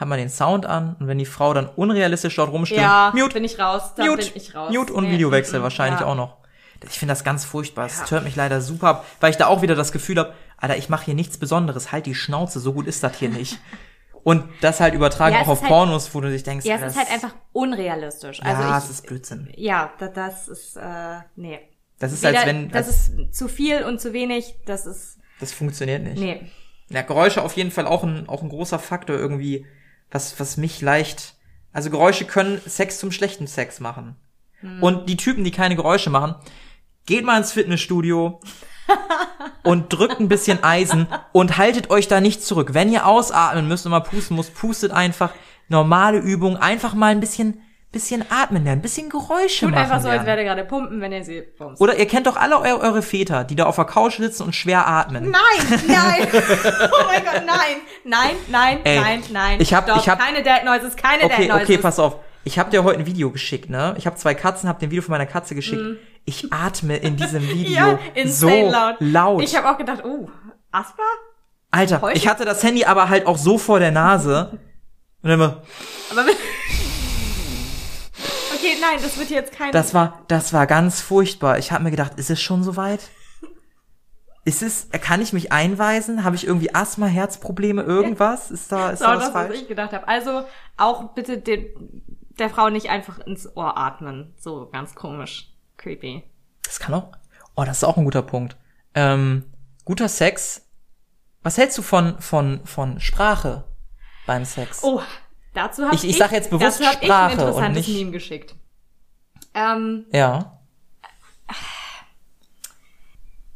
hat 0.00 0.08
man 0.08 0.18
den 0.18 0.30
Sound 0.30 0.66
an 0.66 0.96
und 0.98 1.06
wenn 1.06 1.18
die 1.18 1.26
Frau 1.26 1.52
dann 1.54 1.68
unrealistisch 1.68 2.34
dort 2.36 2.50
rumstimmt, 2.50 2.80
Ja, 2.80 3.12
mute, 3.14 3.34
bin 3.34 3.44
ich 3.44 3.58
raus, 3.58 3.92
da 3.96 4.04
mute, 4.06 4.24
bin 4.26 4.32
ich 4.42 4.54
raus. 4.54 4.72
mute 4.74 4.92
und 4.94 5.04
Nee, 5.04 5.12
Videowechsel 5.12 5.58
mm, 5.58 5.60
mm, 5.60 5.64
wahrscheinlich 5.64 6.00
ja. 6.00 6.06
auch 6.06 6.14
noch. 6.16 6.38
Ich 6.82 6.98
finde 6.98 7.12
das 7.12 7.22
ganz 7.24 7.44
furchtbar. 7.44 7.86
Es 7.86 7.98
Ja. 8.00 8.10
hört 8.12 8.24
mich 8.24 8.34
leider 8.36 8.60
super 8.62 8.88
ab, 8.88 9.06
weil 9.20 9.30
ich 9.30 9.36
da 9.36 9.46
auch 9.46 9.60
wieder 9.62 9.74
das 9.74 9.92
Gefühl 9.92 10.18
habe, 10.18 10.32
Alter, 10.56 10.76
ich 10.78 10.88
mache 10.88 11.04
hier 11.04 11.14
nichts 11.14 11.36
Besonderes, 11.38 11.92
halt 11.92 12.06
die 12.06 12.14
Schnauze, 12.14 12.58
so 12.60 12.72
gut 12.72 12.86
ist 12.86 13.02
das 13.04 13.16
hier 13.18 13.28
nicht. 13.28 13.58
Und 14.22 14.44
das 14.60 14.80
halt 14.80 14.92
übertragen 14.94 15.34
Ja, 15.34 15.40
es 15.42 15.46
auch 15.46 15.52
auf 15.52 15.60
halt- 15.62 15.68
Pornos, 15.70 16.14
wo 16.14 16.20
du 16.20 16.30
dich 16.30 16.42
denkst, 16.42 16.66
Ja, 16.66 16.74
es 16.76 16.82
Alter, 16.82 16.90
ist 16.92 16.96
halt 16.98 17.06
das- 17.08 17.14
einfach 17.14 17.34
unrealistisch. 17.52 18.38
ja, 18.38 18.44
Also 18.44 18.62
es 18.76 18.84
ich, 18.84 18.90
ist 18.90 19.06
Blödsinn. 19.06 19.48
ja, 19.56 19.92
da, 19.98 20.08
das 20.08 20.48
ist, 20.48 20.76
äh, 20.76 21.18
nee. 21.36 21.58
Das 21.98 22.12
ist 22.12 22.22
Weder, 22.22 22.38
als 22.38 22.46
wenn, 22.46 22.70
das 22.70 22.86
als, 22.88 23.08
ist 23.08 23.34
zu 23.34 23.48
viel 23.48 23.82
und 23.84 24.00
zu 24.00 24.12
wenig, 24.14 24.54
das 24.66 24.86
ist, 24.86 25.18
das 25.40 25.52
funktioniert 25.52 26.02
nicht. 26.02 26.18
nee. 26.18 26.50
Ja, 26.88 27.02
Geräusche 27.02 27.42
auf 27.42 27.52
jeden 27.56 27.70
Fall 27.70 27.86
auch 27.86 28.02
ein, 28.02 28.28
auch 28.28 28.42
ein 28.42 28.48
großer 28.48 28.78
Faktor 28.80 29.16
irgendwie, 29.16 29.64
was, 30.10 30.38
was 30.40 30.56
mich 30.56 30.80
leicht, 30.80 31.34
also 31.72 31.90
Geräusche 31.90 32.24
können 32.24 32.60
Sex 32.66 32.98
zum 32.98 33.12
schlechten 33.12 33.46
Sex 33.46 33.80
machen. 33.80 34.16
Hm. 34.60 34.82
Und 34.82 35.08
die 35.08 35.16
Typen, 35.16 35.44
die 35.44 35.50
keine 35.50 35.76
Geräusche 35.76 36.10
machen, 36.10 36.34
geht 37.06 37.24
mal 37.24 37.38
ins 37.38 37.52
Fitnessstudio 37.52 38.40
und 39.62 39.92
drückt 39.92 40.20
ein 40.20 40.28
bisschen 40.28 40.62
Eisen 40.64 41.06
und 41.32 41.56
haltet 41.58 41.90
euch 41.90 42.08
da 42.08 42.20
nicht 42.20 42.42
zurück. 42.42 42.74
Wenn 42.74 42.92
ihr 42.92 43.06
ausatmen 43.06 43.68
müsst 43.68 43.86
und 43.86 43.92
mal 43.92 44.00
pusten 44.00 44.36
muss, 44.36 44.50
pustet 44.50 44.92
einfach. 44.92 45.32
Normale 45.68 46.18
Übung, 46.18 46.56
einfach 46.56 46.94
mal 46.94 47.12
ein 47.12 47.20
bisschen, 47.20 47.62
bisschen 47.92 48.24
atmen 48.30 48.62
lernen, 48.64 48.78
ein 48.78 48.82
bisschen 48.82 49.08
Geräusche 49.08 49.66
Tut 49.66 49.70
machen 49.74 49.82
einfach 49.82 50.00
so, 50.00 50.08
als 50.08 50.24
lernen. 50.24 50.26
wäre 50.26 50.44
gerade 50.44 50.64
pumpen, 50.64 51.00
wenn 51.00 51.10
ihr 51.12 51.24
sie 51.24 51.42
bumst. 51.58 51.80
Oder 51.80 51.96
ihr 51.98 52.06
kennt 52.06 52.26
doch 52.28 52.36
alle 52.36 52.56
eu 52.60 52.78
eure 52.80 53.02
Väter, 53.02 53.42
die 53.44 53.56
da 53.56 53.64
auf 53.66 53.76
der 53.76 53.84
Couch 53.84 54.18
sitzen 54.18 54.44
und 54.44 54.54
schwer 54.54 54.86
atmen. 54.86 55.30
Nein, 55.30 55.80
nein. 55.88 56.28
oh 56.32 57.04
mein 57.06 57.24
Gott, 57.24 57.42
nein. 57.46 57.76
Nein, 58.04 58.30
nein, 58.48 58.78
Ey, 58.84 59.00
nein, 59.00 59.22
nein. 59.32 59.60
ich 59.60 59.74
hab- 59.74 59.88
ich 59.96 60.08
hab- 60.08 60.20
keine 60.20 60.42
Dead 60.42 60.64
Noises, 60.64 60.94
keine 60.96 61.24
Okay, 61.24 61.36
Dead 61.42 61.48
Noises. 61.48 61.64
okay, 61.64 61.78
pass 61.78 61.98
auf. 61.98 62.16
Ich 62.44 62.58
habe 62.58 62.70
dir 62.70 62.84
heute 62.84 63.00
ein 63.00 63.06
Video 63.06 63.30
geschickt, 63.30 63.68
ne? 63.68 63.94
Ich 63.98 64.06
habe 64.06 64.16
zwei 64.16 64.34
Katzen, 64.34 64.68
habe 64.68 64.78
dir 64.80 64.86
ein 64.86 64.90
Video 64.90 65.02
von 65.02 65.10
meiner 65.12 65.26
Katze 65.26 65.54
geschickt. 65.54 65.82
Ich 66.24 66.50
atme 66.52 66.96
in 66.96 67.16
diesem 67.16 67.46
Video. 67.48 67.74
Ja, 67.74 67.98
so 68.26 68.48
laut. 68.70 68.96
laut. 69.00 69.42
Ich 69.42 69.54
habe 69.56 69.68
auch 69.70 69.76
gedacht, 69.76 70.04
oh, 70.04 70.28
Asper? 70.70 71.02
Alter, 71.72 72.00
Heute? 72.02 72.16
ich 72.16 72.26
hatte 72.28 72.44
das 72.44 72.62
Handy 72.62 72.84
aber 72.84 73.08
halt 73.08 73.26
auch 73.26 73.36
so 73.36 73.58
vor 73.58 73.78
der 73.78 73.90
Nase. 73.90 74.50
Und 75.22 75.28
dann 75.28 75.32
immer, 75.32 75.62
Aber 76.10 76.22
Okay, 78.60 78.76
nein, 78.78 78.98
das 79.02 79.18
wird 79.18 79.30
jetzt 79.30 79.52
kein 79.52 79.72
das 79.72 79.94
war, 79.94 80.22
das 80.28 80.52
war 80.52 80.66
ganz 80.66 81.00
furchtbar. 81.00 81.58
Ich 81.58 81.72
habe 81.72 81.82
mir 81.82 81.90
gedacht, 81.90 82.18
ist 82.18 82.28
es 82.28 82.40
schon 82.42 82.62
soweit? 82.62 83.00
Ist 84.44 84.62
es, 84.62 84.88
kann 84.90 85.22
ich 85.22 85.32
mich 85.32 85.50
einweisen? 85.50 86.24
Habe 86.24 86.36
ich 86.36 86.46
irgendwie 86.46 86.74
Asthma, 86.74 87.06
Herzprobleme, 87.06 87.82
irgendwas? 87.82 88.50
Ist 88.50 88.70
da, 88.70 88.90
ist 88.90 89.00
das, 89.00 89.06
da 89.06 89.14
was 89.14 89.24
das, 89.24 89.34
was 89.34 89.42
falsch? 89.46 89.60
ich 89.62 89.68
gedacht 89.68 89.92
habe. 89.92 90.06
Also 90.08 90.44
auch 90.76 91.14
bitte 91.14 91.38
den, 91.38 92.02
der 92.38 92.50
Frau 92.50 92.68
nicht 92.68 92.90
einfach 92.90 93.18
ins 93.20 93.54
Ohr 93.56 93.78
atmen. 93.78 94.34
So 94.38 94.68
ganz 94.70 94.94
komisch. 94.94 95.54
Creepy. 95.78 96.22
Das 96.62 96.78
kann 96.78 96.94
auch. 96.94 97.12
Oh, 97.56 97.64
das 97.64 97.78
ist 97.78 97.84
auch 97.84 97.96
ein 97.96 98.04
guter 98.04 98.22
Punkt. 98.22 98.56
Ähm, 98.94 99.44
guter 99.86 100.08
Sex. 100.08 100.66
Was 101.42 101.56
hältst 101.56 101.78
du 101.78 101.82
von, 101.82 102.20
von, 102.20 102.60
von 102.66 103.00
Sprache 103.00 103.64
beim 104.26 104.44
Sex? 104.44 104.82
Oh, 104.82 105.00
dazu 105.54 105.84
habe 105.84 105.94
Ich- 105.96 106.04
ich 106.04 106.16
sag 106.18 106.32
jetzt 106.32 106.50
bewusst 106.50 106.80
dazu 106.80 106.86
hab 106.90 107.00
ich 107.02 107.06
Sprache 107.08 107.32
ein 107.32 107.38
und 107.38 107.38
interessantes 107.46 107.86
nicht- 107.88 107.98
Meme 107.98 108.10
geschickt. 108.12 108.54
Ähm, 109.54 110.06
Ja. 110.12 110.58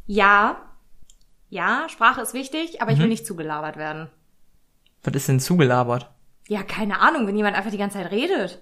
ja, 0.06 0.56
ja, 1.48 1.86
Sprache 1.88 2.20
ist 2.20 2.34
wichtig, 2.34 2.82
aber 2.82 2.90
ich 2.92 2.98
Mhm. 2.98 3.02
will 3.02 3.08
nicht 3.10 3.26
zugelabert 3.26 3.76
werden. 3.76 4.10
Was 5.02 5.14
ist 5.14 5.28
denn 5.28 5.40
zugelabert? 5.40 6.10
Ja, 6.48 6.62
keine 6.62 7.00
Ahnung, 7.00 7.26
wenn 7.26 7.36
jemand 7.36 7.56
einfach 7.56 7.70
die 7.70 7.78
ganze 7.78 7.98
Zeit 7.98 8.10
redet. 8.10 8.60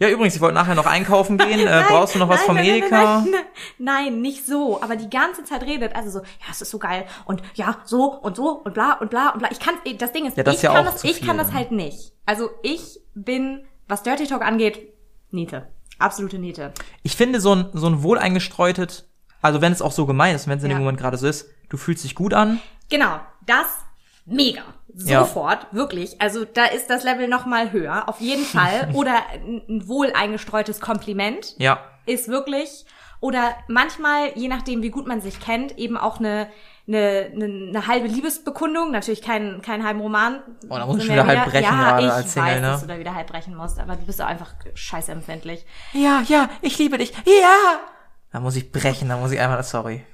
Ja, 0.00 0.08
übrigens, 0.08 0.36
ich 0.36 0.40
wollte 0.40 0.54
nachher 0.54 0.74
noch 0.74 0.86
einkaufen 0.86 1.38
gehen. 1.38 1.60
Äh, 1.60 1.64
Nein, 1.64 1.84
brauchst 1.88 2.14
du 2.14 2.18
noch 2.20 2.28
was 2.28 2.38
nein, 2.38 2.46
vom 2.46 2.54
nein, 2.56 2.66
nein, 2.66 2.76
Edeka? 2.78 3.20
Nein, 3.20 3.34
nein, 3.78 4.20
nicht 4.20 4.46
so, 4.46 4.80
aber 4.80 4.94
die 4.96 5.10
ganze 5.10 5.42
Zeit 5.44 5.62
redet, 5.62 5.94
also 5.96 6.10
so, 6.10 6.18
ja, 6.20 6.24
es 6.50 6.62
ist 6.62 6.70
so 6.70 6.78
geil 6.78 7.04
und 7.26 7.42
ja, 7.54 7.78
so 7.84 8.04
und 8.14 8.36
so 8.36 8.50
und 8.64 8.74
bla 8.74 8.92
und 8.94 9.10
bla 9.10 9.30
und 9.30 9.40
bla. 9.40 9.48
Ich 9.50 9.58
kann, 9.60 9.74
das 9.98 10.12
Ding 10.12 10.26
ist, 10.26 10.36
Ja, 10.36 10.44
das 10.44 10.54
ich 10.54 10.58
ist 10.58 10.62
ja 10.62 10.72
kann 10.74 10.84
das, 10.84 11.02
ich 11.04 11.16
viel 11.16 11.26
kann 11.26 11.36
das 11.38 11.52
halt 11.52 11.72
nicht. 11.72 12.12
Also 12.26 12.50
ich 12.62 13.00
bin, 13.14 13.64
was 13.88 14.02
Dirty 14.02 14.26
Talk 14.26 14.42
angeht, 14.42 14.92
Niete. 15.30 15.66
Absolute 15.98 16.38
Niete. 16.38 16.72
Ich 17.02 17.16
finde 17.16 17.40
so 17.40 17.54
ein, 17.54 17.70
so 17.72 17.86
ein 17.88 18.02
wohleingestreutet, 18.04 19.08
also 19.42 19.60
wenn 19.60 19.72
es 19.72 19.82
auch 19.82 19.92
so 19.92 20.06
gemein 20.06 20.36
ist, 20.36 20.46
wenn 20.46 20.58
es 20.58 20.64
in 20.64 20.70
Ja. 20.70 20.76
dem 20.76 20.82
Moment 20.84 20.98
gerade 21.00 21.16
so 21.16 21.26
ist, 21.26 21.50
du 21.70 21.76
fühlst 21.76 22.04
dich 22.04 22.14
gut 22.14 22.34
an. 22.34 22.60
Genau, 22.88 23.18
das 23.46 23.66
mega. 24.28 24.62
Ja. 24.94 25.20
Sofort, 25.24 25.66
wirklich. 25.72 26.20
Also 26.20 26.44
da 26.44 26.64
ist 26.64 26.88
das 26.90 27.04
Level 27.04 27.28
noch 27.28 27.46
mal 27.46 27.72
höher, 27.72 28.08
auf 28.08 28.20
jeden 28.20 28.44
Fall. 28.54 28.90
Oder 28.94 29.14
ein, 29.32 29.82
wohl 29.86 30.12
eingestreutes 30.12 30.80
Kompliment 30.80 31.54
Ja. 31.58 31.80
ist 32.06 32.28
wirklich. 32.28 32.84
Oder 33.20 33.56
manchmal, 33.66 34.30
je 34.36 34.48
nachdem, 34.48 34.82
wie 34.82 34.90
gut 34.90 35.06
man 35.06 35.20
sich 35.20 35.40
kennt, 35.40 35.76
eben 35.76 35.96
auch 35.96 36.18
eine, 36.20 36.48
eine, 36.86 37.30
eine, 37.34 37.44
eine 37.44 37.86
halbe 37.88 38.06
Liebesbekundung. 38.06 38.92
Natürlich 38.92 39.22
kein, 39.22 39.60
kein 39.60 39.84
halben 39.84 40.00
Roman. 40.00 40.40
Oh, 40.68 40.76
da 40.76 40.86
muss 40.86 40.98
ich 40.98 41.04
wieder 41.04 41.26
wir 41.26 41.26
halb 41.26 41.50
brechen 41.50 41.64
ja, 41.64 41.70
gerade 41.90 42.06
ich 42.06 42.12
als 42.12 42.32
Single, 42.32 42.48
weiß, 42.50 42.60
ne? 42.60 42.66
dass 42.68 42.80
du 42.82 42.86
da 42.86 42.98
wieder 42.98 43.14
halb 43.14 43.26
brechen 43.26 43.54
musst, 43.56 43.78
aber 43.80 43.96
du 43.96 44.06
bist 44.06 44.22
auch 44.22 44.26
einfach 44.26 44.54
scheiße 44.74 45.10
empfindlich. 45.10 45.66
Ja, 45.92 46.22
ja, 46.28 46.48
ich 46.62 46.78
liebe 46.78 46.96
dich. 46.98 47.12
Ja. 47.26 47.80
Da 48.30 48.40
muss 48.40 48.54
ich 48.56 48.70
brechen, 48.70 49.08
da 49.08 49.16
muss 49.16 49.32
ich 49.32 49.40
einmal, 49.40 49.62
sorry. 49.64 50.04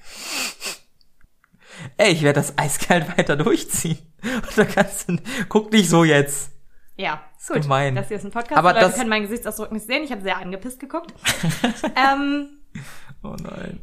Ey, 1.96 2.12
ich 2.12 2.22
werde 2.22 2.40
das 2.40 2.56
eiskalt 2.58 3.08
weiter 3.18 3.36
durchziehen. 3.36 3.98
Und 4.22 4.56
da 4.58 4.64
kannst 4.64 5.08
du, 5.08 5.16
guck 5.48 5.72
nicht 5.72 5.88
so 5.88 6.04
jetzt. 6.04 6.50
Ja, 6.96 7.22
ist 7.38 7.48
gut. 7.48 7.62
gemein. 7.62 7.94
Das 7.94 8.08
hier 8.08 8.16
ist 8.18 8.24
ein 8.24 8.30
Podcast. 8.30 8.56
Aber 8.58 8.70
die 8.72 8.76
Leute 8.78 8.86
das- 8.90 8.96
können 8.96 9.10
meinen 9.10 9.22
Gesichtsausdruck 9.22 9.72
nicht 9.72 9.86
sehen. 9.86 10.02
Ich 10.04 10.12
habe 10.12 10.22
sehr 10.22 10.38
angepisst 10.38 10.78
geguckt. 10.80 11.12
ähm, 11.96 12.48
Oh 13.22 13.36
nein. 13.42 13.80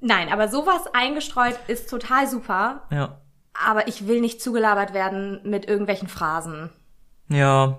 Nein, 0.00 0.32
aber 0.32 0.48
sowas 0.48 0.82
eingestreut 0.94 1.58
ist 1.66 1.90
total 1.90 2.26
super. 2.26 2.82
Ja. 2.90 3.20
Aber 3.52 3.86
ich 3.88 4.06
will 4.08 4.20
nicht 4.20 4.40
zugelabert 4.40 4.94
werden 4.94 5.40
mit 5.44 5.66
irgendwelchen 5.68 6.08
Phrasen. 6.08 6.70
Ja. 7.28 7.78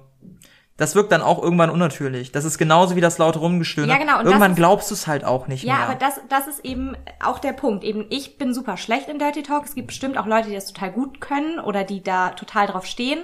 Das 0.78 0.94
wirkt 0.94 1.12
dann 1.12 1.22
auch 1.24 1.42
irgendwann 1.42 1.70
unnatürlich. 1.72 2.32
Das 2.32 2.46
ist 2.46 2.58
genauso 2.60 2.96
wie 2.96 3.02
das 3.02 3.18
laute 3.18 3.40
Rumgestöhne. 3.40 3.88
Ja, 3.92 3.98
genau, 3.98 4.20
und 4.20 4.26
Irgendwann 4.28 4.52
ist- 4.52 4.58
glaubst 4.58 4.90
du 4.92 4.94
es 4.94 5.08
halt 5.08 5.26
auch 5.26 5.48
nicht 5.48 5.64
Ja, 5.64 5.76
mehr. 5.78 5.86
aber 5.90 5.96
das, 5.96 6.22
das 6.30 6.48
ist 6.48 6.64
eben 6.64 6.96
auch 7.24 7.40
der 7.40 7.54
Punkt. 7.54 7.84
Eben, 7.84 8.06
ich 8.10 8.38
bin 8.38 8.54
super 8.54 8.78
schlecht 8.78 9.10
in 9.10 9.18
Dirty 9.18 9.42
Talk. 9.44 9.66
Es 9.66 9.74
gibt 9.76 9.88
bestimmt 9.88 10.18
auch 10.20 10.28
Leute, 10.28 10.50
die 10.50 10.56
das 10.56 10.68
total 10.72 10.92
gut 10.92 11.20
können 11.20 11.60
oder 11.60 11.84
die 11.84 12.04
da 12.04 12.30
total 12.30 12.68
drauf 12.68 12.86
stehen. 12.86 13.24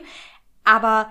Aber 0.63 1.07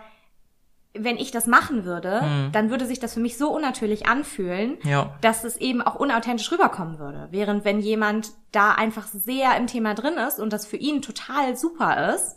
wenn 0.95 1.17
ich 1.17 1.31
das 1.31 1.47
machen 1.47 1.85
würde, 1.87 2.23
dann 2.53 2.69
würde 2.69 2.85
sich 2.87 2.99
das 3.01 3.15
für 3.15 3.21
mich 3.21 3.39
so 3.39 3.49
unnatürlich 3.55 4.07
anfühlen, 4.09 4.77
Hm. 4.83 4.91
Ja. 4.91 5.15
dass 5.23 5.43
es 5.45 5.57
eben 5.57 5.81
auch 5.81 5.95
unauthentisch 5.95 6.51
rüberkommen 6.53 6.99
würde. 6.99 7.29
Während 7.31 7.65
wenn 7.65 7.81
jemand 7.81 8.31
da 8.51 8.73
einfach 8.73 9.07
sehr 9.07 9.57
im 9.57 9.69
Thema 9.69 9.95
drin 9.95 10.15
ist 10.15 10.39
und 10.39 10.53
das 10.53 10.67
für 10.67 10.77
ihn 10.77 11.01
total 11.01 11.57
super 11.57 12.15
ist, 12.15 12.37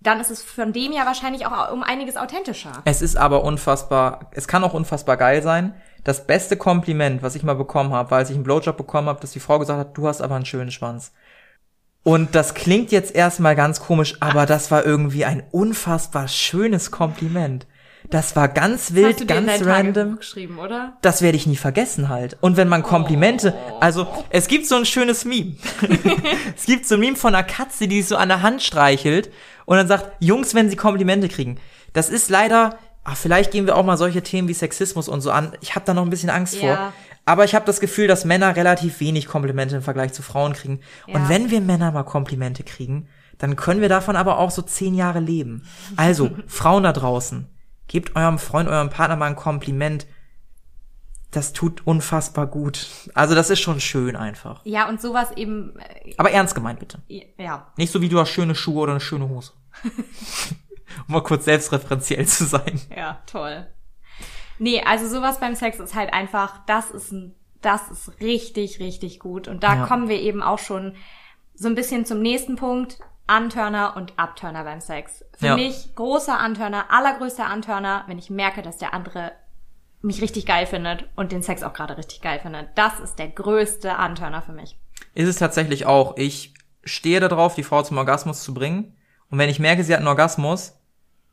dann 0.00 0.20
ist 0.20 0.30
es 0.30 0.42
von 0.42 0.72
dem 0.72 0.92
ja 0.92 1.04
wahrscheinlich 1.04 1.46
auch 1.46 1.72
um 1.72 1.82
einiges 1.82 2.16
authentischer. 2.16 2.72
Es 2.84 3.02
ist 3.02 3.16
aber 3.16 3.44
unfassbar, 3.44 4.30
es 4.32 4.48
kann 4.48 4.64
auch 4.64 4.74
unfassbar 4.74 5.16
geil 5.16 5.42
sein. 5.42 5.74
Das 6.04 6.26
beste 6.26 6.56
Kompliment, 6.56 7.22
was 7.22 7.34
ich 7.34 7.42
mal 7.42 7.54
bekommen 7.54 7.92
habe, 7.92 8.10
war, 8.10 8.18
als 8.18 8.30
ich 8.30 8.36
einen 8.36 8.44
Blowjob 8.44 8.76
bekommen 8.76 9.08
habe, 9.08 9.20
dass 9.20 9.32
die 9.32 9.40
Frau 9.40 9.58
gesagt 9.58 9.78
hat, 9.78 9.96
du 9.96 10.08
hast 10.08 10.22
aber 10.22 10.36
einen 10.36 10.46
schönen 10.46 10.70
Schwanz. 10.70 11.12
Und 12.02 12.34
das 12.34 12.54
klingt 12.54 12.92
jetzt 12.92 13.14
erstmal 13.14 13.54
ganz 13.54 13.80
komisch, 13.80 14.16
aber 14.20 14.46
das 14.46 14.70
war 14.70 14.86
irgendwie 14.86 15.26
ein 15.26 15.42
unfassbar 15.50 16.28
schönes 16.28 16.90
Kompliment. 16.90 17.66
Das 18.10 18.34
war 18.36 18.48
ganz 18.48 18.86
Hast 18.86 18.94
wild, 18.94 19.20
du 19.20 19.24
dir 19.26 19.36
in 19.36 19.46
ganz 19.46 19.58
Tagebuch 19.62 19.72
random. 19.76 20.16
geschrieben, 20.16 20.58
oder? 20.58 20.94
Das 21.02 21.22
werde 21.22 21.36
ich 21.36 21.46
nie 21.46 21.56
vergessen 21.56 22.08
halt. 22.08 22.36
Und 22.40 22.56
wenn 22.56 22.68
man 22.68 22.82
Komplimente, 22.82 23.54
Oh. 23.70 23.76
also 23.80 24.06
es 24.30 24.48
gibt 24.48 24.66
so 24.66 24.74
ein 24.76 24.84
schönes 24.84 25.24
Meme. 25.24 25.54
es 26.56 26.64
gibt 26.66 26.86
so 26.86 26.94
ein 26.94 27.00
Meme 27.00 27.16
von 27.16 27.34
einer 27.34 27.44
Katze, 27.44 27.86
die 27.88 28.00
sich 28.02 28.08
so 28.08 28.16
an 28.16 28.28
der 28.28 28.42
Hand 28.42 28.62
streichelt 28.62 29.30
und 29.64 29.76
dann 29.76 29.86
sagt, 29.88 30.10
Jungs, 30.20 30.54
wenn 30.54 30.68
sie 30.68 30.76
Komplimente 30.76 31.28
kriegen. 31.28 31.58
Das 31.92 32.08
ist 32.10 32.30
leider, 32.30 32.78
ach, 33.04 33.16
vielleicht 33.16 33.52
gehen 33.52 33.66
wir 33.66 33.76
auch 33.76 33.84
mal 33.84 33.96
solche 33.96 34.22
Themen 34.22 34.48
wie 34.48 34.54
Sexismus 34.54 35.08
und 35.08 35.20
so 35.20 35.30
an. 35.30 35.52
Ich 35.60 35.74
habe 35.74 35.84
da 35.86 35.94
noch 35.94 36.02
ein 36.02 36.10
bisschen 36.10 36.30
Angst 36.30 36.54
Ja. 36.54 36.60
vor. 36.60 36.92
Aber 37.26 37.44
ich 37.44 37.54
habe 37.54 37.66
das 37.66 37.78
Gefühl, 37.80 38.08
dass 38.08 38.24
Männer 38.24 38.56
relativ 38.56 38.98
wenig 38.98 39.26
Komplimente 39.28 39.76
im 39.76 39.82
Vergleich 39.82 40.12
zu 40.12 40.22
Frauen 40.22 40.52
kriegen. 40.54 40.80
Ja. 41.06 41.14
Und 41.14 41.28
wenn 41.28 41.50
wir 41.50 41.60
Männer 41.60 41.92
mal 41.92 42.02
Komplimente 42.02 42.64
kriegen, 42.64 43.06
dann 43.38 43.56
können 43.56 43.80
wir 43.80 43.88
davon 43.88 44.16
aber 44.16 44.38
auch 44.38 44.50
so 44.50 44.62
zehn 44.62 44.94
Jahre 44.94 45.20
leben. 45.20 45.62
Also, 45.96 46.30
Frauen 46.46 46.82
da 46.82 46.92
draußen, 46.92 47.46
gebt 47.90 48.14
eurem 48.14 48.38
Freund, 48.38 48.68
eurem 48.68 48.88
Partner 48.88 49.16
mal 49.16 49.26
ein 49.26 49.34
Kompliment. 49.36 50.06
Das 51.32 51.52
tut 51.52 51.86
unfassbar 51.86 52.46
gut. 52.46 52.86
Also, 53.14 53.34
das 53.34 53.50
ist 53.50 53.60
schon 53.60 53.80
schön 53.80 54.14
einfach. 54.16 54.60
Ja, 54.64 54.88
und 54.88 55.00
sowas 55.00 55.32
eben, 55.36 55.76
äh, 55.78 56.14
Aber 56.16 56.30
ernst 56.30 56.54
gemeint, 56.54 56.78
bitte. 56.78 57.00
ja. 57.36 57.66
Nicht 57.76 57.92
so 57.92 58.00
wie 58.00 58.08
du 58.08 58.18
hast 58.20 58.30
schöne 58.30 58.54
Schuhe 58.54 58.80
oder 58.82 58.92
eine 58.92 59.00
schöne 59.00 59.28
Hose. 59.28 59.52
um 61.08 61.14
mal 61.14 61.22
kurz 61.22 61.44
selbstreferenziell 61.46 62.26
zu 62.26 62.44
sein. 62.44 62.80
Ja, 62.96 63.20
toll. 63.26 63.66
Nee, 64.58 64.82
also 64.84 65.08
sowas 65.08 65.40
beim 65.40 65.54
Sex 65.56 65.78
ist 65.80 65.94
halt 65.94 66.12
einfach, 66.12 66.64
das 66.66 66.90
ist 66.90 67.12
ein 67.12 67.34
das 67.62 67.90
ist 67.90 68.20
richtig, 68.22 68.80
richtig 68.80 69.18
gut. 69.20 69.46
Und 69.46 69.62
da 69.62 69.74
Ja. 69.74 69.86
kommen 69.86 70.08
wir 70.08 70.18
eben 70.18 70.42
auch 70.42 70.58
schon 70.58 70.94
so 71.54 71.68
ein 71.68 71.74
bisschen 71.74 72.06
zum 72.06 72.20
nächsten 72.22 72.56
Punkt. 72.56 72.98
Antörner 73.30 73.96
und 73.96 74.12
Abturner 74.18 74.64
beim 74.64 74.80
Sex. 74.80 75.24
Für 75.38 75.46
Ja. 75.46 75.54
mich 75.56 75.94
großer 75.94 76.38
Antörner, 76.38 76.86
allergrößter 76.90 77.46
Antörner, 77.46 78.04
wenn 78.08 78.18
ich 78.18 78.28
merke, 78.30 78.62
dass 78.62 78.76
der 78.78 78.92
andere 78.92 79.32
mich 80.02 80.20
richtig 80.22 80.46
geil 80.46 80.66
findet 80.66 81.08
und 81.16 81.30
den 81.30 81.42
Sex 81.42 81.62
auch 81.62 81.72
gerade 81.72 81.96
richtig 81.96 82.20
geil 82.22 82.40
findet. 82.40 82.68
Das 82.76 82.98
ist 83.00 83.18
der 83.18 83.28
größte 83.28 83.96
Antörner 83.96 84.42
für 84.42 84.52
mich. 84.52 84.78
Ist 85.14 85.28
es 85.28 85.36
tatsächlich 85.36 85.86
auch. 85.86 86.16
Ich 86.16 86.54
stehe 86.84 87.20
darauf, 87.20 87.54
die 87.54 87.62
Frau 87.62 87.82
zum 87.82 87.98
Orgasmus 87.98 88.42
zu 88.42 88.54
bringen. 88.54 88.96
Und 89.30 89.38
wenn 89.38 89.50
ich 89.50 89.58
merke, 89.60 89.84
sie 89.84 89.92
hat 89.92 89.98
einen 89.98 90.08
Orgasmus 90.08 90.74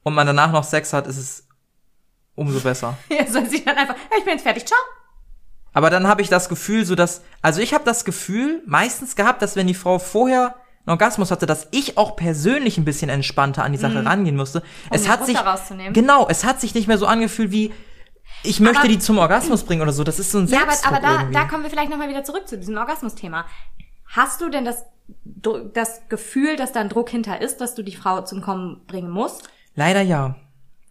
und 0.04 0.14
man 0.14 0.28
danach 0.28 0.52
noch 0.52 0.64
Sex 0.66 0.94
hat, 0.94 1.08
ist 1.08 1.18
es 1.18 1.48
umso 2.36 2.60
besser. 2.60 2.98
Ja, 3.10 3.26
soll 3.26 3.46
sie 3.48 3.64
dann 3.66 3.76
einfach, 3.78 3.96
ja, 3.96 4.18
ich 4.18 4.24
bin 4.24 4.34
jetzt 4.34 4.44
fertig, 4.44 4.66
ciao. 4.68 4.78
Aber 5.74 5.90
dann 5.90 6.08
habe 6.08 6.22
ich 6.22 6.30
das 6.30 6.50
Gefühl, 6.50 6.86
so 6.86 6.96
dass, 6.96 7.24
also 7.42 7.62
ich 7.62 7.74
habe 7.74 7.84
das 7.86 8.04
Gefühl 8.06 8.62
meistens 8.66 9.16
gehabt, 9.16 9.42
dass 9.42 9.56
wenn 9.56 9.68
die 9.68 9.74
Frau 9.74 9.98
vorher 10.00 10.56
einen 10.88 10.94
Orgasmus 10.94 11.32
hatte, 11.32 11.46
dass 11.46 11.68
ich 11.72 11.98
auch 11.98 12.16
persönlich 12.16 12.78
ein 12.78 12.86
bisschen 12.86 13.10
entspannter 13.10 13.64
an 13.64 13.74
die 13.74 13.78
Sache 13.78 14.06
rangehen 14.06 14.36
musste. 14.38 14.64
es 14.90 15.04
den 15.04 15.12
hat 15.12 15.26
sich 15.26 15.38
genau, 15.94 16.28
es 16.30 16.46
hat 16.46 16.62
sich 16.62 16.74
nicht 16.74 16.88
mehr 16.88 16.98
so 16.98 17.06
angefühlt 17.06 17.52
wie 17.52 17.74
ich 18.44 18.60
möchte 18.60 18.80
Aber- 18.80 18.88
die 18.88 19.00
zum 19.00 19.18
Orgasmus 19.18 19.64
bringen 19.64 19.82
oder 19.82 19.92
so. 19.92 20.04
Das 20.04 20.20
ist 20.20 20.32
so 20.32 20.38
ein 20.40 20.48
Ja, 20.48 20.60
aber, 20.60 20.68
Selbstdruck 20.72 20.94
aber 20.94 21.02
da, 21.02 21.14
irgendwie. 21.20 21.34
da 21.34 21.44
kommen 21.46 21.64
wir 21.64 21.70
vielleicht 21.70 21.90
nochmal 21.90 22.08
wieder 22.10 22.24
zurück 22.24 22.48
zu 22.48 22.58
diesem 22.58 22.78
Orgasmus-Thema. 22.78 23.46
Hast 24.10 24.42
du 24.42 24.50
denn 24.50 24.64
das, 24.64 24.86
das 25.74 26.02
Gefühl, 26.10 26.56
dass 26.56 26.72
da 26.72 26.80
ein 26.82 26.90
Druck 26.90 27.10
hinter 27.10 27.42
ist, 27.42 27.60
dass 27.62 27.74
du 27.76 27.84
die 27.84 27.96
Frau 27.96 28.22
zum 28.22 28.42
Kommen 28.42 28.82
bringen 28.88 29.10
musst? 29.10 29.50
Leider 29.76 30.02
ja. 30.02 30.36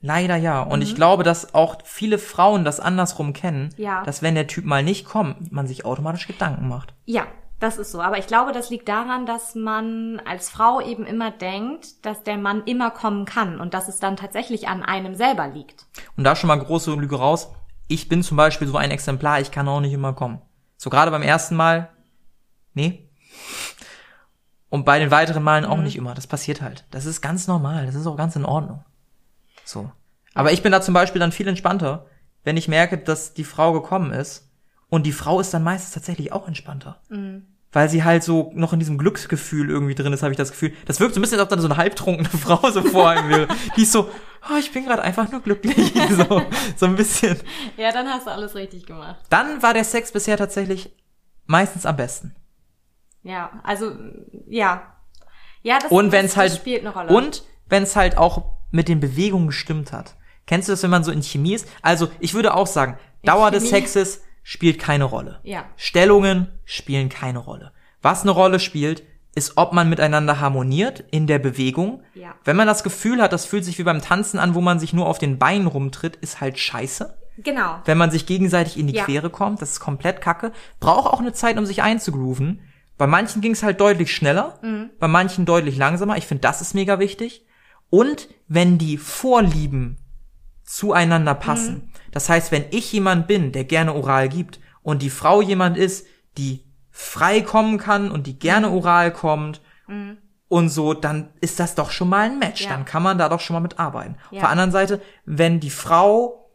Leider 0.03 0.37
ja. 0.37 0.63
Und 0.63 0.81
Mhm. 0.81 0.85
ich 0.85 0.95
glaube, 0.95 1.23
dass 1.25 1.55
auch 1.55 1.77
viele 1.85 2.19
Frauen 2.19 2.65
das 2.65 2.81
andersrum 2.81 3.33
kennen, 3.33 3.71
Ja. 3.77 4.03
dass 4.05 4.23
wenn 4.23 4.35
der 4.35 4.47
Typ 4.47 4.65
mal 4.65 4.83
nicht 4.83 5.05
kommt, 5.07 5.51
man 5.53 5.67
sich 5.67 5.85
automatisch 5.85 6.27
Gedanken 6.27 6.69
macht. 6.69 6.95
Ja, 7.07 7.27
das 7.59 7.79
ist 7.79 7.93
so. 7.93 8.01
Aber 8.01 8.19
ich 8.19 8.27
glaube, 8.27 8.53
das 8.53 8.71
liegt 8.71 8.89
daran, 8.89 9.27
dass 9.27 9.55
man 9.55 10.21
als 10.25 10.51
Frau 10.51 10.81
eben 10.81 11.07
immer 11.07 11.31
denkt, 11.31 12.05
dass 12.05 12.23
der 12.23 12.37
Mann 12.37 12.63
immer 12.65 12.91
kommen 12.91 13.25
kann 13.25 13.61
und 13.61 13.73
dass 13.75 13.89
es 13.89 13.99
dann 13.99 14.17
tatsächlich 14.17 14.69
an 14.69 14.83
einem 14.83 15.15
selber 15.15 15.49
liegt. 15.49 15.87
Und 16.17 16.25
da 16.25 16.37
schon 16.37 16.49
mal 16.49 16.59
große 16.59 16.93
Lüge 16.95 17.17
raus. 17.17 17.49
Ich 17.89 18.09
bin 18.09 18.23
zum 18.23 18.37
Beispiel 18.37 18.69
so 18.69 18.77
ein 18.77 18.91
Exemplar, 18.91 19.41
ich 19.41 19.51
kann 19.51 19.69
auch 19.69 19.81
nicht 19.81 19.93
immer 19.93 20.13
kommen. 20.13 20.43
So 20.77 20.91
gerade 20.91 21.11
beim 21.11 21.23
ersten 21.23 21.57
Mal, 21.57 21.89
nee. 22.75 23.09
Und 24.69 24.85
bei 24.85 24.99
den 24.99 25.11
weiteren 25.11 25.43
Malen 25.43 25.65
Mhm. 25.65 25.71
auch 25.71 25.79
nicht 25.79 25.97
immer. 25.97 26.15
Das 26.15 26.27
passiert 26.27 26.61
halt. 26.61 26.85
Das 26.91 27.07
ist 27.07 27.21
ganz 27.21 27.47
normal. 27.47 27.87
Das 27.87 27.95
ist 27.95 28.07
auch 28.07 28.17
ganz 28.17 28.37
in 28.37 28.45
Ordnung. 28.45 28.85
So. 29.65 29.91
Aber 30.35 30.53
ich 30.53 30.63
bin 30.63 30.73
da 30.73 30.83
zum 30.83 30.93
Beispiel 30.93 31.21
dann 31.21 31.33
viel 31.33 31.49
entspannter, 31.49 32.07
wenn 32.45 32.57
ich 32.57 32.69
merke, 32.69 32.99
dass 32.99 33.33
die 33.33 33.45
Frau 33.45 33.73
gekommen 33.73 34.13
ist. 34.13 34.46
Und 34.89 35.05
die 35.05 35.13
Frau 35.13 35.41
ist 35.41 35.53
dann 35.53 35.65
meistens 35.65 35.93
tatsächlich 35.93 36.33
auch 36.33 36.47
entspannter. 36.47 37.01
Mhm. 37.09 37.47
Weil 37.73 37.89
sie 37.91 38.05
halt 38.05 38.23
so 38.23 38.53
noch 38.55 38.73
in 38.73 38.79
diesem 38.79 38.97
Glücksgefühl 38.97 39.69
irgendwie 39.69 39.95
drin 39.95 40.13
ist, 40.13 40.23
habe 40.23 40.33
ich 40.33 40.39
das 40.39 40.51
Gefühl. 40.53 40.73
Das 40.87 41.01
wirkt 41.01 41.15
so 41.15 41.21
ein 41.21 41.23
bisschen, 41.23 41.39
als 41.39 41.45
ob 41.45 41.51
dann 41.51 41.61
so 41.61 41.67
eine 41.67 41.77
halbtrunkene 41.77 42.29
Frau 42.39 42.71
so 42.71 42.83
vor 42.83 43.11
einem 43.11 43.29
wäre. 43.29 43.49
Die 43.77 43.83
ist 43.83 43.93
so, 43.93 44.09
oh, 44.51 44.57
ich 44.59 44.73
bin 44.73 44.85
gerade 44.87 45.03
einfach 45.03 45.31
nur 45.31 45.41
glücklich. 45.41 45.93
So, 46.11 46.43
so 46.77 46.87
ein 46.87 46.97
bisschen. 46.97 47.37
Ja, 47.77 47.93
dann 47.93 48.07
hast 48.09 48.27
du 48.27 48.31
alles 48.31 48.55
richtig 48.55 48.87
gemacht. 48.87 49.17
Dann 49.29 49.63
war 49.63 49.75
der 49.75 49.85
Sex 49.85 50.13
bisher 50.13 50.37
tatsächlich 50.39 50.91
meistens 51.45 51.85
am 51.85 51.97
besten. 51.97 52.35
Ja, 53.23 53.51
also, 53.65 53.93
ja. 54.47 54.95
Ja, 55.63 55.79
das, 55.81 55.91
Und 55.91 56.07
das, 56.07 56.13
wenn 56.13 56.27
es 56.27 56.37
halt 56.37 56.53
das 56.53 56.59
spielt 56.59 56.81
eine 56.81 56.91
Rolle. 56.95 57.13
und 57.15 57.43
wenn 57.69 57.83
es 57.83 57.97
halt 57.97 58.17
auch 58.17 58.45
mit 58.71 58.89
den 58.89 59.01
Bewegungen 59.01 59.49
gestimmt 59.49 59.93
hat. 59.93 60.15
Kennst 60.47 60.69
du 60.69 60.73
das, 60.73 60.83
wenn 60.85 60.91
man 60.91 61.03
so 61.03 61.11
in 61.11 61.23
Chemie 61.23 61.55
ist? 61.55 61.69
Also 61.83 62.09
ich 62.21 62.35
würde 62.35 62.55
auch 62.55 62.69
sagen, 62.69 62.97
Dauer 63.25 63.51
des 63.51 63.65
Chemie? 63.65 63.81
Sexes 63.81 64.23
spielt 64.49 64.79
keine 64.79 65.03
Rolle. 65.03 65.41
Ja. 65.43 65.65
Stellungen 65.77 66.47
spielen 66.65 67.09
keine 67.09 67.41
Rolle. 67.41 67.73
Was 68.01 68.23
eine 68.23 68.31
Rolle 68.31 68.61
spielt, 68.61 69.03
ist, 69.35 69.57
ob 69.57 69.73
man 69.73 69.89
miteinander 69.91 70.39
harmoniert 70.39 71.03
in 71.11 71.27
der 71.27 71.41
Bewegung. 71.41 72.05
Ja. 72.15 72.37
Wenn 72.45 72.55
man 72.55 72.69
das 72.69 72.85
Gefühl 72.85 73.21
hat, 73.21 73.33
das 73.33 73.45
fühlt 73.45 73.65
sich 73.65 73.77
wie 73.79 73.83
beim 73.83 74.01
Tanzen 74.01 74.39
an, 74.39 74.55
wo 74.55 74.61
man 74.61 74.79
sich 74.79 74.93
nur 74.93 75.07
auf 75.09 75.19
den 75.19 75.39
Beinen 75.41 75.67
rumtritt, 75.67 76.15
ist 76.15 76.41
halt 76.41 76.61
scheiße. 76.61 77.19
Genau. 77.39 77.81
Wenn 77.87 77.99
man 77.99 78.13
sich 78.13 78.25
gegenseitig 78.25 78.79
in 78.79 78.87
die 78.87 78.95
Ja. 78.95 79.05
Quere 79.05 79.31
kommt, 79.31 79.61
das 79.61 79.73
ist 79.73 79.81
komplett 79.81 80.21
kacke. 80.21 80.53
Braucht 80.79 81.13
auch 81.13 81.19
eine 81.21 81.33
Zeit, 81.33 81.59
um 81.59 81.67
sich 81.67 81.83
einzugrooven. 81.83 82.61
Bei 82.97 83.09
manchen 83.09 83.43
ging 83.43 83.51
es 83.53 83.65
halt 83.65 83.81
deutlich 83.81 84.15
schneller, 84.15 84.61
Mhm. 84.63 84.91
bei 85.01 85.09
manchen 85.09 85.45
deutlich 85.45 85.77
langsamer. 85.77 86.17
Ich 86.19 86.27
finde, 86.27 86.43
das 86.43 86.61
ist 86.61 86.73
mega 86.73 87.01
wichtig. 87.01 87.45
Und 87.91 88.29
wenn 88.47 88.79
die 88.79 88.97
Vorlieben 88.97 89.99
zueinander 90.67 91.35
passen. 91.35 91.75
Mhm. 91.75 91.89
Das 92.11 92.29
heißt, 92.29 92.53
wenn 92.53 92.65
ich 92.71 92.93
jemand 92.93 93.27
bin, 93.27 93.53
der 93.53 93.65
gerne 93.65 93.95
oral 93.95 94.29
gibt 94.29 94.61
und 94.83 95.01
die 95.03 95.11
Frau 95.11 95.41
jemand 95.41 95.77
ist, 95.77 96.07
die 96.37 96.65
frei 96.91 97.41
kommen 97.41 97.79
kann 97.79 98.11
und 98.11 98.27
die 98.27 98.35
Mhm. 98.35 98.39
gerne 98.39 98.71
oral 98.71 99.13
kommt 99.13 99.61
und 100.49 100.69
so, 100.69 100.95
dann 100.95 101.29
ist 101.41 101.61
das 101.61 101.75
doch 101.77 101.91
schon 101.91 102.09
mal 102.09 102.27
ein 102.31 102.39
Match. 102.39 102.63
Ja. 102.65 102.71
Dann 102.71 102.85
kann 102.85 103.03
man 103.03 103.19
da 103.19 103.29
doch 103.29 103.41
schon 103.41 103.55
mal 103.55 103.61
mit 103.61 103.79
arbeiten. 103.79 104.17
Ja. 104.31 104.39
Auf 104.39 104.41
der 104.41 104.49
anderen 104.49 104.73
Seite, 104.73 105.01
wenn 105.25 105.61
die 105.61 105.71
Frau 105.71 106.51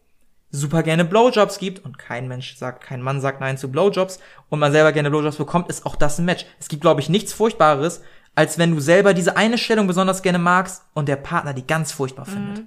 super 0.49 0.83
gerne 0.83 1.05
Blowjobs 1.05 1.59
gibt 1.59 1.85
und 1.85 1.97
kein 1.97 2.27
Mensch 2.27 2.57
sagt, 2.57 2.83
kein 2.83 3.01
Mann 3.01 3.21
sagt 3.21 3.39
nein 3.39 3.57
zu 3.57 3.71
Blowjobs 3.71 4.19
und 4.49 4.59
man 4.59 4.73
selber 4.73 4.91
gerne 4.91 5.09
Blowjobs 5.09 5.37
bekommt, 5.37 5.69
ist 5.69 5.85
auch 5.85 5.95
das 5.95 6.19
ein 6.19 6.25
Match. 6.25 6.45
Es 6.59 6.67
gibt, 6.67 6.81
glaube 6.81 6.99
ich, 6.99 7.07
nichts 7.07 7.31
Furchtbares, 7.31 8.01
als 8.35 8.57
wenn 8.57 8.71
du 8.75 8.81
selber 8.81 9.13
diese 9.13 9.37
eine 9.37 9.57
Stellung 9.57 9.87
besonders 9.87 10.21
gerne 10.21 10.39
magst 10.39 10.83
und 10.93 11.07
der 11.07 11.15
Partner 11.15 11.53
die 11.53 11.65
ganz 11.65 11.93
furchtbar 11.93 12.25
findet. 12.25 12.65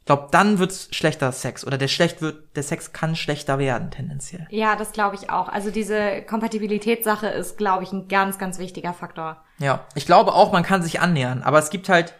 Ich 0.00 0.06
glaube, 0.06 0.28
dann 0.32 0.58
wird's 0.58 0.88
schlechter 0.90 1.30
Sex 1.30 1.64
oder 1.64 1.78
der 1.78 1.86
schlecht 1.86 2.20
wird, 2.20 2.56
der 2.56 2.62
Sex 2.62 2.92
kann 2.92 3.14
schlechter 3.14 3.58
werden 3.58 3.90
tendenziell. 3.90 4.46
Ja, 4.50 4.74
das 4.74 4.92
glaube 4.92 5.14
ich 5.14 5.30
auch. 5.30 5.48
Also 5.48 5.70
diese 5.70 6.22
Kompatibilitätssache 6.22 7.28
ist, 7.28 7.58
glaube 7.58 7.84
ich, 7.84 7.92
ein 7.92 8.08
ganz, 8.08 8.38
ganz 8.38 8.58
wichtiger 8.58 8.92
Faktor. 8.92 9.36
Ja, 9.58 9.86
ich 9.94 10.06
glaube 10.06 10.32
auch, 10.32 10.52
man 10.52 10.62
kann 10.62 10.82
sich 10.82 11.00
annähern, 11.00 11.42
aber 11.42 11.58
es 11.58 11.70
gibt 11.70 11.88
halt 11.88 12.14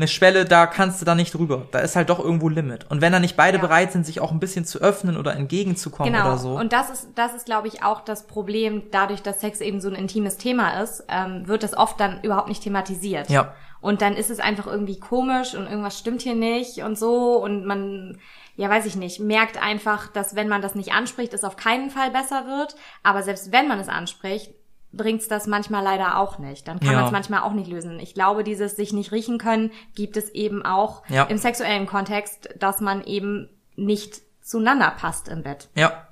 eine 0.00 0.08
Schwelle, 0.08 0.44
da 0.44 0.66
kannst 0.66 1.00
du 1.00 1.04
da 1.04 1.14
nicht 1.14 1.34
drüber. 1.34 1.66
Da 1.70 1.78
ist 1.80 1.94
halt 1.96 2.08
doch 2.10 2.18
irgendwo 2.18 2.48
Limit. 2.48 2.90
Und 2.90 3.00
wenn 3.00 3.12
da 3.12 3.20
nicht 3.20 3.36
beide 3.36 3.58
Ja. 3.58 3.62
bereit 3.62 3.92
sind, 3.92 4.04
sich 4.06 4.20
auch 4.20 4.32
ein 4.32 4.40
bisschen 4.40 4.64
zu 4.64 4.80
öffnen 4.80 5.16
oder 5.16 5.34
entgegenzukommen 5.36 6.12
Genau. 6.12 6.26
oder 6.26 6.38
so. 6.38 6.58
Und 6.58 6.72
das 6.72 6.90
ist, 6.90 7.08
das 7.14 7.34
ist, 7.34 7.46
glaube 7.46 7.68
ich, 7.68 7.82
auch 7.82 8.00
das 8.00 8.26
Problem. 8.26 8.84
Dadurch, 8.90 9.22
dass 9.22 9.40
Sex 9.40 9.60
eben 9.60 9.80
so 9.80 9.88
ein 9.88 9.94
intimes 9.94 10.36
Thema 10.38 10.80
ist, 10.80 11.04
ähm, 11.08 11.46
wird 11.46 11.62
das 11.62 11.76
oft 11.76 12.00
dann 12.00 12.20
überhaupt 12.22 12.48
nicht 12.48 12.62
thematisiert. 12.62 13.28
Ja. 13.30 13.54
Und 13.82 14.02
dann 14.02 14.14
ist 14.16 14.30
es 14.30 14.40
einfach 14.40 14.66
irgendwie 14.66 14.98
komisch 15.00 15.54
und 15.54 15.66
irgendwas 15.66 15.98
stimmt 15.98 16.20
hier 16.22 16.34
nicht 16.34 16.78
und 16.82 16.98
so 16.98 17.42
und 17.42 17.64
man, 17.64 18.18
ja, 18.56 18.68
weiß 18.68 18.84
ich 18.84 18.94
nicht, 18.96 19.20
merkt 19.20 19.62
einfach, 19.62 20.08
dass 20.08 20.34
wenn 20.36 20.48
man 20.48 20.60
das 20.60 20.74
nicht 20.74 20.92
anspricht, 20.92 21.32
es 21.32 21.44
auf 21.44 21.56
keinen 21.56 21.88
Fall 21.90 22.10
besser 22.10 22.44
wird. 22.46 22.74
Aber 23.02 23.22
selbst 23.22 23.52
wenn 23.52 23.68
man 23.68 23.80
es 23.80 23.88
anspricht, 23.88 24.52
bringt's 24.92 25.28
das 25.28 25.46
manchmal 25.46 25.84
leider 25.84 26.18
auch 26.18 26.38
nicht. 26.38 26.66
Dann 26.66 26.80
kann 26.80 26.88
Ja. 26.90 26.96
man 26.96 27.04
es 27.06 27.12
manchmal 27.12 27.40
auch 27.42 27.52
nicht 27.52 27.70
lösen. 27.70 28.00
Ich 28.00 28.14
glaube, 28.14 28.42
dieses 28.44 28.76
sich 28.76 28.92
nicht 28.92 29.12
riechen 29.12 29.38
können 29.38 29.70
gibt 29.94 30.16
es 30.16 30.30
eben 30.30 30.64
auch 30.64 31.02
Ja. 31.08 31.24
im 31.24 31.38
sexuellen 31.38 31.86
Kontext, 31.86 32.48
dass 32.58 32.80
man 32.80 33.04
eben 33.04 33.48
nicht 33.76 34.20
zueinander 34.42 34.90
passt 34.90 35.28
im 35.28 35.42
Bett. 35.42 35.68
ja, 35.76 36.08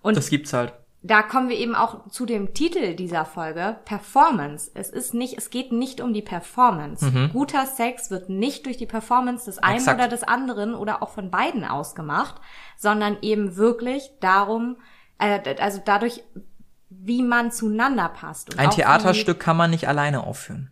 Und 0.00 0.16
das 0.16 0.30
gibt's 0.30 0.52
halt. 0.54 0.72
da 1.02 1.22
kommen 1.22 1.48
wir 1.50 1.56
eben 1.56 1.74
auch 1.74 2.08
zu 2.08 2.24
dem 2.24 2.54
Titel 2.54 2.94
dieser 2.94 3.24
Folge, 3.26 3.76
Performance. 3.84 4.70
Es 4.74 4.88
ist 4.90 5.12
nicht, 5.12 5.36
es 5.36 5.50
geht 5.50 5.70
nicht 5.70 6.00
um 6.00 6.12
die 6.14 6.22
Performance. 6.22 7.28
Guter 7.32 7.66
Sex 7.66 8.10
wird 8.10 8.28
nicht 8.30 8.64
durch 8.66 8.78
die 8.78 8.86
Performance 8.86 9.44
des 9.46 9.58
einen 9.58 9.76
Exakt. 9.78 9.98
oder 10.00 10.08
des 10.08 10.22
anderen 10.22 10.74
oder 10.74 11.02
auch 11.02 11.10
von 11.10 11.30
beiden 11.30 11.64
ausgemacht, 11.64 12.40
sondern 12.78 13.18
eben 13.22 13.56
wirklich 13.56 14.10
darum, 14.20 14.76
äh, 15.18 15.56
also 15.60 15.80
dadurch, 15.84 16.22
wie 16.90 17.22
man 17.22 17.50
zueinander 17.52 18.08
passt. 18.08 18.52
Und 18.52 18.58
Ein 18.58 18.70
Theaterstück 18.70 19.38
kann 19.40 19.56
man 19.56 19.70
nicht 19.70 19.88
alleine 19.88 20.24
aufführen. 20.24 20.70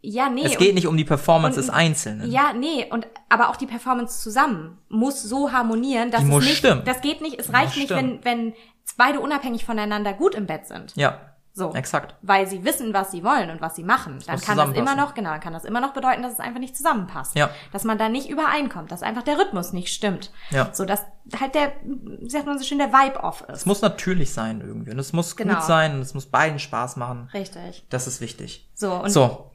Ja, 0.00 0.28
nee. 0.28 0.42
Es 0.44 0.56
geht 0.58 0.68
und- 0.70 0.74
nicht 0.76 0.86
um 0.86 0.96
die 0.96 1.04
Performance 1.04 1.58
und- 1.58 1.66
des 1.66 1.74
Einzelnen. 1.74 2.30
Ja, 2.30 2.52
nee, 2.52 2.86
und 2.90 3.06
aber 3.28 3.48
auch 3.50 3.56
die 3.56 3.66
Performance 3.66 4.20
zusammen 4.22 4.78
muss 4.88 5.22
so 5.22 5.50
harmonieren, 5.52 6.10
dass 6.10 6.20
Die 6.20 6.26
es 6.26 6.32
muss 6.32 6.44
nicht, 6.44 6.58
stimmen. 6.58 6.82
das 6.84 7.00
geht 7.00 7.20
nicht, 7.22 7.38
es 7.40 7.48
muss 7.48 7.56
reicht 7.56 7.76
nicht, 7.76 7.90
wenn 7.90 7.98
stimmen. 8.20 8.20
wenn 8.24 8.54
beide 8.96 9.20
unabhängig 9.20 9.64
voneinander 9.64 10.12
gut 10.12 10.34
im 10.36 10.46
Bett 10.46 10.66
sind. 10.66 10.94
Ja, 10.96 11.20
So. 11.56 11.72
exakt. 11.72 12.14
Weil 12.20 12.46
sie 12.46 12.64
wissen, 12.64 12.92
was 12.92 13.10
sie 13.10 13.24
wollen 13.24 13.48
und 13.48 13.62
was 13.62 13.74
sie 13.76 13.82
machen. 13.82 14.18
Dann 14.26 14.38
kann 14.42 14.58
das 14.58 14.72
immer 14.74 14.94
noch, 14.94 15.14
genau, 15.14 15.30
dann 15.30 15.40
kann 15.40 15.54
das 15.54 15.64
immer 15.64 15.80
noch 15.80 15.94
bedeuten, 15.94 16.22
dass 16.22 16.34
es 16.34 16.38
einfach 16.38 16.60
nicht 16.60 16.76
zusammenpasst. 16.76 17.34
Ja. 17.34 17.48
Dass 17.72 17.82
man 17.84 17.96
da 17.96 18.10
nicht 18.10 18.28
übereinkommt, 18.28 18.92
dass 18.92 19.02
einfach 19.02 19.22
der 19.22 19.38
Rhythmus 19.38 19.72
nicht 19.72 19.88
stimmt. 19.88 20.30
Ja. 20.50 20.68
So, 20.74 20.84
dass 20.84 21.00
halt 21.40 21.54
der, 21.54 21.72
wie 21.82 22.28
sagt 22.28 22.44
man 22.44 22.58
so 22.58 22.64
schön, 22.66 22.76
der 22.76 22.92
Vibe 22.92 23.24
off 23.24 23.40
ist. 23.48 23.56
Es 23.56 23.64
muss 23.66 23.80
natürlich 23.80 24.34
sein 24.34 24.60
irgendwie. 24.60 24.90
Und 24.90 24.98
es 24.98 25.14
muss 25.14 25.34
Genau. 25.34 25.54
gut 25.54 25.62
sein 25.64 25.94
und 25.94 26.00
es 26.02 26.12
muss 26.12 26.26
beiden 26.26 26.58
Spaß 26.58 26.96
machen. 26.96 27.30
Richtig. 27.32 27.86
Das 27.88 28.06
ist 28.06 28.20
wichtig. 28.20 28.68
So, 28.74 28.92
und 28.92 29.08
So. 29.08 29.50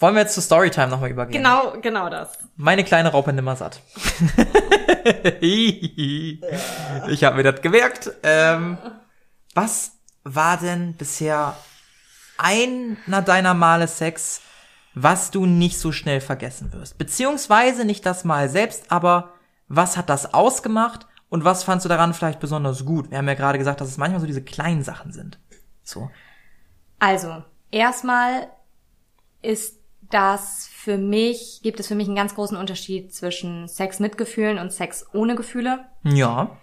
Wollen 0.00 0.16
wir 0.16 0.22
jetzt 0.22 0.34
zur 0.34 0.42
Storytime 0.42 0.88
nochmal 0.88 1.10
übergehen? 1.10 1.40
genau, 1.40 1.74
genau 1.80 2.08
das. 2.08 2.36
Meine 2.56 2.82
kleine 2.82 3.10
Raupe 3.12 3.32
nimmersatt. 3.32 3.80
ich 5.40 6.40
habe 7.24 7.36
mir 7.36 7.44
das 7.44 7.60
gemerkt. 7.62 8.10
Ähm, 8.24 8.78
was 9.54 9.92
war 10.24 10.56
denn 10.56 10.94
bisher 10.94 11.56
einer 12.38 13.22
deiner 13.22 13.54
Male 13.54 13.88
Sex, 13.88 14.40
was 14.94 15.30
du 15.30 15.46
nicht 15.46 15.78
so 15.78 15.92
schnell 15.92 16.20
vergessen 16.20 16.72
wirst? 16.72 16.98
Beziehungsweise 16.98 17.84
nicht 17.84 18.04
das 18.04 18.24
Mal 18.24 18.48
selbst, 18.48 18.90
aber 18.90 19.34
was 19.68 19.96
hat 19.96 20.10
das 20.10 20.34
ausgemacht 20.34 21.06
Und 21.32 21.44
was 21.44 21.64
fandst 21.64 21.86
du 21.86 21.88
daran 21.88 22.12
vielleicht 22.12 22.40
besonders 22.40 22.84
gut? 22.84 23.10
Wir 23.10 23.16
haben 23.16 23.26
ja 23.26 23.32
gerade 23.32 23.56
gesagt, 23.56 23.80
dass 23.80 23.88
es 23.88 23.96
manchmal 23.96 24.20
so 24.20 24.26
diese 24.26 24.44
kleinen 24.44 24.82
Sachen 24.82 25.14
sind. 25.14 25.38
So. 25.82 26.10
Also, 26.98 27.42
erstmal 27.70 28.48
ist 29.40 29.80
das 30.10 30.68
für 30.70 30.98
mich, 30.98 31.60
gibt 31.62 31.80
es 31.80 31.86
für 31.86 31.94
mich 31.94 32.06
einen 32.06 32.16
ganz 32.16 32.34
großen 32.34 32.54
Unterschied 32.54 33.14
zwischen 33.14 33.66
Sex 33.66 33.98
mit 33.98 34.18
Gefühlen 34.18 34.58
und 34.58 34.74
Sex 34.74 35.06
ohne 35.14 35.34
Gefühle. 35.34 35.86
Ja. 36.04 36.58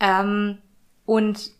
Ähm, 0.00 0.58
und 1.06 1.52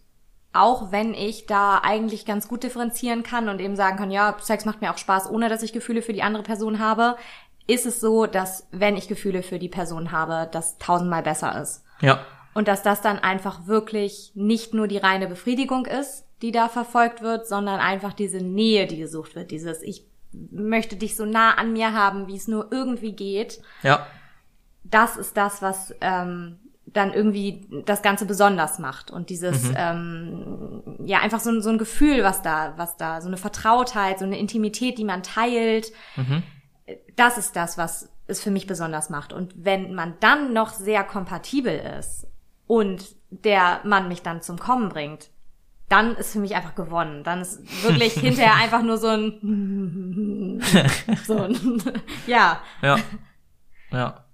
auch 0.53 0.93
wenn 0.93 1.15
ich 1.15 1.47
da 1.47 1.79
eigentlich 1.83 2.25
ganz 2.25 2.49
gut 2.49 2.63
differenzieren 2.63 3.23
kann 3.23 3.49
und 3.49 3.61
eben 3.61 3.77
sagen 3.77 3.97
kann, 3.97 4.11
ja, 4.11 4.37
Sex 4.41 4.65
macht 4.65 4.81
mir 4.81 4.93
auch 4.93 4.99
Spaß, 4.99 5.31
ohne 5.31 5.49
dass 5.49 5.63
ich 5.63 5.73
Gefühle 5.73 6.03
für 6.03 6.13
die 6.13 6.23
andere 6.23 6.43
Person 6.43 6.79
habe, 6.79 7.17
ist 7.67 7.87
es 7.87 8.01
so, 8.01 8.27
dass 8.27 8.67
wenn 8.71 8.97
ich 8.97 9.09
Gefühle 9.09 9.43
für 9.43 9.59
die 9.59 9.69
Person 9.69 10.11
habe, 10.11 10.49
das 10.51 10.79
tausendmal 10.79 11.23
besser 11.23 11.61
ist. 11.61 11.85
Ja. 12.01 12.25
Und 12.55 12.67
dass 12.67 12.83
das 12.83 13.03
dann 13.03 13.19
einfach 13.19 13.67
wirklich 13.67 14.33
nicht 14.35 14.75
nur 14.75 14.89
die 14.89 14.97
reine 14.97 15.29
Befriedigung 15.29 15.85
ist, 15.85 16.25
die 16.41 16.51
da 16.51 16.69
verfolgt 16.69 17.23
wird, 17.23 17.47
sondern 17.47 17.79
einfach 17.79 18.15
diese 18.15 18.39
Nähe, 18.39 18.87
die 18.87 18.97
gesucht 18.97 19.37
wird, 19.37 19.51
dieses 19.51 19.83
ich 19.83 20.07
möchte 20.33 20.97
dich 20.97 21.17
so 21.17 21.25
nah 21.25 21.55
an 21.55 21.73
mir 21.73 21.93
haben, 21.93 22.27
wie 22.27 22.37
es 22.37 22.49
nur 22.49 22.69
irgendwie 22.71 23.13
geht. 23.13 23.61
Ja. 23.83 24.07
Das 24.85 25.17
ist 25.17 25.37
das, 25.37 25.63
was 25.63 25.95
ähm, 26.01 26.59
dann 26.93 27.13
irgendwie 27.13 27.69
das 27.87 28.03
Ganze 28.03 28.25
besonders 28.25 28.79
macht 28.79 29.11
und 29.11 29.29
dieses 29.31 29.65
Mhm. 29.71 29.75
ähm, 29.77 30.83
ja 31.05 31.19
einfach 31.21 31.41
so, 31.41 31.51
ein- 31.51 31.61
so 31.63 31.69
ein 31.71 31.79
Gefühl, 31.79 32.23
was 32.25 32.41
da, 32.43 32.75
was 32.77 32.97
da, 32.97 33.21
so 33.21 33.29
eine 33.29 33.37
Vertrautheit, 33.37 34.19
so 34.19 34.25
eine 34.25 34.39
Intimität, 34.39 34.97
die 34.99 35.05
man 35.05 35.23
teilt. 35.23 35.93
Mhm. 36.17 36.43
Das 37.17 37.37
ist 37.37 37.57
das, 37.57 37.77
was 37.77 38.09
es 38.27 38.41
für 38.43 38.51
mich 38.51 38.67
besonders 38.67 39.11
macht. 39.11 39.33
Und 39.33 39.53
wenn 39.57 39.95
man 39.95 40.15
dann 40.21 40.53
noch 40.53 40.71
sehr 40.71 41.05
kompatibel 41.05 41.79
ist 41.99 42.27
und 42.67 43.17
der 43.31 43.81
Mann 43.85 44.09
mich 44.09 44.23
dann 44.23 44.41
zum 44.43 44.59
Kommen 44.59 44.89
bringt, 44.89 45.31
dann 45.91 46.15
ist 46.17 46.33
für 46.33 46.39
mich 46.39 46.55
einfach 46.55 46.75
gewonnen. 46.75 47.25
Dann 47.25 47.41
ist 47.43 47.61
wirklich 47.83 48.13
hinterher 48.15 48.55
einfach 48.57 48.83
nur 48.83 48.97
so 48.99 49.09
ein 49.09 50.63
so 51.27 51.37
ein 51.39 51.83
ja. 52.27 52.61
Ja. 52.83 52.99
Ja. 53.91 54.25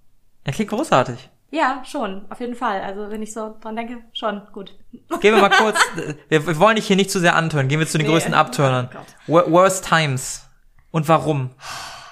Ja, 0.45 0.51
klingt 0.53 0.69
großartig. 0.71 1.29
Ja, 1.51 1.81
schon, 1.85 2.25
auf 2.29 2.39
jeden 2.39 2.55
Fall. 2.55 2.81
Also 2.81 3.09
wenn 3.09 3.21
ich 3.21 3.31
so 3.33 3.55
dran 3.61 3.75
denke, 3.75 3.99
schon 4.13 4.41
gut. 4.51 4.75
Gehen 5.21 5.35
wir 5.35 5.41
mal 5.41 5.49
kurz, 5.49 5.79
wir, 6.27 6.45
wir 6.45 6.59
wollen 6.59 6.75
dich 6.75 6.87
hier 6.87 6.95
nicht 6.95 7.11
zu 7.11 7.19
sehr 7.19 7.35
antören. 7.35 7.67
Gehen 7.67 7.79
wir 7.79 7.87
zu 7.87 7.97
den 7.97 8.07
Nee. 8.07 8.13
größten 8.13 8.33
Abturnern. 8.33 8.89
Oh 9.27 9.33
Worst 9.51 9.87
Times. 9.87 10.47
Und 10.91 11.07
warum? 11.07 11.51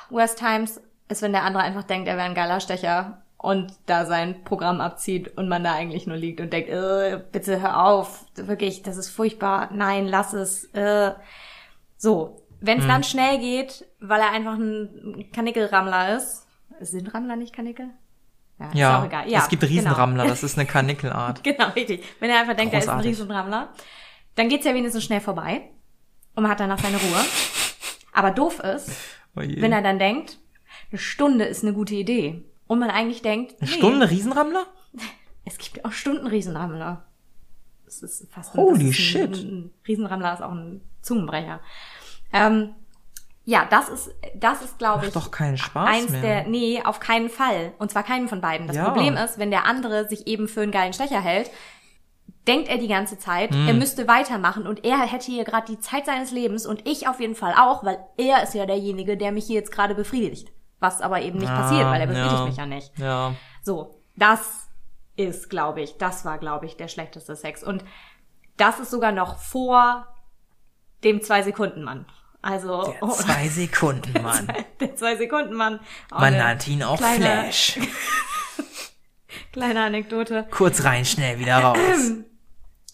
Worst 0.09 0.39
Times 0.39 0.79
ist, 1.09 1.21
wenn 1.21 1.33
der 1.33 1.43
andere 1.43 1.63
einfach 1.63 1.83
denkt, 1.83 2.07
er 2.07 2.15
wäre 2.15 2.25
ein 2.25 2.35
geiler 2.35 2.59
Stecher 2.59 3.21
und 3.37 3.73
da 3.87 4.05
sein 4.05 4.43
Programm 4.45 4.79
abzieht 4.79 5.37
und 5.37 5.49
man 5.49 5.63
da 5.63 5.73
eigentlich 5.73 6.07
nur 6.07 6.15
liegt 6.15 6.39
und 6.39 6.53
denkt, 6.53 6.69
äh, 6.69 7.19
bitte 7.31 7.59
hör 7.61 7.83
auf, 7.85 8.25
wirklich, 8.35 8.83
das 8.83 8.95
ist 8.97 9.09
furchtbar, 9.09 9.69
nein, 9.73 10.07
lass 10.07 10.33
es. 10.33 10.65
Äh. 10.73 11.11
So, 11.97 12.41
wenn 12.61 12.79
es 12.79 12.87
dann 12.87 13.03
schnell 13.03 13.39
geht, 13.39 13.85
weil 13.99 14.21
er 14.21 14.31
einfach 14.31 14.53
ein 14.53 15.29
Kanickelrammler 15.33 16.15
ist. 16.15 16.47
Sind 16.79 17.13
Rammler 17.13 17.35
nicht 17.35 17.53
Kanickel? 17.53 17.89
Ja, 18.63 18.69
ist 18.69 18.77
Ja, 18.77 19.01
auch 19.01 19.05
egal. 19.05 19.29
Ja, 19.29 19.39
es 19.39 19.49
gibt 19.49 19.63
Riesenrammler, 19.63 20.25
das 20.25 20.43
ist 20.43 20.57
eine 20.57 20.67
Kanickelart. 20.67 21.43
Genau, 21.43 21.69
richtig. 21.69 22.03
Wenn 22.19 22.29
er 22.29 22.41
einfach 22.41 22.55
denkt, 22.55 22.73
er 22.73 22.79
ist 22.79 22.87
ein 22.87 22.97
Großartig. 22.97 23.19
Riesenrammler, 23.19 23.73
dann 24.35 24.49
geht's 24.49 24.65
ja 24.65 24.73
wenigstens 24.73 25.03
schnell 25.03 25.21
vorbei 25.21 25.69
und 26.35 26.43
man 26.43 26.51
hat 26.51 26.59
danach 26.59 26.79
seine 26.79 26.97
Ruhe. 26.97 27.25
Aber 28.13 28.31
doof 28.31 28.59
ist, 28.59 28.91
Oh 29.35 29.41
wenn 29.41 29.71
er 29.71 29.81
dann 29.81 29.99
denkt, 29.99 30.37
eine 30.91 30.99
Stunde 30.99 31.45
ist 31.45 31.63
eine 31.63 31.73
gute 31.73 31.95
Idee. 31.95 32.45
Und 32.67 32.79
man 32.79 32.89
eigentlich 32.89 33.21
denkt, 33.21 33.55
Eine 33.59 33.69
nee, 33.69 33.77
Stunde 33.77 34.09
Riesenrammler? 34.09 34.65
es 35.45 35.57
gibt 35.57 35.83
auch 35.85 35.91
Stundenriesenrammler. 35.91 37.05
Das 37.85 38.01
ist 38.01 38.31
fast 38.31 38.53
Holy 38.53 38.87
das 38.87 38.89
ist 38.89 38.95
shit. 38.95 39.33
Ein, 39.33 39.33
ein 39.33 39.71
Riesenrammler 39.87 40.33
ist 40.33 40.41
auch 40.41 40.51
ein 40.51 40.81
Zungenbrecher. 41.01 41.59
Ähm, 42.31 42.73
ja, 43.45 43.67
das 43.69 43.89
ist, 43.89 44.11
das 44.35 44.61
ist, 44.61 44.77
glaube 44.79 45.07
ich, 45.07 45.13
doch 45.13 45.29
keinen 45.31 45.57
Spaß 45.57 45.87
eins 45.89 46.09
mehr. 46.11 46.21
der, 46.21 46.43
nee, 46.47 46.81
auf 46.83 46.99
keinen 46.99 47.29
Fall. 47.29 47.73
Und 47.77 47.91
zwar 47.91 48.03
keinen 48.03 48.27
von 48.29 48.39
beiden. 48.41 48.67
Das 48.67 48.75
Ja. 48.77 48.85
Problem 48.85 49.17
ist, 49.17 49.37
wenn 49.37 49.51
der 49.51 49.65
andere 49.65 50.07
sich 50.07 50.27
eben 50.27 50.47
für 50.47 50.61
einen 50.61 50.71
geilen 50.71 50.93
Stecher 50.93 51.19
hält, 51.21 51.51
denkt 52.47 52.67
er 52.69 52.77
die 52.77 52.87
ganze 52.87 53.17
Zeit, 53.17 53.51
Hm. 53.51 53.67
er 53.67 53.73
müsste 53.73 54.07
weitermachen 54.07 54.65
und 54.67 54.83
er 54.85 54.99
hätte 54.99 55.25
hier 55.31 55.43
gerade 55.45 55.67
die 55.71 55.79
Zeit 55.79 56.05
seines 56.05 56.31
Lebens 56.31 56.65
und 56.65 56.87
ich 56.87 57.07
auf 57.07 57.19
jeden 57.19 57.35
Fall 57.35 57.53
auch, 57.57 57.83
weil 57.83 57.99
er 58.17 58.43
ist 58.43 58.53
ja 58.53 58.65
derjenige, 58.65 59.17
der 59.17 59.31
mich 59.31 59.45
hier 59.45 59.55
jetzt 59.55 59.71
gerade 59.71 59.95
befriedigt. 59.95 60.49
Was 60.79 61.01
aber 61.01 61.21
eben 61.21 61.39
nicht 61.39 61.49
Ah, 61.51 61.61
passiert, 61.61 61.85
weil 61.85 62.01
er 62.01 62.07
befriedigt 62.07 62.33
ja. 62.39 62.45
mich 62.45 62.57
ja 62.57 62.65
nicht. 62.65 62.91
Ja. 62.99 63.33
So, 63.61 63.95
das 64.17 64.67
ist, 65.15 65.49
glaube 65.49 65.81
ich, 65.81 65.97
das 65.97 66.25
war, 66.25 66.37
glaube 66.37 66.65
ich, 66.65 66.75
der 66.75 66.89
schlechteste 66.89 67.35
Sex. 67.37 67.63
Und 67.63 67.85
das 68.57 68.79
ist 68.79 68.91
sogar 68.91 69.11
noch 69.13 69.37
vor 69.37 70.05
dem 71.05 71.21
Zwei-Sekunden-Mann. 71.21 72.05
Also, 72.43 72.83
Der 72.91 73.01
oh, 73.03 73.09
zwei 73.11 73.47
Sekunden, 73.47 74.13
Mann. 74.21 74.47
der 74.81 74.95
Zwei-Sekunden-Mann. 74.95 75.79
Auch 76.11 76.19
Man 76.19 76.37
nannte 76.37 76.69
ihn 76.69 76.83
auch 76.83 76.97
kleine- 76.97 77.23
Flash. 77.25 77.79
Kleine 79.53 79.83
Anekdote. 79.85 80.47
Kurz 80.51 80.83
rein, 80.83 81.05
schnell 81.05 81.39
wieder 81.39 81.57
raus. 81.59 81.77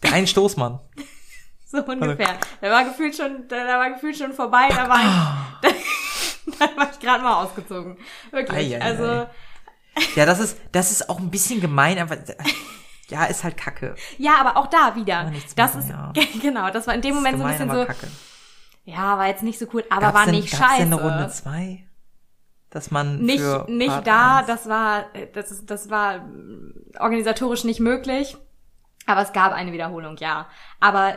Der 0.04 0.14
ein 0.14 0.28
Stoßmann. 0.28 0.80
So 1.66 1.78
ungefähr. 1.84 2.38
Der 2.62 2.72
war 2.72 2.84
gefühlt 2.84 3.16
schon, 3.16 3.48
der, 3.48 3.66
der 3.66 3.78
war 3.80 3.90
gefühlt 3.92 4.18
schon 4.18 4.34
vorbei, 4.34 4.68
da 4.70 4.88
war 4.90 5.00
ich, 5.00 5.74
da 6.60 6.66
war 6.78 6.90
ich 6.92 7.00
gerade 7.00 7.24
mal 7.24 7.44
ausgezogen. 7.44 7.98
Wirklich. 8.32 8.76
Ei, 8.76 8.78
ei, 8.78 8.82
also, 8.82 9.04
ei. 9.04 9.28
Ja, 10.16 10.26
das 10.26 10.40
ist, 10.40 10.58
das 10.72 10.92
ist 10.92 11.10
auch 11.10 11.20
ein 11.20 11.32
bisschen 11.32 11.62
gemein, 11.62 11.98
aber 11.98 12.18
ja, 13.10 13.26
ist 13.26 13.44
halt 13.44 13.58
Kacke. 13.58 13.96
ja, 14.18 14.36
aber 14.40 14.58
auch 14.58 14.68
da 14.68 14.96
wieder. 14.96 15.32
Das 15.56 15.76
machen, 15.76 16.14
ist, 16.16 16.42
genau, 16.42 16.70
das 16.72 16.88
war 16.88 16.94
in 16.94 17.02
dem 17.02 17.16
Moment 17.16 17.38
so 17.38 17.44
ein 17.44 17.52
bisschen 17.52 17.72
so, 17.72 17.86
Kacke. 17.86 18.08
Ja, 18.90 19.18
war 19.18 19.28
jetzt 19.28 19.44
nicht 19.44 19.60
so 19.60 19.66
cool, 19.74 19.84
aber 19.90 20.02
Gab's 20.02 20.14
war 20.16 20.26
denn, 20.26 20.36
nicht 20.36 20.52
gab's 20.52 20.64
scheiße. 20.64 20.84
denn 20.84 20.94
eine 20.94 21.02
Runde 21.02 21.30
zwei? 21.30 21.86
Dass 22.70 22.92
man 22.92 23.20
nicht 23.22 23.44
nicht 23.68 23.90
Part 23.90 24.06
da, 24.08 24.38
eins- 24.38 24.48
das 24.48 24.70
war 24.70 25.06
das 25.34 25.52
ist, 25.52 25.70
das 25.72 25.90
war 25.90 26.20
mm, 26.20 26.74
organisatorisch 27.00 27.64
nicht 27.64 27.80
möglich, 27.80 28.38
aber 29.08 29.22
es 29.22 29.34
gab 29.34 29.54
eine 29.54 29.72
Wiederholung, 29.72 30.18
ja. 30.18 30.48
Aber 30.80 31.16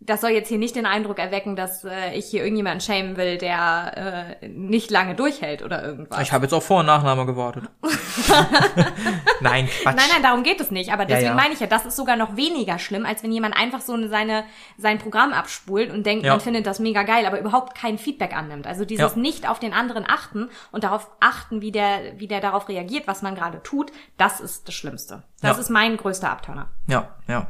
das 0.00 0.20
soll 0.20 0.30
jetzt 0.30 0.48
hier 0.48 0.58
nicht 0.58 0.76
den 0.76 0.84
Eindruck 0.84 1.18
erwecken, 1.18 1.56
dass 1.56 1.82
äh, 1.84 2.12
ich 2.14 2.26
hier 2.26 2.42
irgendjemanden 2.42 2.80
schämen 2.80 3.16
will, 3.16 3.38
der 3.38 4.36
äh, 4.42 4.48
nicht 4.48 4.90
lange 4.90 5.14
durchhält 5.14 5.62
oder 5.62 5.82
irgendwas. 5.82 6.20
Ich 6.20 6.32
habe 6.32 6.44
jetzt 6.44 6.52
auf 6.52 6.66
Vor- 6.66 6.80
und 6.80 6.86
Nachname 6.86 7.24
gewartet. 7.24 7.64
nein, 9.40 9.66
Quatsch. 9.66 9.96
Nein, 9.96 10.06
nein, 10.12 10.22
darum 10.22 10.42
geht 10.42 10.60
es 10.60 10.70
nicht. 10.70 10.92
Aber 10.92 11.06
deswegen 11.06 11.28
ja. 11.28 11.34
meine 11.34 11.54
ich 11.54 11.60
ja, 11.60 11.66
das 11.66 11.86
ist 11.86 11.96
sogar 11.96 12.16
noch 12.16 12.36
weniger 12.36 12.78
schlimm, 12.78 13.06
als 13.06 13.22
wenn 13.22 13.32
jemand 13.32 13.56
einfach 13.56 13.80
so 13.80 14.06
seine, 14.08 14.44
sein 14.76 14.98
Programm 14.98 15.32
abspult 15.32 15.90
und 15.90 16.04
denkt, 16.04 16.24
Ja. 16.26 16.32
man 16.32 16.40
findet 16.40 16.66
das 16.66 16.80
mega 16.80 17.02
geil, 17.04 17.24
aber 17.26 17.38
überhaupt 17.40 17.74
kein 17.74 17.96
Feedback 17.96 18.36
annimmt. 18.36 18.66
Also 18.66 18.84
dieses 18.84 19.14
Ja. 19.14 19.20
nicht 19.20 19.48
auf 19.48 19.58
den 19.58 19.72
anderen 19.72 20.04
achten 20.06 20.50
und 20.70 20.84
darauf 20.84 21.08
achten, 21.20 21.60
wie 21.62 21.72
der, 21.72 22.18
wie 22.18 22.28
der 22.28 22.40
darauf 22.40 22.68
reagiert, 22.68 23.06
was 23.06 23.22
man 23.22 23.34
gerade 23.34 23.62
tut, 23.62 23.90
das 24.18 24.40
ist 24.40 24.68
das 24.68 24.74
Schlimmste. 24.74 25.22
Das 25.40 25.56
Ja. 25.56 25.60
ist 25.62 25.70
mein 25.70 25.96
größter 25.96 26.30
Abturner. 26.30 26.68
Ja, 26.88 27.08
ja. 27.26 27.46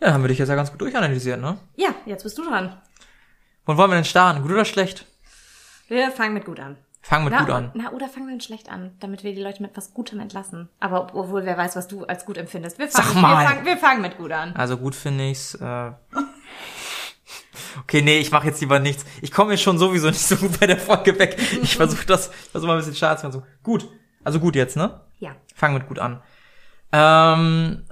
Ja, 0.00 0.12
haben 0.12 0.22
wir 0.22 0.28
dich 0.28 0.38
jetzt 0.38 0.48
ja 0.48 0.54
ganz 0.54 0.70
gut 0.70 0.80
durchanalysiert, 0.80 1.40
ne? 1.40 1.58
Ja, 1.76 1.90
jetzt 2.06 2.22
bist 2.22 2.38
du 2.38 2.44
dran. 2.44 2.80
Wann 3.66 3.76
wollen 3.76 3.90
wir 3.90 3.96
denn 3.96 4.04
starten? 4.04 4.42
Gut 4.42 4.50
oder 4.52 4.64
schlecht? 4.64 5.06
Wir 5.88 6.10
fangen 6.10 6.34
mit 6.34 6.44
gut 6.46 6.58
an. 6.60 6.76
Fangen 7.02 7.24
mit 7.24 7.32
na, 7.32 7.40
gut 7.40 7.50
an. 7.50 7.70
Na, 7.74 7.90
oder 7.92 8.08
fangen 8.08 8.26
wir 8.26 8.34
mit 8.34 8.44
schlecht 8.44 8.70
an, 8.70 8.92
damit 9.00 9.24
wir 9.24 9.34
die 9.34 9.42
Leute 9.42 9.62
mit 9.62 9.76
was 9.76 9.92
Gutem 9.94 10.20
entlassen. 10.20 10.68
Aber 10.80 11.02
ob- 11.02 11.14
obwohl, 11.14 11.44
wer 11.44 11.56
weiß, 11.56 11.76
was 11.76 11.88
du 11.88 12.04
als 12.04 12.24
gut 12.26 12.36
empfindest. 12.38 12.78
Wir 12.78 12.88
fangen, 12.88 13.06
Sag 13.14 13.20
mal. 13.22 13.42
Wir 13.42 13.48
fangen, 13.48 13.64
wir 13.66 13.76
fangen 13.76 14.02
mit 14.02 14.16
gut 14.18 14.32
an. 14.32 14.54
Also 14.54 14.76
gut 14.76 14.94
finde 14.94 15.28
ich's. 15.30 15.54
Äh 15.54 15.92
okay, 17.80 18.02
nee, 18.02 18.18
ich 18.18 18.30
mache 18.30 18.46
jetzt 18.46 18.60
lieber 18.60 18.78
nichts. 18.78 19.04
Ich 19.22 19.32
komme 19.32 19.50
mir 19.52 19.58
schon 19.58 19.78
sowieso 19.78 20.08
nicht 20.08 20.20
so 20.20 20.36
gut 20.36 20.58
bei 20.60 20.66
der 20.66 20.78
Folge 20.78 21.18
weg. 21.18 21.38
Ich 21.62 21.76
versuche 21.76 22.06
das, 22.06 22.28
ich 22.28 22.50
versuche 22.50 22.68
mal 22.68 22.74
ein 22.74 22.80
bisschen 22.80 22.94
schade 22.96 23.20
zu 23.20 23.26
machen. 23.28 23.42
Gut. 23.62 23.88
Also 24.24 24.38
gut 24.40 24.54
jetzt, 24.56 24.76
ne? 24.76 25.00
Ja. 25.18 25.34
Fangen 25.54 25.74
mit 25.74 25.88
gut 25.88 25.98
an. 25.98 26.22
Ähm, 26.92 27.86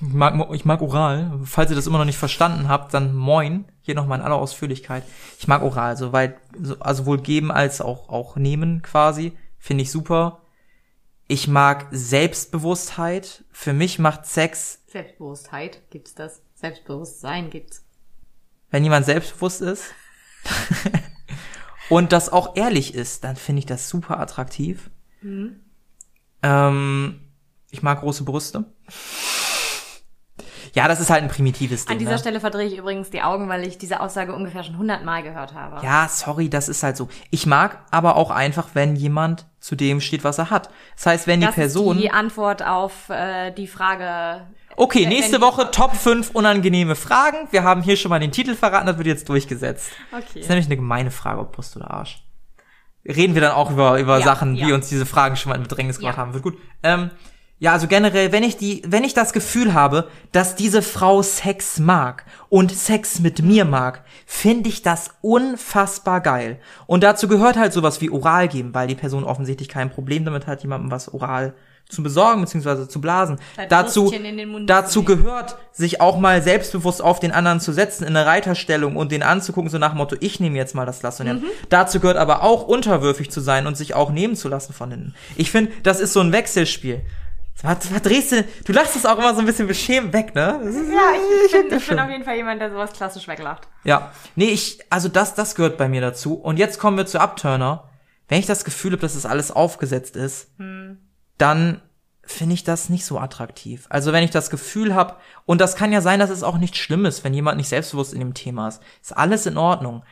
ich 0.00 0.12
mag, 0.14 0.34
ich 0.52 0.64
mag 0.64 0.80
Oral. 0.80 1.40
Falls 1.44 1.70
ihr 1.70 1.76
das 1.76 1.86
immer 1.86 1.98
noch 1.98 2.04
nicht 2.04 2.18
verstanden 2.18 2.68
habt, 2.68 2.94
dann 2.94 3.14
moin. 3.14 3.66
Hier 3.82 3.94
nochmal 3.94 4.18
in 4.18 4.24
aller 4.24 4.36
Ausführlichkeit. 4.36 5.02
Ich 5.38 5.48
mag 5.48 5.62
Oral, 5.62 5.96
soweit, 5.96 6.38
so, 6.60 6.78
also 6.80 7.02
sowohl 7.02 7.20
geben 7.20 7.50
als 7.50 7.80
auch, 7.80 8.08
auch 8.08 8.36
nehmen 8.36 8.82
quasi. 8.82 9.36
Finde 9.58 9.82
ich 9.82 9.90
super. 9.90 10.42
Ich 11.28 11.48
mag 11.48 11.86
Selbstbewusstheit. 11.90 13.44
Für 13.52 13.72
mich 13.72 13.98
macht 13.98 14.26
Sex, 14.26 14.80
Selbstbewusstheit 14.90 15.88
gibt's 15.90 16.14
das. 16.14 16.42
Selbstbewusstsein 16.54 17.50
gibt's. 17.50 17.84
wenn 18.70 18.84
jemand 18.84 19.06
selbstbewusst 19.06 19.60
ist 19.62 19.84
und 21.88 22.12
das 22.12 22.28
auch 22.28 22.56
ehrlich 22.56 22.94
ist, 22.94 23.24
dann 23.24 23.36
finde 23.36 23.60
ich 23.60 23.66
das 23.66 23.88
super 23.88 24.18
attraktiv. 24.18 24.90
Ähm, 26.42 27.20
ich 27.70 27.82
mag 27.82 28.00
große 28.00 28.24
Brüste. 28.24 28.64
Ja, 30.74 30.88
das 30.88 31.00
ist 31.00 31.10
halt 31.10 31.22
ein 31.22 31.28
primitives 31.28 31.84
Ding. 31.84 31.92
An 31.94 31.98
dieser 31.98 32.12
ne? 32.12 32.18
Stelle 32.18 32.40
verdrehe 32.40 32.66
ich 32.66 32.76
übrigens 32.78 33.10
die 33.10 33.22
Augen, 33.22 33.48
weil 33.48 33.66
ich 33.66 33.78
diese 33.78 34.00
Aussage 34.00 34.34
ungefähr 34.34 34.62
schon 34.62 34.78
hundertmal 34.78 35.22
gehört 35.22 35.54
habe. 35.54 35.84
Ja, 35.84 36.08
sorry, 36.08 36.48
das 36.48 36.68
ist 36.68 36.82
halt 36.82 36.96
so. 36.96 37.08
Ich 37.30 37.46
mag 37.46 37.78
aber 37.90 38.16
auch 38.16 38.30
einfach, 38.30 38.68
wenn 38.74 38.96
jemand 38.96 39.46
zu 39.60 39.74
dem 39.76 40.00
steht, 40.00 40.24
was 40.24 40.38
er 40.38 40.50
hat. 40.50 40.70
Das 40.96 41.06
heißt, 41.06 41.26
wenn 41.26 41.40
das 41.40 41.50
die 41.54 41.60
Person. 41.60 41.96
ist 41.96 42.02
die 42.02 42.10
Antwort 42.10 42.62
auf 42.64 43.08
äh, 43.10 43.50
die 43.52 43.66
Frage. 43.66 44.46
okay, 44.76 45.06
nächste 45.06 45.40
Woche 45.40 45.70
Top 45.70 45.94
5 45.94 46.30
unangenehme 46.30 46.94
Fragen. 46.96 47.48
Wir 47.50 47.62
haben 47.64 47.82
hier 47.82 47.96
schon 47.96 48.08
mal 48.10 48.20
den 48.20 48.32
Titel 48.32 48.54
verraten, 48.54 48.86
das 48.86 48.96
wird 48.96 49.06
jetzt 49.08 49.28
durchgesetzt. 49.28 49.90
Das 50.10 50.22
Okay. 50.22 50.40
ist 50.40 50.48
nämlich 50.48 50.66
eine 50.66 50.76
gemeine 50.76 51.10
Frage, 51.10 51.40
ob 51.40 51.52
Brust 51.52 51.76
oder 51.76 51.90
Arsch. 51.90 52.22
Reden 53.06 53.34
wir 53.34 53.40
dann 53.40 53.52
auch 53.52 53.70
über, 53.70 53.98
über 53.98 54.18
Ja, 54.18 54.24
Sachen, 54.24 54.54
die 54.54 54.60
ja. 54.60 54.74
uns 54.74 54.88
diese 54.88 55.06
Fragen 55.06 55.34
schon 55.36 55.50
mal 55.50 55.56
in 55.56 55.62
Bedrängnis 55.62 55.96
gebracht 55.98 56.16
Ja. 56.16 56.20
haben. 56.22 56.34
Wird 56.34 56.42
gut. 56.42 56.58
Ähm, 56.82 57.10
ja, 57.60 57.72
also 57.72 57.86
generell, 57.86 58.32
wenn 58.32 58.42
ich 58.42 58.56
die, 58.56 58.82
wenn 58.86 59.04
ich 59.04 59.12
das 59.12 59.34
Gefühl 59.34 59.74
habe, 59.74 60.08
dass 60.32 60.56
diese 60.56 60.80
Frau 60.80 61.20
Sex 61.20 61.78
mag 61.78 62.24
und 62.48 62.72
Sex 62.72 63.20
mit 63.20 63.42
mir 63.42 63.66
mag, 63.66 64.02
finde 64.24 64.70
ich 64.70 64.80
das 64.80 65.10
unfassbar 65.20 66.22
geil. 66.22 66.58
Und 66.86 67.02
dazu 67.02 67.28
gehört 67.28 67.58
halt 67.58 67.74
sowas 67.74 68.00
wie 68.00 68.08
Oral 68.08 68.48
geben, 68.48 68.72
weil 68.72 68.88
die 68.88 68.94
Person 68.94 69.24
offensichtlich 69.24 69.68
kein 69.68 69.90
Problem 69.90 70.24
damit 70.24 70.46
hat, 70.46 70.62
jemandem 70.62 70.90
was 70.90 71.12
oral 71.12 71.52
zu 71.90 72.02
besorgen 72.02 72.40
bzw. 72.40 72.88
zu 72.88 73.00
blasen. 73.00 73.38
Ein 73.56 73.68
Dazu, 73.68 74.10
dazu 74.64 75.04
gehört, 75.04 75.58
sich 75.72 76.00
auch 76.00 76.18
mal 76.18 76.40
selbstbewusst 76.40 77.02
auf 77.02 77.20
den 77.20 77.32
anderen 77.32 77.60
zu 77.60 77.72
setzen 77.72 78.04
in 78.04 78.16
eine 78.16 78.26
Reiterstellung 78.26 78.96
und 78.96 79.12
den 79.12 79.22
anzugucken, 79.22 79.68
so 79.68 79.76
nach 79.76 79.90
dem 79.90 79.98
Motto, 79.98 80.16
ich 80.20 80.40
nehme 80.40 80.56
jetzt 80.56 80.74
mal 80.74 80.86
das 80.86 81.02
Lasso 81.02 81.24
in 81.24 81.28
die 81.28 81.34
Hand. 81.34 81.44
Dazu 81.68 82.00
gehört 82.00 82.16
aber 82.16 82.42
auch 82.42 82.66
unterwürfig 82.66 83.30
zu 83.30 83.40
sein 83.40 83.66
und 83.66 83.76
sich 83.76 83.94
auch 83.94 84.10
nehmen 84.12 84.36
zu 84.36 84.48
lassen 84.48 84.72
von 84.72 84.90
hinten. 84.90 85.14
Ich 85.36 85.50
finde, 85.50 85.72
das 85.82 86.00
ist 86.00 86.14
so 86.14 86.20
ein 86.20 86.32
Wechselspiel. 86.32 87.02
Was, 87.62 87.92
was 87.92 88.02
drehst 88.02 88.32
du? 88.32 88.44
Du 88.64 88.72
lachst 88.72 88.96
es 88.96 89.04
auch 89.04 89.18
immer 89.18 89.34
so 89.34 89.40
ein 89.40 89.46
bisschen 89.46 89.66
beschämt 89.68 90.12
weg, 90.12 90.34
ne? 90.34 90.60
Ist, 90.64 90.76
Ja, 90.90 91.12
ich, 91.14 91.46
ich, 91.46 91.68
bin, 91.68 91.78
ich 91.78 91.86
bin 91.86 91.98
auf 91.98 92.10
jeden 92.10 92.24
Fall 92.24 92.36
jemand, 92.36 92.60
der 92.60 92.70
sowas 92.70 92.92
klassisch 92.92 93.28
weglacht. 93.28 93.68
Ja. 93.84 94.12
Nee, 94.34 94.48
ich, 94.48 94.80
also 94.90 95.08
das, 95.08 95.34
das 95.34 95.54
gehört 95.54 95.76
bei 95.76 95.88
mir 95.88 96.00
dazu. 96.00 96.34
Und 96.34 96.58
jetzt 96.58 96.78
kommen 96.78 96.96
wir 96.96 97.06
zu 97.06 97.20
Upturner. 97.20 97.84
Wenn 98.28 98.38
ich 98.38 98.46
das 98.46 98.64
Gefühl 98.64 98.92
habe, 98.92 99.02
dass 99.02 99.14
das 99.14 99.26
alles 99.26 99.50
aufgesetzt 99.50 100.16
ist, 100.16 100.48
dann 101.38 101.82
finde 102.22 102.54
ich 102.54 102.64
das 102.64 102.88
nicht 102.88 103.04
so 103.04 103.18
attraktiv. 103.18 103.86
Also 103.88 104.12
wenn 104.12 104.22
ich 104.22 104.30
das 104.30 104.50
Gefühl 104.50 104.94
habe, 104.94 105.16
und 105.46 105.60
das 105.60 105.74
kann 105.74 105.92
ja 105.92 106.00
sein, 106.00 106.20
dass 106.20 106.30
es 106.30 106.44
auch 106.44 106.58
nicht 106.58 106.76
schlimm 106.76 107.04
ist, 107.04 107.24
wenn 107.24 107.34
jemand 107.34 107.56
nicht 107.56 107.68
selbstbewusst 107.68 108.12
in 108.14 108.20
dem 108.20 108.34
Thema 108.34 108.68
ist. 108.68 108.80
Ist 109.02 109.16
alles 109.16 109.46
in 109.46 109.58
Ordnung. 109.58 110.04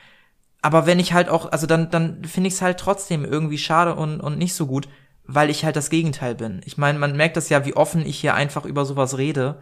Aber 0.61 0.86
wenn 0.86 0.99
ich 0.99 1.12
halt 1.12 1.28
auch, 1.28 1.53
also 1.53 1.66
dann, 1.66 1.90
dann 1.90 2.24
finde 2.24 2.49
ich 2.49 2.55
es 2.55 2.62
halt 2.62 2.80
trotzdem 2.80 3.24
irgendwie 3.24 3.59
schade 3.59 3.94
und, 3.94 4.20
und 4.20 4.36
nicht 4.36 4.55
so 4.55 4.66
gut, 4.66 4.88
weil 5.31 5.51
ich 5.51 5.64
halt 5.64 5.76
das 5.76 5.91
Gegenteil 5.91 6.35
bin. 6.35 6.62
Ich 6.64 6.79
meine, 6.79 6.99
man 6.99 7.14
merkt 7.14 7.37
das 7.37 7.51
ja, 7.51 7.66
wie 7.66 7.76
offen 7.76 8.05
ich 8.05 8.18
hier 8.18 8.35
einfach 8.35 8.64
über 8.64 8.87
sowas 8.87 9.18
rede. 9.18 9.61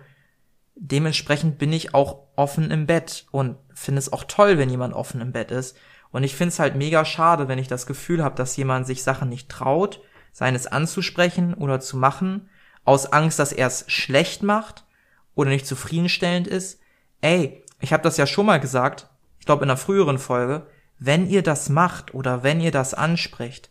Dementsprechend 0.76 1.58
bin 1.58 1.72
ich 1.72 1.92
auch 1.92 2.20
offen 2.36 2.70
im 2.70 2.86
Bett 2.86 3.26
und 3.32 3.56
finde 3.74 3.98
es 3.98 4.12
auch 4.12 4.24
toll, 4.24 4.58
wenn 4.58 4.70
jemand 4.70 4.94
offen 4.94 5.20
im 5.20 5.32
Bett 5.32 5.50
ist. 5.50 5.76
Und 6.12 6.22
ich 6.22 6.36
finde 6.36 6.50
es 6.50 6.60
halt 6.60 6.76
mega 6.76 7.04
schade, 7.04 7.48
wenn 7.48 7.58
ich 7.58 7.66
das 7.66 7.86
Gefühl 7.86 8.22
habe, 8.22 8.36
dass 8.36 8.56
jemand 8.56 8.86
sich 8.86 9.02
Sachen 9.02 9.28
nicht 9.28 9.48
traut, 9.48 10.00
seines 10.32 10.68
anzusprechen 10.68 11.52
oder 11.52 11.80
zu 11.80 11.96
machen, 11.96 12.48
aus 12.84 13.12
Angst, 13.12 13.40
dass 13.40 13.52
er 13.52 13.66
es 13.66 13.84
schlecht 13.88 14.44
macht 14.44 14.84
oder 15.34 15.50
nicht 15.50 15.66
zufriedenstellend 15.66 16.46
ist. 16.46 16.78
Ey, 17.22 17.64
ich 17.80 17.92
habe 17.92 18.04
das 18.04 18.18
ja 18.18 18.26
schon 18.28 18.46
mal 18.46 18.60
gesagt, 18.60 19.08
ich 19.40 19.46
glaube 19.46 19.64
in 19.64 19.70
einer 19.70 19.76
früheren 19.76 20.18
Folge, 20.18 20.68
wenn 21.00 21.28
ihr 21.28 21.42
das 21.42 21.68
macht 21.70 22.14
oder 22.14 22.44
wenn 22.44 22.60
ihr 22.60 22.70
das 22.70 22.94
ansprecht, 22.94 23.70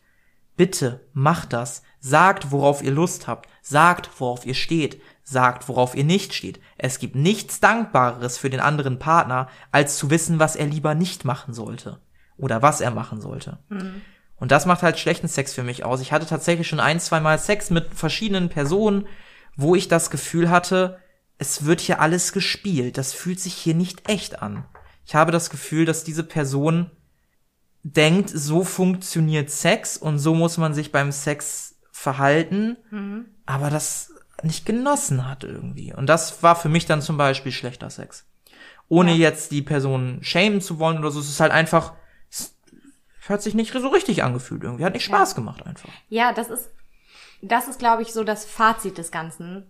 bitte 0.56 1.08
macht 1.14 1.54
das. 1.54 1.84
Sagt, 2.00 2.52
worauf 2.52 2.84
ihr 2.84 2.92
Lust 2.92 3.28
habt. 3.28 3.50
Sagt, 3.62 4.10
worauf 4.20 4.46
ihr 4.46 4.54
steht. 4.54 5.02
Sagt, 5.24 5.68
worauf 5.68 5.96
ihr 5.96 6.04
nicht 6.04 6.34
steht. 6.34 6.60
Es 6.78 7.00
gibt 7.00 7.16
nichts 7.16 7.60
Dankbareres 7.60 8.38
für 8.38 8.50
den 8.50 8.60
anderen 8.60 9.00
Partner, 9.00 9.48
als 9.72 9.98
zu 9.98 10.10
wissen, 10.10 10.40
was 10.40 10.56
er 10.56 10.68
lieber 10.68 10.94
nicht 10.94 11.26
machen 11.26 11.54
sollte. 11.54 12.00
Oder 12.38 12.62
was 12.62 12.82
er 12.82 12.92
machen 12.92 13.22
sollte. 13.22 13.60
Und 14.38 14.52
das 14.52 14.66
macht 14.66 14.84
halt 14.84 15.00
schlechten 15.00 15.28
Sex 15.28 15.54
für 15.54 15.64
mich 15.64 15.84
aus. 15.86 16.02
Ich 16.02 16.12
hatte 16.12 16.26
tatsächlich 16.26 16.68
schon 16.68 16.80
ein, 16.80 17.00
zwei 17.00 17.20
Mal 17.20 17.40
Sex 17.40 17.70
mit 17.70 17.94
verschiedenen 17.94 18.50
Personen, 18.50 19.08
wo 19.56 19.76
ich 19.76 19.88
das 19.88 20.10
Gefühl 20.10 20.50
hatte, 20.50 21.00
es 21.38 21.66
wird 21.66 21.82
hier 21.82 22.02
alles 22.02 22.34
gespielt. 22.34 22.98
Das 22.98 23.14
fühlt 23.14 23.40
sich 23.40 23.54
hier 23.54 23.74
nicht 23.74 24.10
echt 24.10 24.42
an. 24.42 24.66
Ich 25.06 25.16
habe 25.16 25.32
das 25.32 25.50
Gefühl, 25.50 25.86
dass 25.86 26.04
diese 26.04 26.24
Person 26.24 26.92
denkt, 27.88 28.32
so 28.32 28.64
funktioniert 28.64 29.52
Sex 29.52 29.96
und 29.96 30.18
so 30.18 30.34
muss 30.34 30.58
man 30.58 30.74
sich 30.74 30.92
beim 30.92 31.12
Sex 31.12 31.76
verhalten, 31.92 32.78
aber 33.46 33.70
das 33.70 34.12
nicht 34.42 34.66
genossen 34.66 35.28
hat 35.30 35.44
irgendwie. 35.44 35.94
Und 35.94 36.08
das 36.08 36.42
war 36.44 36.56
für 36.56 36.68
mich 36.68 36.86
dann 36.88 37.02
zum 37.02 37.16
Beispiel 37.18 37.52
schlechter 37.52 37.90
Sex. 37.92 38.26
Ohne 38.90 39.12
Ja. 39.12 39.18
jetzt 39.18 39.52
die 39.52 39.62
Person 39.62 40.18
schämen 40.22 40.62
zu 40.62 40.80
wollen 40.80 40.98
oder 40.98 41.12
so, 41.12 41.20
es 41.20 41.30
ist 41.30 41.40
halt 41.40 41.52
einfach, 41.52 41.94
es 42.30 42.56
hat 43.30 43.42
sich 43.44 43.54
nicht 43.54 43.72
so 43.72 43.88
richtig 43.90 44.24
angefühlt 44.24 44.64
irgendwie, 44.64 44.84
hat 44.84 44.94
nicht 44.94 45.06
Spaß 45.06 45.36
gemacht 45.36 45.66
einfach. 45.66 45.90
Ja, 46.10 46.34
das 46.34 46.50
ist, 46.50 46.70
das 47.44 47.68
ist, 47.68 47.78
glaube 47.80 48.02
ich, 48.02 48.14
so 48.14 48.24
das 48.24 48.46
Fazit 48.46 48.98
des 48.98 49.12
Ganzen. 49.12 49.68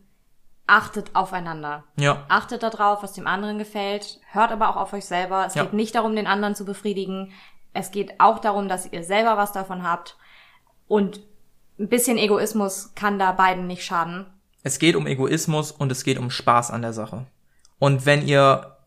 Achtet 0.67 1.11
aufeinander. 1.15 1.83
Ja, 1.95 2.25
Achtet 2.27 2.63
darauf, 2.63 3.03
was 3.03 3.13
dem 3.13 3.27
anderen 3.27 3.59
gefällt. 3.59 4.19
Hört 4.31 4.51
aber 4.51 4.69
auch 4.69 4.77
auf 4.77 4.93
euch 4.93 5.05
selber. 5.05 5.45
Es 5.45 5.53
Ja. 5.53 5.61
geht 5.63 5.73
nicht 5.73 5.93
darum, 5.93 6.15
den 6.15 6.25
anderen 6.25 6.55
zu 6.55 6.65
befriedigen. 6.65 7.31
Es 7.75 7.91
geht 7.91 8.19
auch 8.19 8.39
darum, 8.39 8.67
dass 8.69 8.91
ihr 8.91 9.03
selber 9.03 9.37
was 9.37 9.51
davon 9.51 9.83
habt. 9.83 10.17
Und 10.87 11.19
ein 11.79 11.89
bisschen 11.89 12.17
Egoismus 12.17 12.93
kann 12.95 13.19
da 13.19 13.31
beiden 13.33 13.67
nicht 13.67 13.83
schaden. 13.85 14.25
es 14.63 14.79
geht 14.79 14.95
um 14.95 15.05
Egoismus 15.07 15.71
und 15.71 15.91
es 15.91 16.03
geht 16.03 16.17
um 16.17 16.31
Spaß 16.31 16.71
an 16.71 16.81
der 16.81 16.93
Sache. 16.93 17.27
Und 17.77 18.05
wenn 18.05 18.25
ihr, 18.27 18.77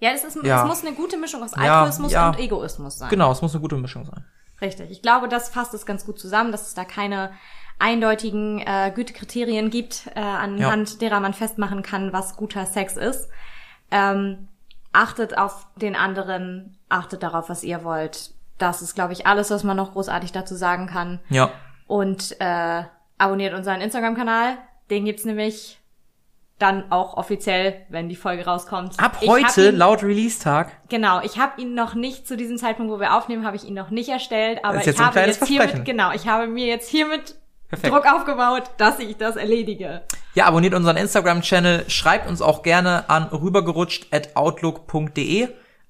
Ja, 0.00 0.10
es, 0.12 0.24
ist, 0.24 0.38
Ja. 0.42 0.62
es 0.62 0.68
muss 0.68 0.84
eine 0.84 0.94
gute 0.94 1.16
Mischung 1.18 1.42
aus 1.42 1.52
Ja, 1.56 1.80
Altruismus 1.80 2.12
ja. 2.12 2.28
und 2.28 2.38
Egoismus 2.38 2.98
sein. 2.98 3.10
genau, 3.10 3.30
es 3.32 3.42
muss 3.42 3.52
eine 3.54 3.60
gute 3.60 3.76
Mischung 3.76 4.04
sein. 4.04 4.24
Richtig. 4.60 4.90
Ich 4.90 5.02
glaube, 5.02 5.28
das 5.28 5.48
fasst 5.50 5.74
es 5.74 5.84
ganz 5.84 6.06
gut 6.06 6.18
zusammen, 6.18 6.52
dass 6.52 6.66
es 6.68 6.74
da 6.74 6.84
keine 6.84 7.32
eindeutigen 7.78 8.60
äh, 8.60 8.92
Gütekriterien 8.94 9.68
gibt, 9.70 10.06
äh, 10.14 10.20
anhand 10.20 11.00
derer 11.02 11.20
man 11.20 11.34
festmachen 11.34 11.82
kann, 11.82 12.12
was 12.12 12.36
guter 12.36 12.64
Sex 12.66 12.96
ist. 12.96 13.28
Ähm, 13.90 14.48
achtet 14.92 15.36
auf 15.36 15.66
den 15.76 15.96
anderen, 15.96 16.78
achtet 16.88 17.22
darauf, 17.22 17.48
was 17.48 17.64
ihr 17.64 17.84
wollt. 17.84 18.30
Das 18.58 18.82
ist, 18.82 18.94
glaube 18.94 19.12
ich, 19.12 19.26
alles, 19.26 19.50
was 19.50 19.64
man 19.64 19.76
noch 19.76 19.92
großartig 19.92 20.32
dazu 20.32 20.54
sagen 20.54 20.86
kann. 20.86 21.20
Ja, 21.28 21.50
Und 21.86 22.36
äh, 22.40 22.82
abonniert 23.18 23.54
unseren 23.54 23.80
Instagram-Kanal. 23.80 24.58
Den 24.90 25.04
gibt's 25.04 25.24
nämlich 25.24 25.80
dann 26.60 26.92
auch 26.92 27.16
offiziell, 27.16 27.84
wenn 27.88 28.08
die 28.08 28.14
Folge 28.14 28.44
rauskommt. 28.44 29.00
ab 29.00 29.16
heute, 29.26 29.70
ihn- 29.70 29.76
laut 29.76 30.04
Release-Tag, 30.04 30.70
Genau, 30.88 31.20
ich 31.22 31.36
habe 31.38 31.60
ihn 31.60 31.74
noch 31.74 31.94
nicht 31.94 32.28
zu 32.28 32.36
diesem 32.36 32.58
Zeitpunkt, 32.58 32.92
wo 32.92 33.00
wir 33.00 33.14
aufnehmen, 33.16 33.44
habe 33.44 33.56
ich 33.56 33.64
ihn 33.64 33.74
noch 33.74 33.90
nicht 33.90 34.08
erstellt, 34.08 34.64
aber 34.64 34.86
ich 34.86 34.98
habe 35.00 35.18
jetzt 35.20 35.44
hiermit, 35.46 35.84
genau, 35.84 36.12
ich 36.12 36.28
habe 36.28 36.46
mir 36.46 36.66
jetzt 36.66 36.88
hiermit 36.88 37.34
Perfekt. 37.68 37.92
Druck 37.92 38.06
aufgebaut, 38.06 38.70
dass 38.76 39.00
ich 39.00 39.16
das 39.16 39.34
erledige. 39.34 40.02
Ja, 40.34 40.46
abonniert 40.46 40.74
unseren 40.74 40.96
Instagram-Channel, 40.96 41.90
schreibt 41.90 42.28
uns 42.28 42.40
auch 42.40 42.62
gerne 42.62 43.08
an 43.10 43.24
rübergerutscht.outlook.de 43.24 45.48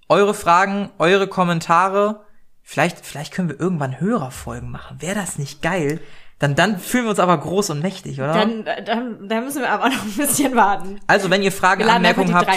eure 0.08 0.34
Fragen, 0.34 0.90
eure 0.98 1.26
Kommentare. 1.28 2.20
Vielleicht, 2.62 3.04
vielleicht 3.04 3.32
können 3.32 3.48
wir 3.48 3.60
irgendwann 3.60 4.00
Hörerfolgen 4.00 4.70
machen. 4.70 5.00
Wäre 5.00 5.14
das 5.16 5.38
nicht 5.38 5.60
geil? 5.62 6.00
Dann, 6.38 6.54
dann 6.54 6.78
fühlen 6.78 7.04
wir 7.04 7.10
uns 7.10 7.20
aber 7.20 7.38
groß 7.38 7.70
und 7.70 7.80
mächtig, 7.80 8.18
oder? 8.20 8.32
Dann, 8.32 8.64
dann, 8.84 9.28
dann 9.28 9.44
müssen 9.44 9.62
wir 9.62 9.70
aber 9.70 9.88
noch 9.90 10.02
ein 10.02 10.16
bisschen 10.16 10.56
warten. 10.56 10.98
also, 11.06 11.30
wenn 11.30 11.42
ihr 11.42 11.52
Fragen, 11.52 11.84
Anmerkungen 11.84 12.34
habt, 12.34 12.48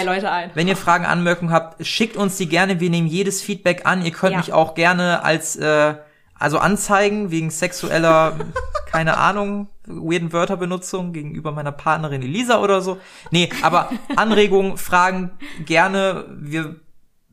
wenn 0.54 0.66
ihr 0.68 0.76
Fragen, 0.76 1.04
Anmerkungen 1.06 1.52
habt, 1.52 1.86
schickt 1.86 2.16
uns 2.16 2.36
die 2.36 2.48
gerne. 2.48 2.80
Wir 2.80 2.90
nehmen 2.90 3.06
jedes 3.06 3.40
Feedback 3.42 3.86
an. 3.86 4.02
Ihr 4.02 4.10
könnt 4.12 4.32
Ja. 4.32 4.38
mich 4.38 4.52
auch 4.52 4.74
gerne 4.74 5.22
als, 5.22 5.56
äh, 5.56 5.94
also 6.38 6.58
anzeigen 6.58 7.30
wegen 7.30 7.50
sexueller, 7.50 8.34
keine 8.90 9.16
Ahnung, 9.16 9.68
weirden 9.86 10.32
Wörterbenutzung 10.32 11.12
gegenüber 11.12 11.52
meiner 11.52 11.72
Partnerin 11.72 12.22
Elisa 12.22 12.60
oder 12.60 12.80
so. 12.80 12.98
Nee, 13.30 13.48
aber 13.62 13.90
Anregungen, 14.16 14.76
Fragen 14.76 15.30
gerne. 15.64 16.24
Wir 16.30 16.76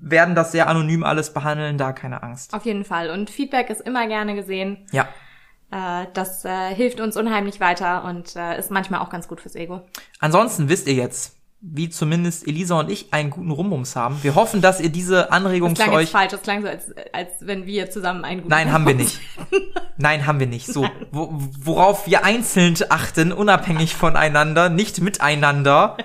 werden 0.06 0.36
das 0.36 0.52
sehr 0.52 0.70
anonym 0.70 1.04
alles 1.04 1.34
behandeln, 1.34 1.78
da 1.78 1.92
keine 1.92 2.22
Angst. 2.24 2.54
Auf 2.54 2.66
jeden 2.66 2.86
Fall. 2.86 3.10
Und 3.10 3.30
Feedback 3.30 3.70
ist 3.70 3.82
immer 3.82 4.08
gerne 4.08 4.36
gesehen. 4.36 4.86
Ja. 4.92 5.08
Äh, 5.72 6.06
das 6.14 6.46
äh, 6.46 6.74
hilft 6.76 7.00
uns 7.00 7.18
unheimlich 7.18 7.60
weiter 7.60 8.04
und 8.06 8.36
äh, 8.36 8.58
ist 8.60 8.70
manchmal 8.72 9.02
auch 9.02 9.10
ganz 9.10 9.28
gut 9.28 9.42
fürs 9.42 9.56
Ego. 9.56 9.82
Ansonsten 10.20 10.70
wisst 10.70 10.88
ihr 10.88 10.94
jetzt, 10.94 11.36
wie 11.60 11.90
zumindest 11.90 12.48
Elisa 12.48 12.80
und 12.80 12.92
ich 12.92 13.12
einen 13.12 13.32
guten 13.32 13.50
Rumbums 13.50 13.96
haben. 13.96 14.20
Wir 14.22 14.36
hoffen, 14.36 14.62
dass 14.62 14.80
ihr 14.80 14.90
diese 14.90 15.32
Anregung 15.32 15.70
Das 15.74 15.80
klang 15.84 15.96
für 15.96 16.00
jetzt 16.02 16.10
euch 16.10 16.12
falsch, 16.12 16.32
das 16.32 16.42
klang 16.44 16.62
so, 16.62 16.68
als, 16.68 16.94
als 17.12 17.30
wenn 17.40 17.66
wir 17.66 17.90
zusammen 17.90 18.24
einen 18.24 18.42
guten 18.42 18.52
Nein, 18.52 18.72
haben 18.72 18.86
wir 18.86 18.94
nicht. 18.94 19.20
Nein, 19.98 20.28
haben 20.28 20.40
wir 20.40 20.46
nicht. 20.48 20.68
So, 20.68 20.88
wo, 21.12 21.30
worauf 21.34 22.06
wir 22.06 22.24
einzeln 22.24 22.76
achten, 22.90 23.32
unabhängig 23.32 23.96
voneinander, 23.96 24.70
nicht 24.70 25.02
miteinander. 25.02 25.98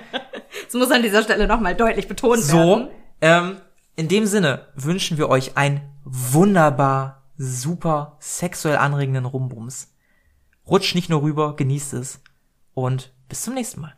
Das 0.65 0.73
muss 0.73 0.89
an 0.89 1.03
dieser 1.03 1.21
Stelle 1.21 1.45
nochmal 1.47 1.75
deutlich 1.75 2.07
betont 2.07 2.39
So, 2.39 2.57
werden. 2.57 2.87
ähm, 3.21 3.57
in 3.95 4.07
dem 4.07 4.25
Sinne 4.25 4.67
wünschen 4.75 5.17
wir 5.17 5.29
euch 5.29 5.57
einen 5.57 5.81
wunderbar, 6.03 7.29
super 7.37 8.17
sexuell 8.19 8.77
anregenden 8.77 9.25
Rumbums. 9.25 9.93
Rutscht 10.67 10.95
nicht 10.95 11.09
nur 11.09 11.21
rüber, 11.21 11.55
genießt 11.55 11.93
es 11.93 12.21
und 12.73 13.13
bis 13.27 13.41
zum 13.43 13.53
nächsten 13.53 13.81
Mal. 13.81 13.95